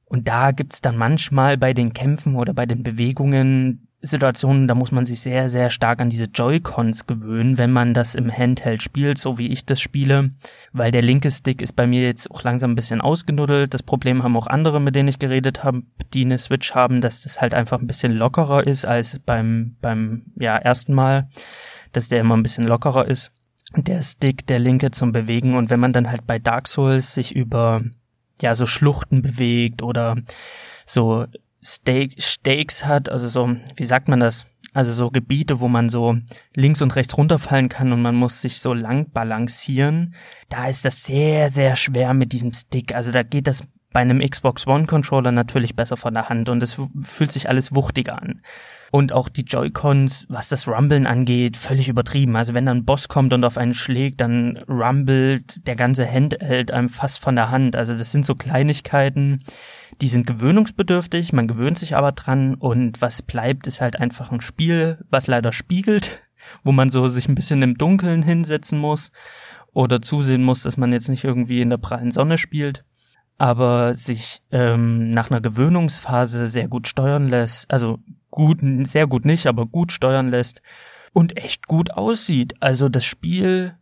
Und 0.05 0.29
da 0.29 0.53
gibt's 0.53 0.81
dann 0.81 0.97
manchmal 0.97 1.57
bei 1.57 1.73
den 1.73 1.93
Kämpfen 1.93 2.37
oder 2.37 2.53
bei 2.53 2.67
den 2.67 2.83
Bewegungen 2.83 3.89
Situationen, 4.05 4.69
da 4.69 4.75
muss 4.75 4.93
man 4.93 5.07
sich 5.07 5.21
sehr, 5.21 5.49
sehr 5.49 5.71
stark 5.71 6.01
an 6.01 6.11
diese 6.11 6.27
Joy-Cons 6.27 7.07
gewöhnen, 7.07 7.57
wenn 7.57 7.73
man 7.73 7.95
das 7.95 8.15
im 8.15 8.31
Handheld 8.31 8.83
spielt, 8.83 9.19
so 9.19 9.39
wie 9.39 9.49
ich 9.49 9.65
das 9.65 9.81
spiele, 9.81 10.31
weil 10.73 10.93
der 10.93 11.03
linke 11.03 11.31
Stick 11.31 11.63
ist 11.63 11.75
bei 11.75 11.87
mir 11.87 12.03
jetzt 12.03 12.31
auch 12.31 12.43
langsam 12.43 12.73
ein 12.73 12.75
bisschen 12.75 13.01
ausgenuddelt. 13.01 13.73
Das 13.73 13.83
Problem 13.83 14.23
haben 14.23 14.37
auch 14.37 14.47
andere, 14.47 14.81
mit 14.81 14.95
denen 14.95 15.09
ich 15.09 15.19
geredet 15.19 15.65
habe, 15.65 15.83
die 16.13 16.25
eine 16.25 16.39
Switch 16.39 16.75
haben, 16.75 17.01
dass 17.01 17.23
das 17.23 17.41
halt 17.41 17.55
einfach 17.55 17.81
ein 17.81 17.87
bisschen 17.87 18.13
lockerer 18.13 18.67
ist 18.67 18.85
als 18.85 19.19
beim, 19.21 19.77
beim, 19.81 20.27
ja, 20.37 20.57
ersten 20.59 20.93
Mal, 20.93 21.29
dass 21.97 22.09
der 22.09 22.21
immer 22.21 22.37
ein 22.37 22.43
bisschen 22.43 22.67
lockerer 22.67 23.07
ist. 23.07 23.31
Der 23.77 24.03
Stick, 24.03 24.47
der 24.47 24.59
linke 24.59 24.91
zum 24.91 25.13
Bewegen 25.13 25.57
und 25.57 25.71
wenn 25.71 25.81
man 25.81 25.93
dann 25.93 26.11
halt 26.11 26.27
bei 26.27 26.39
Dark 26.39 26.69
Souls 26.69 27.15
sich 27.15 27.35
über, 27.35 27.83
ja, 28.41 28.55
so 28.55 28.67
Schluchten 28.67 29.23
bewegt 29.23 29.83
oder 29.83 30.17
so 30.87 31.27
Steak, 31.65 32.23
Steaks 32.23 32.85
hat, 32.85 33.09
also 33.09 33.27
so, 33.29 33.57
wie 33.77 33.87
sagt 33.87 34.09
man 34.09 34.21
das? 34.21 34.47
Also 34.75 34.93
so 34.93 35.11
Gebiete, 35.11 35.61
wo 35.61 35.69
man 35.69 35.89
so 35.89 36.17
links 36.55 36.83
und 36.83 36.95
rechts 36.97 37.17
runterfallen 37.17 37.69
kann 37.69 37.93
und 37.93 38.03
man 38.03 38.17
muss 38.17 38.41
sich 38.41 38.59
so 38.59 38.75
lang 38.75 39.11
balancieren. 39.13 40.15
Da 40.49 40.67
ist 40.67 40.85
das 40.85 41.05
sehr, 41.05 41.51
sehr 41.51 41.77
schwer 41.77 42.13
mit 42.13 42.33
diesem 42.33 42.53
Stick. 42.53 42.95
Also 42.95 43.13
da 43.13 43.23
geht 43.23 43.47
das 43.47 43.67
bei 43.93 44.01
einem 44.01 44.19
Xbox 44.19 44.67
One 44.67 44.87
Controller 44.87 45.31
natürlich 45.31 45.77
besser 45.77 45.97
von 45.97 46.13
der 46.13 46.29
Hand 46.29 46.49
und 46.49 46.63
es 46.63 46.77
fühlt 47.03 47.33
sich 47.33 47.49
alles 47.49 47.75
wuchtiger 47.75 48.21
an. 48.21 48.43
Und 48.95 49.13
auch 49.13 49.29
die 49.29 49.43
Joy-Cons, 49.43 50.27
was 50.29 50.49
das 50.49 50.69
Rumblen 50.69 51.09
angeht, 51.09 51.57
völlig 51.57 51.89
übertrieben. 51.89 52.37
Also 52.37 52.55
wenn 52.55 52.67
dann 52.67 52.77
ein 52.77 52.85
Boss 52.85 53.09
kommt 53.09 53.33
und 53.33 53.45
auf 53.45 53.59
einen 53.59 53.75
schlägt, 53.75 54.21
dann 54.21 54.57
rumbelt 54.69 55.67
der 55.67 55.75
ganze 55.75 56.09
Handheld 56.09 56.71
einem 56.71 56.89
fast 56.89 57.19
von 57.19 57.35
der 57.35 57.51
Hand. 57.51 57.75
Also 57.75 57.99
das 57.99 58.13
sind 58.13 58.25
so 58.25 58.37
Kleinigkeiten, 58.37 59.43
die 60.01 60.07
sind 60.07 60.29
gewöhnungsbedürftig, 60.29 61.33
man 61.33 61.49
gewöhnt 61.49 61.77
sich 61.77 61.97
aber 61.97 62.13
dran 62.13 62.55
und 62.55 63.03
was 63.03 63.23
bleibt, 63.23 63.67
ist 63.67 63.81
halt 63.81 63.99
einfach 63.99 64.31
ein 64.31 64.41
Spiel, 64.41 65.05
was 65.11 65.27
leider 65.27 65.51
spiegelt, 65.51 66.23
wo 66.63 66.71
man 66.71 66.91
so 66.91 67.09
sich 67.09 67.29
ein 67.29 67.35
bisschen 67.35 67.63
im 67.63 67.77
Dunkeln 67.77 68.23
hinsetzen 68.23 68.79
muss 68.79 69.11
oder 69.73 70.03
zusehen 70.03 70.45
muss, 70.45 70.63
dass 70.63 70.77
man 70.77 70.93
jetzt 70.93 71.09
nicht 71.09 71.25
irgendwie 71.25 71.63
in 71.63 71.71
der 71.71 71.79
prallen 71.79 72.13
Sonne 72.13 72.39
spielt, 72.39 72.85
aber 73.39 73.95
sich 73.95 74.43
ähm, 74.51 75.11
nach 75.11 75.31
einer 75.31 75.41
Gewöhnungsphase 75.41 76.49
sehr 76.49 76.69
gut 76.69 76.87
steuern 76.87 77.29
lässt, 77.29 77.71
also 77.71 77.99
gut, 78.31 78.61
sehr 78.85 79.07
gut 79.07 79.25
nicht, 79.25 79.47
aber 79.47 79.67
gut 79.67 79.93
steuern 79.93 80.29
lässt 80.29 80.63
und 81.13 81.37
echt 81.37 81.67
gut 81.67 81.93
aussieht. 81.93 82.55
Also 82.61 82.89
das 82.89 83.05
Spiel 83.05 83.75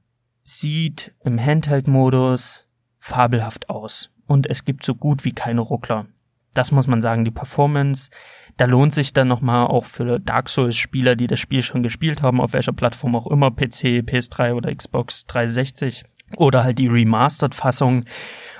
sieht 0.45 1.15
im 1.25 1.39
Handheld-Modus 1.39 2.67
fabelhaft 2.99 3.71
aus 3.71 4.11
und 4.27 4.47
es 4.49 4.65
gibt 4.65 4.85
so 4.85 4.95
gut 4.95 5.25
wie 5.25 5.33
keine 5.33 5.61
Ruckler. 5.61 6.07
Das 6.55 6.71
muss 6.71 6.87
man 6.87 7.01
sagen, 7.01 7.25
die 7.25 7.31
Performance, 7.31 8.11
da 8.59 8.67
lohnt 8.67 8.93
sich 8.93 9.15
dann 9.15 9.29
nochmal 9.29 9.67
auch 9.67 9.87
für 9.87 10.21
Dark 10.21 10.51
Souls 10.51 10.77
Spieler, 10.77 11.17
die 11.17 11.27
das 11.27 11.41
Spiel 11.41 11.63
schon 11.63 11.83
gespielt 11.83 12.23
haben, 12.23 12.41
auf 12.41 12.53
welcher 12.53 12.73
Plattform 12.73 13.17
auch 13.17 13.27
immer, 13.27 13.51
PC, 13.51 14.05
PS3 14.05 14.55
oder 14.55 14.75
Xbox 14.75 15.27
360 15.27 16.05
oder 16.37 16.65
halt 16.65 16.79
die 16.79 16.89
Remastered 16.89 17.55
Fassung. 17.55 18.05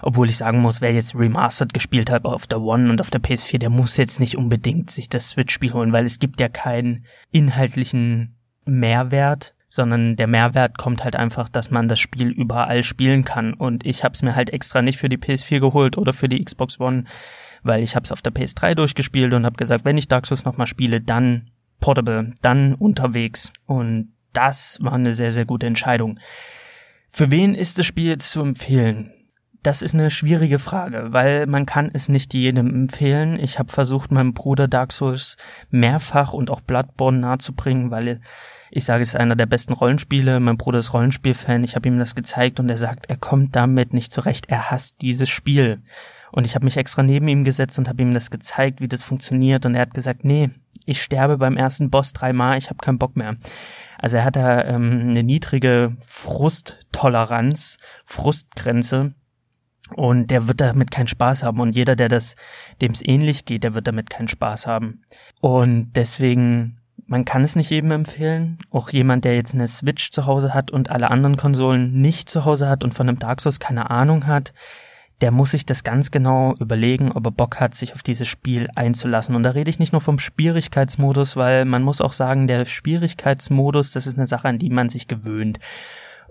Obwohl 0.03 0.29
ich 0.29 0.37
sagen 0.37 0.61
muss, 0.61 0.81
wer 0.81 0.93
jetzt 0.93 1.15
Remastered 1.15 1.73
gespielt 1.73 2.11
hat 2.11 2.25
auf 2.25 2.47
der 2.47 2.61
One 2.61 2.91
und 2.91 3.01
auf 3.01 3.11
der 3.11 3.23
PS4, 3.23 3.59
der 3.59 3.71
muss 3.71 3.97
jetzt 3.97 4.19
nicht 4.19 4.37
unbedingt 4.37 4.91
sich 4.91 5.09
das 5.09 5.31
Switch-Spiel 5.31 5.73
holen, 5.73 5.93
weil 5.93 6.05
es 6.05 6.19
gibt 6.19 6.41
ja 6.41 6.49
keinen 6.49 7.07
inhaltlichen 7.31 8.37
Mehrwert 8.65 9.55
sondern 9.73 10.17
der 10.17 10.27
Mehrwert 10.27 10.77
kommt 10.77 11.03
halt 11.03 11.17
einfach, 11.17 11.49
dass 11.49 11.71
man 11.71 11.89
das 11.89 11.99
Spiel 11.99 12.29
überall 12.29 12.83
spielen 12.83 13.25
kann. 13.25 13.55
Und 13.55 13.87
ich 13.87 14.05
habe 14.05 14.13
es 14.13 14.21
mir 14.21 14.37
halt 14.37 14.51
extra 14.51 14.83
nicht 14.83 14.99
für 14.99 15.09
die 15.09 15.17
PS4 15.17 15.61
geholt 15.61 15.97
oder 15.97 16.13
für 16.13 16.29
die 16.29 16.45
Xbox 16.45 16.79
One, 16.79 17.05
weil 17.63 17.83
ich 17.83 17.97
habe 17.97 18.05
es 18.05 18.13
auf 18.13 18.21
der 18.21 18.35
PS3 18.35 18.75
durchgespielt 18.75 19.33
und 19.33 19.47
habe 19.47 19.57
gesagt, 19.57 19.87
wenn 19.87 19.97
ich 19.97 20.09
Dark 20.09 20.27
Souls 20.27 20.45
nochmal 20.45 20.67
spiele, 20.67 21.01
dann 21.01 21.47
portable, 21.81 22.35
dann 22.43 22.75
unterwegs. 22.75 23.51
Und 23.65 24.13
das 24.35 24.79
war 24.83 24.93
eine 24.93 25.15
sehr, 25.15 25.33
sehr 25.33 25.47
gute 25.47 25.69
Entscheidung. 25.69 26.21
Für 27.15 27.31
wen 27.31 27.55
ist 27.55 27.79
das 27.79 27.85
Spiel 27.85 28.07
jetzt 28.07 28.31
zu 28.31 28.41
empfehlen? 28.41 29.13
Das 29.63 29.83
ist 29.83 29.93
eine 29.93 30.11
schwierige 30.11 30.59
Frage, 30.59 31.09
weil 31.11 31.47
man 31.47 31.67
kann 31.67 31.91
es 31.93 32.09
nicht 32.09 32.33
jedem 32.33 32.69
empfehlen. 32.69 33.39
Ich 33.39 33.59
habe 33.59 33.71
versucht, 33.71 34.11
meinem 34.11 34.33
Bruder 34.33 34.67
Dark 34.67 34.95
Souls 34.95 35.37
mehrfach 35.69 36.33
und 36.33 36.49
auch 36.49 36.63
Bloodborne 36.63 37.19
nahezubringen, 37.19 37.91
weil 37.91 38.23
ich 38.71 38.87
sage, 38.87 39.03
es 39.03 39.11
ist 39.11 39.17
einer 39.17 39.37
der 39.37 39.45
besten 39.45 39.75
Rollenspiele. 39.75 40.41
Mein 40.41 40.57
Bruder 40.57 40.79
ist 40.79 40.95
Rollenspielfan. 40.95 41.65
Ich 41.65 41.77
habe 41.77 41.87
ihm 41.87 41.99
das 41.99 42.15
gezeigt 42.15 42.59
und 42.59 42.71
er 42.71 42.79
sagt, 42.79 43.11
er 43.11 43.19
kommt 43.19 43.55
damit 43.55 43.93
nicht 43.93 44.11
zurecht. 44.11 44.47
Er 44.49 44.71
hasst 44.71 45.03
dieses 45.03 45.29
Spiel. 45.29 45.83
Und 46.33 46.47
ich 46.47 46.55
habe 46.55 46.65
mich 46.65 46.79
extra 46.79 47.03
neben 47.03 47.29
ihm 47.29 47.45
gesetzt 47.45 47.79
und 47.79 47.91
habe 47.91 48.01
ihm 48.01 48.15
das 48.15 48.31
gezeigt, 48.31 48.81
wie 48.81 48.89
das 48.89 49.03
funktioniert. 49.03 49.67
Und 49.67 49.75
er 49.75 49.83
hat 49.83 49.93
gesagt, 49.93 50.25
nee, 50.25 50.49
ich 50.87 51.03
sterbe 51.03 51.37
beim 51.37 51.59
ersten 51.59 51.91
Boss 51.91 52.15
dreimal, 52.15 52.57
ich 52.57 52.71
habe 52.71 52.79
keinen 52.79 52.99
Bock 52.99 53.17
mehr. 53.17 53.37
Also 54.03 54.19
er 54.19 54.25
hat 54.25 54.37
da 54.37 54.63
ähm, 54.65 55.09
eine 55.09 55.23
niedrige 55.23 55.97
Frusttoleranz, 56.07 57.79
Frustgrenze. 58.05 59.15
Und 59.95 60.31
der 60.31 60.49
wird 60.49 60.61
damit 60.61 60.91
keinen 60.91 61.09
Spaß 61.09 61.43
haben. 61.43 61.61
Und 61.61 61.75
jeder, 61.75 61.97
der 61.97 62.09
das, 62.09 62.35
dem 62.81 62.93
es 62.93 63.03
ähnlich 63.03 63.45
geht, 63.45 63.63
der 63.65 63.75
wird 63.75 63.87
damit 63.87 64.11
keinen 64.11 64.29
Spaß 64.29 64.67
haben. 64.67 65.03
Und 65.41 65.93
deswegen 65.95 66.79
man 67.07 67.25
kann 67.25 67.45
es 67.45 67.57
nicht 67.57 67.69
jedem 67.69 67.91
empfehlen. 67.91 68.59
Auch 68.71 68.91
jemand, 68.91 69.25
der 69.25 69.35
jetzt 69.35 69.55
eine 69.55 69.69
Switch 69.69 70.13
zu 70.13 70.25
Hause 70.25 70.55
hat 70.55 70.71
und 70.71 70.91
alle 70.91 71.11
anderen 71.11 71.37
Konsolen 71.37 72.01
nicht 72.01 72.31
zu 72.31 72.45
Hause 72.45 72.69
hat 72.69 72.83
und 72.83 72.95
von 72.95 73.09
einem 73.09 73.19
Dark 73.19 73.41
Souls 73.41 73.61
keine 73.61 73.91
Ahnung 73.91 74.27
hat, 74.27 74.55
der 75.23 75.31
muss 75.31 75.53
sich 75.53 75.65
das 75.65 75.85
ganz 75.85 76.11
genau 76.11 76.55
überlegen, 76.59 77.13
ob 77.13 77.27
er 77.27 77.31
Bock 77.31 77.61
hat, 77.61 77.77
sich 77.77 77.95
auf 77.95 78.03
dieses 78.03 78.27
Spiel 78.27 78.69
einzulassen. 78.75 79.37
Und 79.37 79.45
da 79.45 79.51
rede 79.51 79.71
ich 79.71 79.79
nicht 79.79 79.93
nur 79.93 80.01
vom 80.01 80.19
Schwierigkeitsmodus, 80.19 81.37
weil 81.37 81.65
man 81.65 81.85
muss 81.85 82.01
auch 82.01 82.13
sagen, 82.13 82.49
der 82.49 82.65
Schwierigkeitsmodus, 82.65 83.93
das 83.93 84.09
ist 84.09 84.19
eine 84.19 84.27
Sache, 84.27 84.49
an 84.49 84.59
die 84.59 84.69
man 84.69 84.89
sich 84.89 85.07
gewöhnt. 85.07 85.61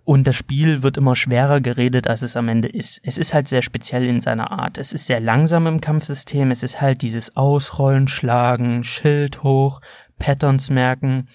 Und 0.04 0.28
das 0.28 0.36
Spiel 0.36 0.84
wird 0.84 0.98
immer 0.98 1.16
schwerer 1.16 1.62
geredet, 1.62 2.08
als 2.08 2.22
es 2.22 2.36
am 2.36 2.50
Ende 2.50 2.68
ist. 2.68 3.00
Es 3.04 3.18
ist 3.18 3.34
halt 3.34 3.48
sehr 3.48 3.62
speziell 3.62 4.04
in 4.04 4.20
seiner 4.20 4.52
Art. 4.52 4.78
Es 4.78 4.92
ist 4.92 5.06
sehr 5.06 5.22
langsam 5.22 5.68
im 5.68 5.80
Kampfsystem. 5.80 6.52
Es 6.52 6.62
ist 6.62 6.82
halt 6.82 7.02
dieses 7.02 7.38
Ausrollen, 7.38 8.10
Schlagen, 8.10 8.84
Schild 8.84 9.42
hoch, 9.42 9.80
Patterns 10.20 10.70
merken. 10.70 11.28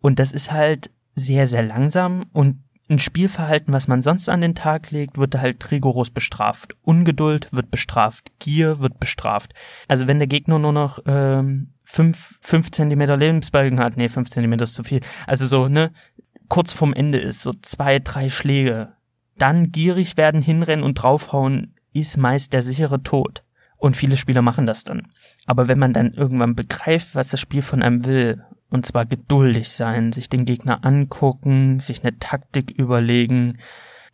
Und 0.00 0.20
das 0.20 0.30
ist 0.30 0.52
halt 0.52 0.90
sehr, 1.16 1.46
sehr 1.46 1.62
langsam 1.62 2.26
und 2.32 2.62
ein 2.88 2.98
Spielverhalten, 2.98 3.72
was 3.74 3.88
man 3.88 4.02
sonst 4.02 4.28
an 4.28 4.40
den 4.40 4.54
Tag 4.54 4.90
legt, 4.90 5.18
wird 5.18 5.36
halt 5.36 5.70
rigoros 5.70 6.10
bestraft. 6.10 6.74
Ungeduld 6.82 7.48
wird 7.52 7.70
bestraft. 7.70 8.32
Gier 8.38 8.80
wird 8.80 9.00
bestraft. 9.00 9.54
Also 9.88 10.06
wenn 10.06 10.18
der 10.18 10.28
Gegner 10.28 10.58
nur 10.58 10.72
noch 10.72 11.00
ähm, 11.06 11.72
fünf, 11.82 12.38
fünf 12.40 12.70
Zentimeter 12.70 13.16
Lebensbalken 13.16 13.80
hat, 13.80 13.96
nee, 13.96 14.08
fünf 14.08 14.30
Zentimeter 14.30 14.64
ist 14.64 14.74
zu 14.74 14.84
viel. 14.84 15.00
Also 15.26 15.46
so, 15.46 15.68
ne, 15.68 15.92
kurz 16.48 16.72
vorm 16.72 16.92
Ende 16.92 17.18
ist, 17.18 17.42
so 17.42 17.52
zwei, 17.62 17.98
drei 17.98 18.28
Schläge. 18.28 18.92
Dann 19.36 19.72
gierig 19.72 20.16
werden, 20.16 20.40
hinrennen 20.40 20.84
und 20.84 20.94
draufhauen, 20.94 21.74
ist 21.92 22.16
meist 22.16 22.52
der 22.52 22.62
sichere 22.62 23.02
Tod. 23.02 23.42
Und 23.78 23.96
viele 23.96 24.16
Spieler 24.16 24.42
machen 24.42 24.66
das 24.66 24.84
dann. 24.84 25.08
Aber 25.44 25.68
wenn 25.68 25.78
man 25.78 25.92
dann 25.92 26.14
irgendwann 26.14 26.54
begreift, 26.54 27.14
was 27.14 27.28
das 27.28 27.40
Spiel 27.40 27.62
von 27.62 27.82
einem 27.82 28.06
will, 28.06 28.42
und 28.70 28.86
zwar 28.86 29.06
geduldig 29.06 29.70
sein, 29.70 30.12
sich 30.12 30.28
den 30.28 30.44
Gegner 30.44 30.84
angucken, 30.84 31.80
sich 31.80 32.02
eine 32.02 32.18
Taktik 32.18 32.70
überlegen, 32.70 33.58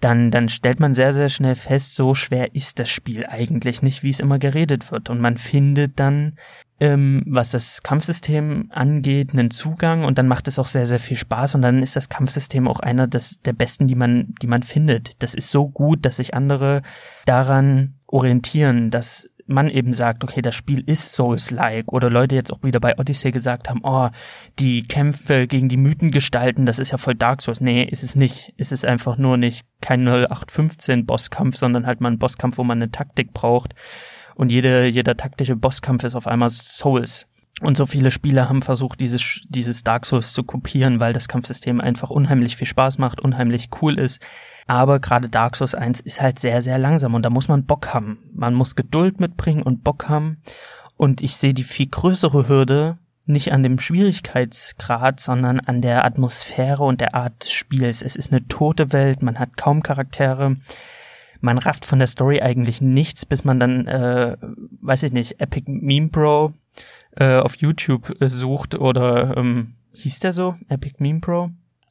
dann, 0.03 0.31
dann 0.31 0.49
stellt 0.49 0.81
man 0.81 0.95
sehr, 0.95 1.13
sehr 1.13 1.29
schnell 1.29 1.55
fest, 1.55 1.95
so 1.95 2.15
schwer 2.15 2.55
ist 2.55 2.81
das 2.81 2.91
Spiel 2.91 3.25
eigentlich 3.25 3.83
nicht, 3.83 4.03
wie 4.03 4.11
es 4.11 4.21
immer 4.21 4.39
geredet 4.39 4.91
wird. 4.91 5.09
Und 5.09 5.21
man 5.21 5.39
findet 5.39 6.01
dann, 6.01 6.35
ähm, 6.81 7.23
was 7.27 7.53
das 7.53 7.85
Kampfsystem 7.85 8.67
angeht, 8.71 9.33
einen 9.33 9.53
Zugang 9.53 10.05
und 10.05 10.19
dann 10.19 10.27
macht 10.27 10.49
es 10.49 10.59
auch 10.59 10.67
sehr, 10.67 10.87
sehr 10.87 10.99
viel 10.99 11.17
Spaß 11.17 11.55
und 11.55 11.63
dann 11.63 11.83
ist 11.83 11.95
das 11.95 12.09
Kampfsystem 12.09 12.67
auch 12.67 12.81
einer 12.81 13.07
des, 13.07 13.41
der 13.45 13.53
besten, 13.53 13.87
die 13.87 13.95
man, 13.95 14.35
die 14.43 14.49
man 14.49 14.65
findet. 14.65 15.23
Das 15.23 15.35
ist 15.35 15.51
so 15.51 15.69
gut, 15.69 16.05
dass 16.05 16.17
sich 16.17 16.35
andere 16.35 16.83
daran 17.25 17.95
orientieren, 18.09 18.91
dass 18.91 19.29
man 19.53 19.69
eben 19.69 19.93
sagt, 19.93 20.25
okay, 20.25 20.43
das 20.43 20.55
Spiel 20.55 20.83
ist 20.87 21.13
Souls-like 21.13 21.93
oder 21.93 22.11
Leute 22.11 22.35
jetzt 22.35 22.53
auch 22.53 22.63
wieder 22.63 22.81
bei 22.81 22.99
Odyssey 22.99 23.31
gesagt 23.31 23.69
haben, 23.69 23.81
oh, 23.83 24.09
die 24.59 24.87
Kämpfe 24.87 25.47
gegen 25.47 25.69
die 25.69 25.77
Mythengestalten, 25.77 26.67
das 26.67 26.79
ist 26.79 26.91
ja 26.91 26.99
voll 26.99 27.15
Dark 27.15 27.43
Souls. 27.43 27.61
Nee, 27.61 27.85
ist 27.85 28.03
es 28.03 28.15
nicht. 28.15 28.55
Es 28.57 28.73
ist 28.73 28.85
einfach 28.85 29.17
nur 29.17 29.37
nicht 29.37 29.67
kein 29.81 30.07
0815 30.07 31.07
Bosskampf, 31.07 31.57
sondern 31.57 31.87
halt 31.87 32.01
mal 32.01 32.11
ein 32.11 32.19
Bosskampf, 32.19 32.59
wo 32.59 32.65
man 32.65 32.79
eine 32.79 32.91
Taktik 32.91 33.33
braucht. 33.33 33.75
Und 34.35 34.51
jede, 34.51 34.87
jeder 34.87 35.17
taktische 35.17 35.57
Bosskampf 35.57 36.05
ist 36.05 36.15
auf 36.15 36.27
einmal 36.27 36.51
Souls. 36.51 37.27
Und 37.61 37.77
so 37.77 37.87
viele 37.87 38.11
Spieler 38.11 38.49
haben 38.49 38.63
versucht, 38.63 39.01
dieses, 39.01 39.43
dieses 39.49 39.85
Dark 39.85 40.07
Souls 40.07 40.33
zu 40.33 40.43
kopieren, 40.43 41.01
weil 41.01 41.13
das 41.13 41.29
Kampfsystem 41.29 41.81
einfach 41.81 42.11
unheimlich 42.11 42.57
viel 42.57 42.67
Spaß 42.67 42.99
macht, 42.99 43.21
unheimlich 43.21 43.69
cool 43.81 43.99
ist 43.99 44.21
Aber 44.67 45.01
gerade 45.01 45.29
Dark 45.29 45.57
Souls 45.57 45.75
1 45.75 46.01
ist 46.01 46.21
halt 46.21 46.39
sehr, 46.39 46.63
sehr 46.63 46.79
langsam 46.79 47.15
und 47.15 47.23
da 47.23 47.31
muss 47.31 47.49
man 47.49 47.65
Bock 47.65 47.93
haben. 47.93 48.19
Man 48.33 48.55
muss 48.55 48.77
Geduld 48.77 49.21
mitbringen 49.21 49.63
und 49.63 49.85
Bock 49.85 50.09
haben. 50.09 50.39
Und 50.97 51.21
ich 51.21 51.37
sehe 51.37 51.55
die 51.55 51.65
viel 51.65 51.89
größere 51.89 52.49
Hürde 52.49 52.99
nicht 53.27 53.53
an 53.53 53.63
dem 53.63 53.79
Schwierigkeitsgrad, 53.79 55.21
sondern 55.21 55.61
an 55.61 55.81
der 55.81 56.05
Atmosphäre 56.05 56.83
und 56.83 57.01
der 57.01 57.15
Art 57.15 57.43
des 57.43 57.53
Spiels. 57.53 58.03
Es 58.03 58.17
ist 58.17 58.33
eine 58.33 58.47
tote 58.49 58.93
Welt, 58.93 59.23
man 59.23 59.39
hat 59.39 59.57
kaum 59.57 59.83
Charaktere. 59.83 60.57
Man 61.41 61.59
rafft 61.59 61.85
von 61.85 61.99
der 61.99 62.09
Story 62.09 62.41
eigentlich 62.41 62.81
nichts, 62.81 63.27
bis 63.27 63.45
man 63.45 63.59
dann, 63.59 63.87
äh, 63.87 64.37
weiß 64.81 65.05
ich 65.05 65.13
nicht, 65.13 65.41
Epic 65.41 65.71
Meme 65.71 66.09
Bro 66.09 66.55
äh, 67.17 67.37
auf 67.37 67.57
YouTube 67.57 68.21
äh, 68.21 68.29
sucht 68.29 68.75
oder 68.75 69.37
ähm, 69.37 69.75
hieß 69.93 70.21
der 70.21 70.33
so? 70.33 70.57
Epic 70.69 70.97
Meme 70.99 71.21
Pro? 71.21 71.51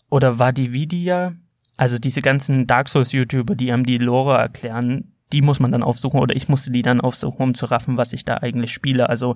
Oder 0.09 0.39
war 0.39 0.53
die 0.53 0.73
Vidia? 0.73 1.33
Also 1.81 1.97
diese 1.97 2.21
ganzen 2.21 2.67
Dark 2.67 2.89
Souls 2.89 3.11
YouTuber, 3.11 3.55
die 3.55 3.71
einem 3.71 3.87
die 3.87 3.97
Lore 3.97 4.37
erklären, 4.37 5.13
die 5.33 5.41
muss 5.41 5.59
man 5.59 5.71
dann 5.71 5.81
aufsuchen 5.81 6.19
oder 6.19 6.35
ich 6.35 6.47
musste 6.47 6.69
die 6.69 6.83
dann 6.83 7.01
aufsuchen, 7.01 7.41
um 7.41 7.53
zu 7.55 7.65
raffen, 7.65 7.97
was 7.97 8.13
ich 8.13 8.23
da 8.23 8.37
eigentlich 8.37 8.71
spiele. 8.71 9.09
Also 9.09 9.35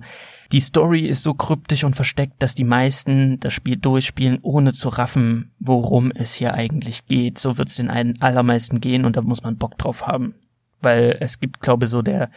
die 0.52 0.60
Story 0.60 1.06
ist 1.06 1.24
so 1.24 1.34
kryptisch 1.34 1.82
und 1.82 1.96
versteckt, 1.96 2.40
dass 2.40 2.54
die 2.54 2.62
meisten 2.62 3.40
das 3.40 3.52
Spiel 3.52 3.76
durchspielen, 3.76 4.38
ohne 4.42 4.74
zu 4.74 4.90
raffen, 4.90 5.50
worum 5.58 6.12
es 6.12 6.34
hier 6.34 6.54
eigentlich 6.54 7.06
geht. 7.06 7.36
So 7.40 7.58
wird 7.58 7.70
es 7.70 7.78
den 7.78 7.90
allermeisten 8.22 8.80
gehen 8.80 9.04
und 9.04 9.16
da 9.16 9.22
muss 9.22 9.42
man 9.42 9.56
Bock 9.56 9.76
drauf 9.76 10.06
haben. 10.06 10.36
Weil 10.80 11.16
es 11.18 11.40
gibt, 11.40 11.62
glaube 11.62 11.88
so 11.88 12.00
der, 12.00 12.30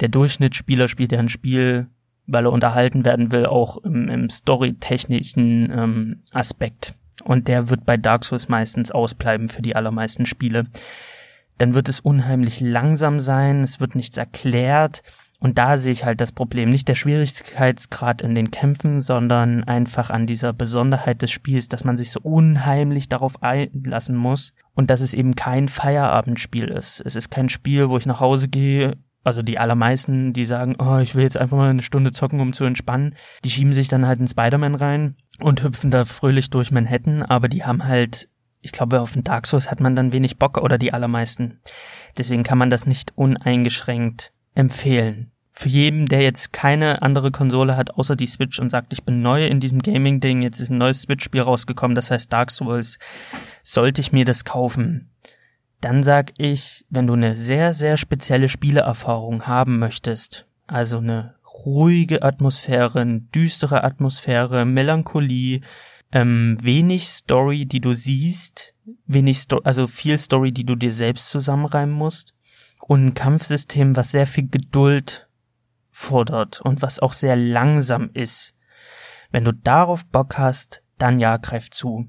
der 0.00 0.08
Durchschnittsspieler 0.08 0.88
spielt 0.88 1.12
ja 1.12 1.20
ein 1.20 1.28
Spiel 1.28 1.86
weil 2.26 2.46
er 2.46 2.52
unterhalten 2.52 3.04
werden 3.04 3.30
will, 3.32 3.44
auch 3.46 3.76
im, 3.84 4.08
im 4.08 4.30
storytechnischen 4.30 5.70
ähm, 5.70 6.22
Aspekt. 6.32 6.94
Und 7.22 7.48
der 7.48 7.68
wird 7.68 7.86
bei 7.86 7.96
Dark 7.96 8.24
Souls 8.24 8.48
meistens 8.48 8.90
ausbleiben 8.90 9.48
für 9.48 9.62
die 9.62 9.76
allermeisten 9.76 10.26
Spiele. 10.26 10.64
Dann 11.58 11.74
wird 11.74 11.88
es 11.88 12.00
unheimlich 12.00 12.60
langsam 12.60 13.20
sein, 13.20 13.60
es 13.62 13.78
wird 13.78 13.94
nichts 13.94 14.16
erklärt. 14.16 15.02
Und 15.38 15.58
da 15.58 15.76
sehe 15.76 15.92
ich 15.92 16.04
halt 16.04 16.20
das 16.20 16.32
Problem. 16.32 16.70
Nicht 16.70 16.88
der 16.88 16.94
Schwierigkeitsgrad 16.94 18.22
in 18.22 18.34
den 18.34 18.50
Kämpfen, 18.50 19.02
sondern 19.02 19.62
einfach 19.64 20.08
an 20.10 20.26
dieser 20.26 20.52
Besonderheit 20.52 21.20
des 21.20 21.30
Spiels, 21.30 21.68
dass 21.68 21.84
man 21.84 21.98
sich 21.98 22.10
so 22.10 22.20
unheimlich 22.22 23.08
darauf 23.08 23.42
einlassen 23.42 24.16
muss 24.16 24.54
und 24.74 24.88
dass 24.88 25.00
es 25.00 25.12
eben 25.12 25.36
kein 25.36 25.68
Feierabendspiel 25.68 26.68
ist. 26.68 27.02
Es 27.04 27.14
ist 27.14 27.30
kein 27.30 27.50
Spiel, 27.50 27.90
wo 27.90 27.98
ich 27.98 28.06
nach 28.06 28.20
Hause 28.20 28.48
gehe, 28.48 28.96
also 29.24 29.42
die 29.42 29.58
allermeisten, 29.58 30.34
die 30.34 30.44
sagen, 30.44 30.76
oh, 30.78 30.98
ich 30.98 31.14
will 31.14 31.24
jetzt 31.24 31.38
einfach 31.38 31.56
mal 31.56 31.70
eine 31.70 31.82
Stunde 31.82 32.12
zocken, 32.12 32.40
um 32.40 32.52
zu 32.52 32.64
entspannen, 32.64 33.16
die 33.42 33.50
schieben 33.50 33.72
sich 33.72 33.88
dann 33.88 34.06
halt 34.06 34.20
in 34.20 34.28
Spider-Man 34.28 34.74
rein 34.74 35.16
und 35.40 35.62
hüpfen 35.62 35.90
da 35.90 36.04
fröhlich 36.04 36.50
durch 36.50 36.70
Manhattan, 36.70 37.22
aber 37.22 37.48
die 37.48 37.64
haben 37.64 37.84
halt, 37.84 38.28
ich 38.60 38.72
glaube, 38.72 39.00
auf 39.00 39.14
den 39.14 39.24
Dark 39.24 39.46
Souls 39.46 39.70
hat 39.70 39.80
man 39.80 39.96
dann 39.96 40.12
wenig 40.12 40.38
Bock 40.38 40.58
oder 40.58 40.76
die 40.76 40.92
allermeisten. 40.92 41.60
Deswegen 42.18 42.42
kann 42.44 42.58
man 42.58 42.70
das 42.70 42.86
nicht 42.86 43.12
uneingeschränkt 43.16 44.32
empfehlen. 44.54 45.30
Für 45.56 45.68
jeden, 45.68 46.06
der 46.06 46.20
jetzt 46.20 46.52
keine 46.52 47.00
andere 47.02 47.30
Konsole 47.30 47.76
hat, 47.76 47.94
außer 47.94 48.16
die 48.16 48.26
Switch 48.26 48.58
und 48.58 48.70
sagt, 48.70 48.92
ich 48.92 49.04
bin 49.04 49.22
neu 49.22 49.46
in 49.46 49.60
diesem 49.60 49.78
Gaming-Ding, 49.80 50.42
jetzt 50.42 50.60
ist 50.60 50.70
ein 50.70 50.78
neues 50.78 51.02
Switch-Spiel 51.02 51.42
rausgekommen, 51.42 51.94
das 51.94 52.10
heißt 52.10 52.32
Dark 52.32 52.50
Souls, 52.50 52.98
sollte 53.62 54.00
ich 54.00 54.12
mir 54.12 54.24
das 54.24 54.44
kaufen 54.44 55.12
dann 55.84 56.02
sag 56.02 56.32
ich, 56.38 56.86
wenn 56.88 57.06
du 57.06 57.12
eine 57.12 57.36
sehr, 57.36 57.74
sehr 57.74 57.98
spezielle 57.98 58.48
Spieleerfahrung 58.48 59.46
haben 59.46 59.78
möchtest, 59.78 60.46
also 60.66 60.96
eine 60.96 61.34
ruhige 61.66 62.22
Atmosphäre, 62.22 63.00
eine 63.00 63.20
düstere 63.20 63.84
Atmosphäre, 63.84 64.64
Melancholie, 64.64 65.60
ähm, 66.10 66.56
wenig 66.62 67.08
Story, 67.08 67.66
die 67.66 67.80
du 67.80 67.92
siehst, 67.92 68.74
wenig 69.04 69.38
Sto 69.38 69.58
also 69.58 69.86
viel 69.86 70.16
Story, 70.16 70.52
die 70.52 70.64
du 70.64 70.74
dir 70.74 70.90
selbst 70.90 71.28
zusammenreimen 71.28 71.94
musst 71.94 72.34
und 72.80 73.04
ein 73.04 73.14
Kampfsystem, 73.14 73.94
was 73.94 74.10
sehr 74.10 74.26
viel 74.26 74.48
Geduld 74.48 75.28
fordert 75.90 76.62
und 76.62 76.80
was 76.80 76.98
auch 76.98 77.12
sehr 77.12 77.36
langsam 77.36 78.08
ist. 78.14 78.54
Wenn 79.30 79.44
du 79.44 79.52
darauf 79.52 80.06
Bock 80.06 80.38
hast, 80.38 80.83
dann 80.98 81.18
ja, 81.18 81.36
greift 81.36 81.74
zu. 81.74 82.08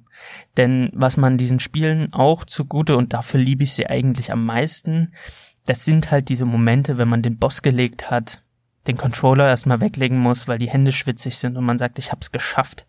Denn 0.58 0.90
was 0.94 1.18
man 1.18 1.38
diesen 1.38 1.60
Spielen 1.60 2.14
auch 2.14 2.46
zugute, 2.46 2.98
und 2.98 3.14
dafür 3.14 3.40
liebe 3.40 3.64
ich 3.64 3.74
sie 3.74 3.88
eigentlich 3.88 4.32
am 4.32 4.46
meisten, 4.46 5.12
das 5.66 5.86
sind 5.86 6.12
halt 6.12 6.30
diese 6.30 6.46
Momente, 6.46 6.98
wenn 6.98 7.08
man 7.08 7.22
den 7.22 7.38
Boss 7.38 7.62
gelegt 7.62 8.12
hat, 8.12 8.44
den 8.88 8.98
Controller 8.98 9.48
erstmal 9.48 9.82
weglegen 9.82 10.20
muss, 10.20 10.48
weil 10.48 10.60
die 10.60 10.70
Hände 10.70 10.92
schwitzig 10.92 11.38
sind 11.38 11.58
und 11.58 11.66
man 11.66 11.80
sagt, 11.80 11.98
ich 11.98 12.12
hab's 12.12 12.32
geschafft. 12.32 12.86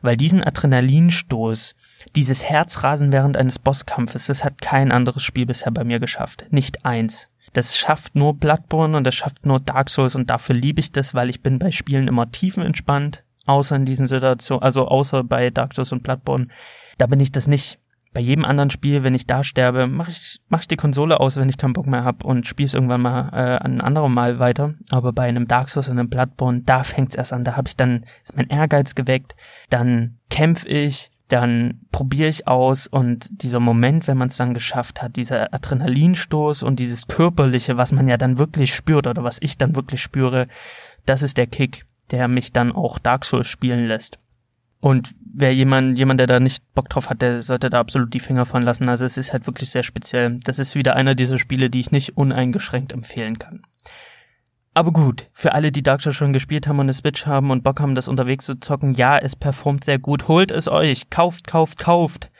Weil 0.00 0.16
diesen 0.16 0.42
Adrenalinstoß, 0.42 1.74
dieses 2.16 2.44
Herzrasen 2.44 3.12
während 3.12 3.36
eines 3.36 3.58
Bosskampfes, 3.58 4.26
das 4.26 4.42
hat 4.42 4.62
kein 4.62 4.90
anderes 4.90 5.22
Spiel 5.22 5.44
bisher 5.44 5.70
bei 5.70 5.84
mir 5.84 6.00
geschafft. 6.00 6.46
Nicht 6.50 6.86
eins. 6.86 7.28
Das 7.52 7.76
schafft 7.76 8.16
nur 8.16 8.34
Bloodborne 8.34 8.96
und 8.96 9.04
das 9.04 9.14
schafft 9.14 9.44
nur 9.44 9.60
Dark 9.60 9.90
Souls 9.90 10.14
und 10.14 10.30
dafür 10.30 10.54
liebe 10.54 10.80
ich 10.80 10.92
das, 10.92 11.14
weil 11.14 11.28
ich 11.28 11.42
bin 11.42 11.58
bei 11.58 11.70
Spielen 11.70 12.08
immer 12.08 12.30
tiefenentspannt 12.30 13.23
außer 13.46 13.76
in 13.76 13.84
diesen 13.84 14.06
Situationen, 14.06 14.62
also 14.62 14.88
außer 14.88 15.24
bei 15.24 15.50
Dark 15.50 15.74
Souls 15.74 15.92
und 15.92 16.02
Bloodborne, 16.02 16.46
da 16.98 17.06
bin 17.06 17.20
ich 17.20 17.32
das 17.32 17.46
nicht. 17.46 17.78
Bei 18.12 18.20
jedem 18.20 18.44
anderen 18.44 18.70
Spiel, 18.70 19.02
wenn 19.02 19.14
ich 19.14 19.26
da 19.26 19.42
sterbe, 19.42 19.88
mache 19.88 20.12
ich, 20.12 20.40
mach 20.48 20.60
ich 20.60 20.68
die 20.68 20.76
Konsole 20.76 21.18
aus, 21.18 21.36
wenn 21.36 21.48
ich 21.48 21.58
keinen 21.58 21.72
Bock 21.72 21.88
mehr 21.88 22.04
hab 22.04 22.24
und 22.24 22.46
spiele 22.46 22.66
es 22.66 22.74
irgendwann 22.74 23.02
mal 23.02 23.30
äh, 23.32 23.64
ein 23.64 23.80
anderes 23.80 24.08
Mal 24.08 24.38
weiter. 24.38 24.74
Aber 24.90 25.12
bei 25.12 25.24
einem 25.24 25.48
Dark 25.48 25.68
Souls 25.68 25.88
und 25.88 25.98
einem 25.98 26.08
Bloodborne, 26.08 26.62
da 26.64 26.84
fängt's 26.84 27.16
erst 27.16 27.32
an. 27.32 27.42
Da 27.42 27.56
habe 27.56 27.66
ich 27.66 27.76
dann, 27.76 28.04
ist 28.22 28.36
mein 28.36 28.48
Ehrgeiz 28.48 28.94
geweckt, 28.94 29.34
dann 29.68 30.18
kämpf 30.30 30.64
ich, 30.64 31.10
dann 31.26 31.80
probiere 31.90 32.28
ich 32.28 32.46
aus 32.46 32.86
und 32.86 33.28
dieser 33.42 33.58
Moment, 33.58 34.06
wenn 34.06 34.18
man 34.18 34.28
es 34.28 34.36
dann 34.36 34.54
geschafft 34.54 35.02
hat, 35.02 35.16
dieser 35.16 35.52
Adrenalinstoß 35.52 36.62
und 36.62 36.78
dieses 36.78 37.08
körperliche, 37.08 37.76
was 37.76 37.90
man 37.90 38.06
ja 38.06 38.16
dann 38.16 38.38
wirklich 38.38 38.72
spürt 38.74 39.08
oder 39.08 39.24
was 39.24 39.38
ich 39.40 39.58
dann 39.58 39.74
wirklich 39.74 40.00
spüre, 40.00 40.46
das 41.06 41.22
ist 41.22 41.36
der 41.36 41.48
Kick 41.48 41.84
der 42.10 42.28
mich 42.28 42.52
dann 42.52 42.72
auch 42.72 42.98
Dark 42.98 43.24
Souls 43.24 43.46
spielen 43.46 43.86
lässt. 43.86 44.18
Und 44.80 45.14
wer 45.24 45.54
jemand, 45.54 45.96
jemand, 45.96 46.20
der 46.20 46.26
da 46.26 46.40
nicht 46.40 46.62
Bock 46.74 46.90
drauf 46.90 47.08
hat, 47.08 47.22
der 47.22 47.40
sollte 47.40 47.70
da 47.70 47.80
absolut 47.80 48.12
die 48.12 48.20
Finger 48.20 48.44
von 48.44 48.62
lassen. 48.62 48.88
Also 48.88 49.06
es 49.06 49.16
ist 49.16 49.32
halt 49.32 49.46
wirklich 49.46 49.70
sehr 49.70 49.82
speziell. 49.82 50.40
Das 50.44 50.58
ist 50.58 50.74
wieder 50.74 50.94
einer 50.94 51.14
dieser 51.14 51.38
Spiele, 51.38 51.70
die 51.70 51.80
ich 51.80 51.90
nicht 51.90 52.18
uneingeschränkt 52.18 52.92
empfehlen 52.92 53.38
kann. 53.38 53.62
Aber 54.74 54.92
gut, 54.92 55.30
für 55.32 55.54
alle, 55.54 55.72
die 55.72 55.82
Dark 55.82 56.02
Souls 56.02 56.16
schon 56.16 56.32
gespielt 56.32 56.66
haben 56.66 56.80
und 56.80 56.86
eine 56.86 56.92
Switch 56.92 57.24
haben 57.24 57.50
und 57.50 57.62
Bock 57.62 57.80
haben, 57.80 57.94
das 57.94 58.08
unterwegs 58.08 58.44
zu 58.44 58.60
zocken, 58.60 58.92
ja, 58.94 59.16
es 59.16 59.36
performt 59.36 59.84
sehr 59.84 59.98
gut. 59.98 60.28
Holt 60.28 60.50
es 60.50 60.68
euch. 60.68 61.08
Kauft, 61.08 61.46
kauft, 61.46 61.78
kauft. 61.78 62.30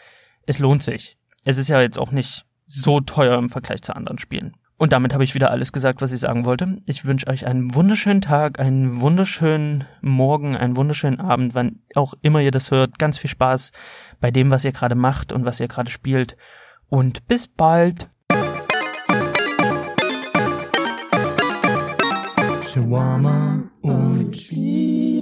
Es 0.45 0.59
lohnt 0.59 0.83
sich. 0.83 1.17
Es 1.45 1.59
ist 1.59 1.69
ja 1.69 1.81
jetzt 1.81 1.99
auch 1.99 2.11
nicht 2.11 2.45
so 2.67 3.01
teuer 3.01 3.39
im 3.39 3.49
Vergleich 3.49 3.83
zu 3.83 3.95
anderen 3.97 4.19
Spielen. 4.19 4.57
Und 4.77 4.93
damit 4.93 5.15
habe 5.15 5.23
ich 5.23 5.35
wieder 5.35 5.51
alles 5.51 5.73
gesagt, 5.73 6.03
was 6.03 6.11
ich 6.11 6.19
sagen 6.19 6.45
wollte. 6.45 6.79
Ich 6.85 7.05
wünsche 7.05 7.29
euch 7.29 7.47
einen 7.47 7.75
wunderschönen 7.75 8.21
Tag, 8.21 8.59
einen 8.59 9.01
wunderschönen 9.01 9.85
Morgen, 10.01 10.57
einen 10.57 10.77
wunderschönen 10.77 11.21
Abend, 11.21 11.55
wann 11.55 11.81
auch 11.95 12.15
immer 12.23 12.41
ihr 12.41 12.51
das 12.51 12.73
hört. 12.73 12.99
Ganz 12.99 13.19
viel 13.19 13.31
Spaß 13.31 13.71
bei 14.21 14.33
dem, 14.33 14.51
was 14.51 14.65
ihr 14.65 14.73
gerade 14.73 14.97
macht 14.97 15.33
und 15.33 15.45
was 15.45 15.61
ihr 15.61 15.69
gerade 15.69 15.91
spielt. 15.91 16.37
Und 16.89 17.29
bis 17.29 17.47
bald. 17.47 18.11
Shawarma 22.65 23.63
und 23.83 24.37
Spiele. 24.37 25.14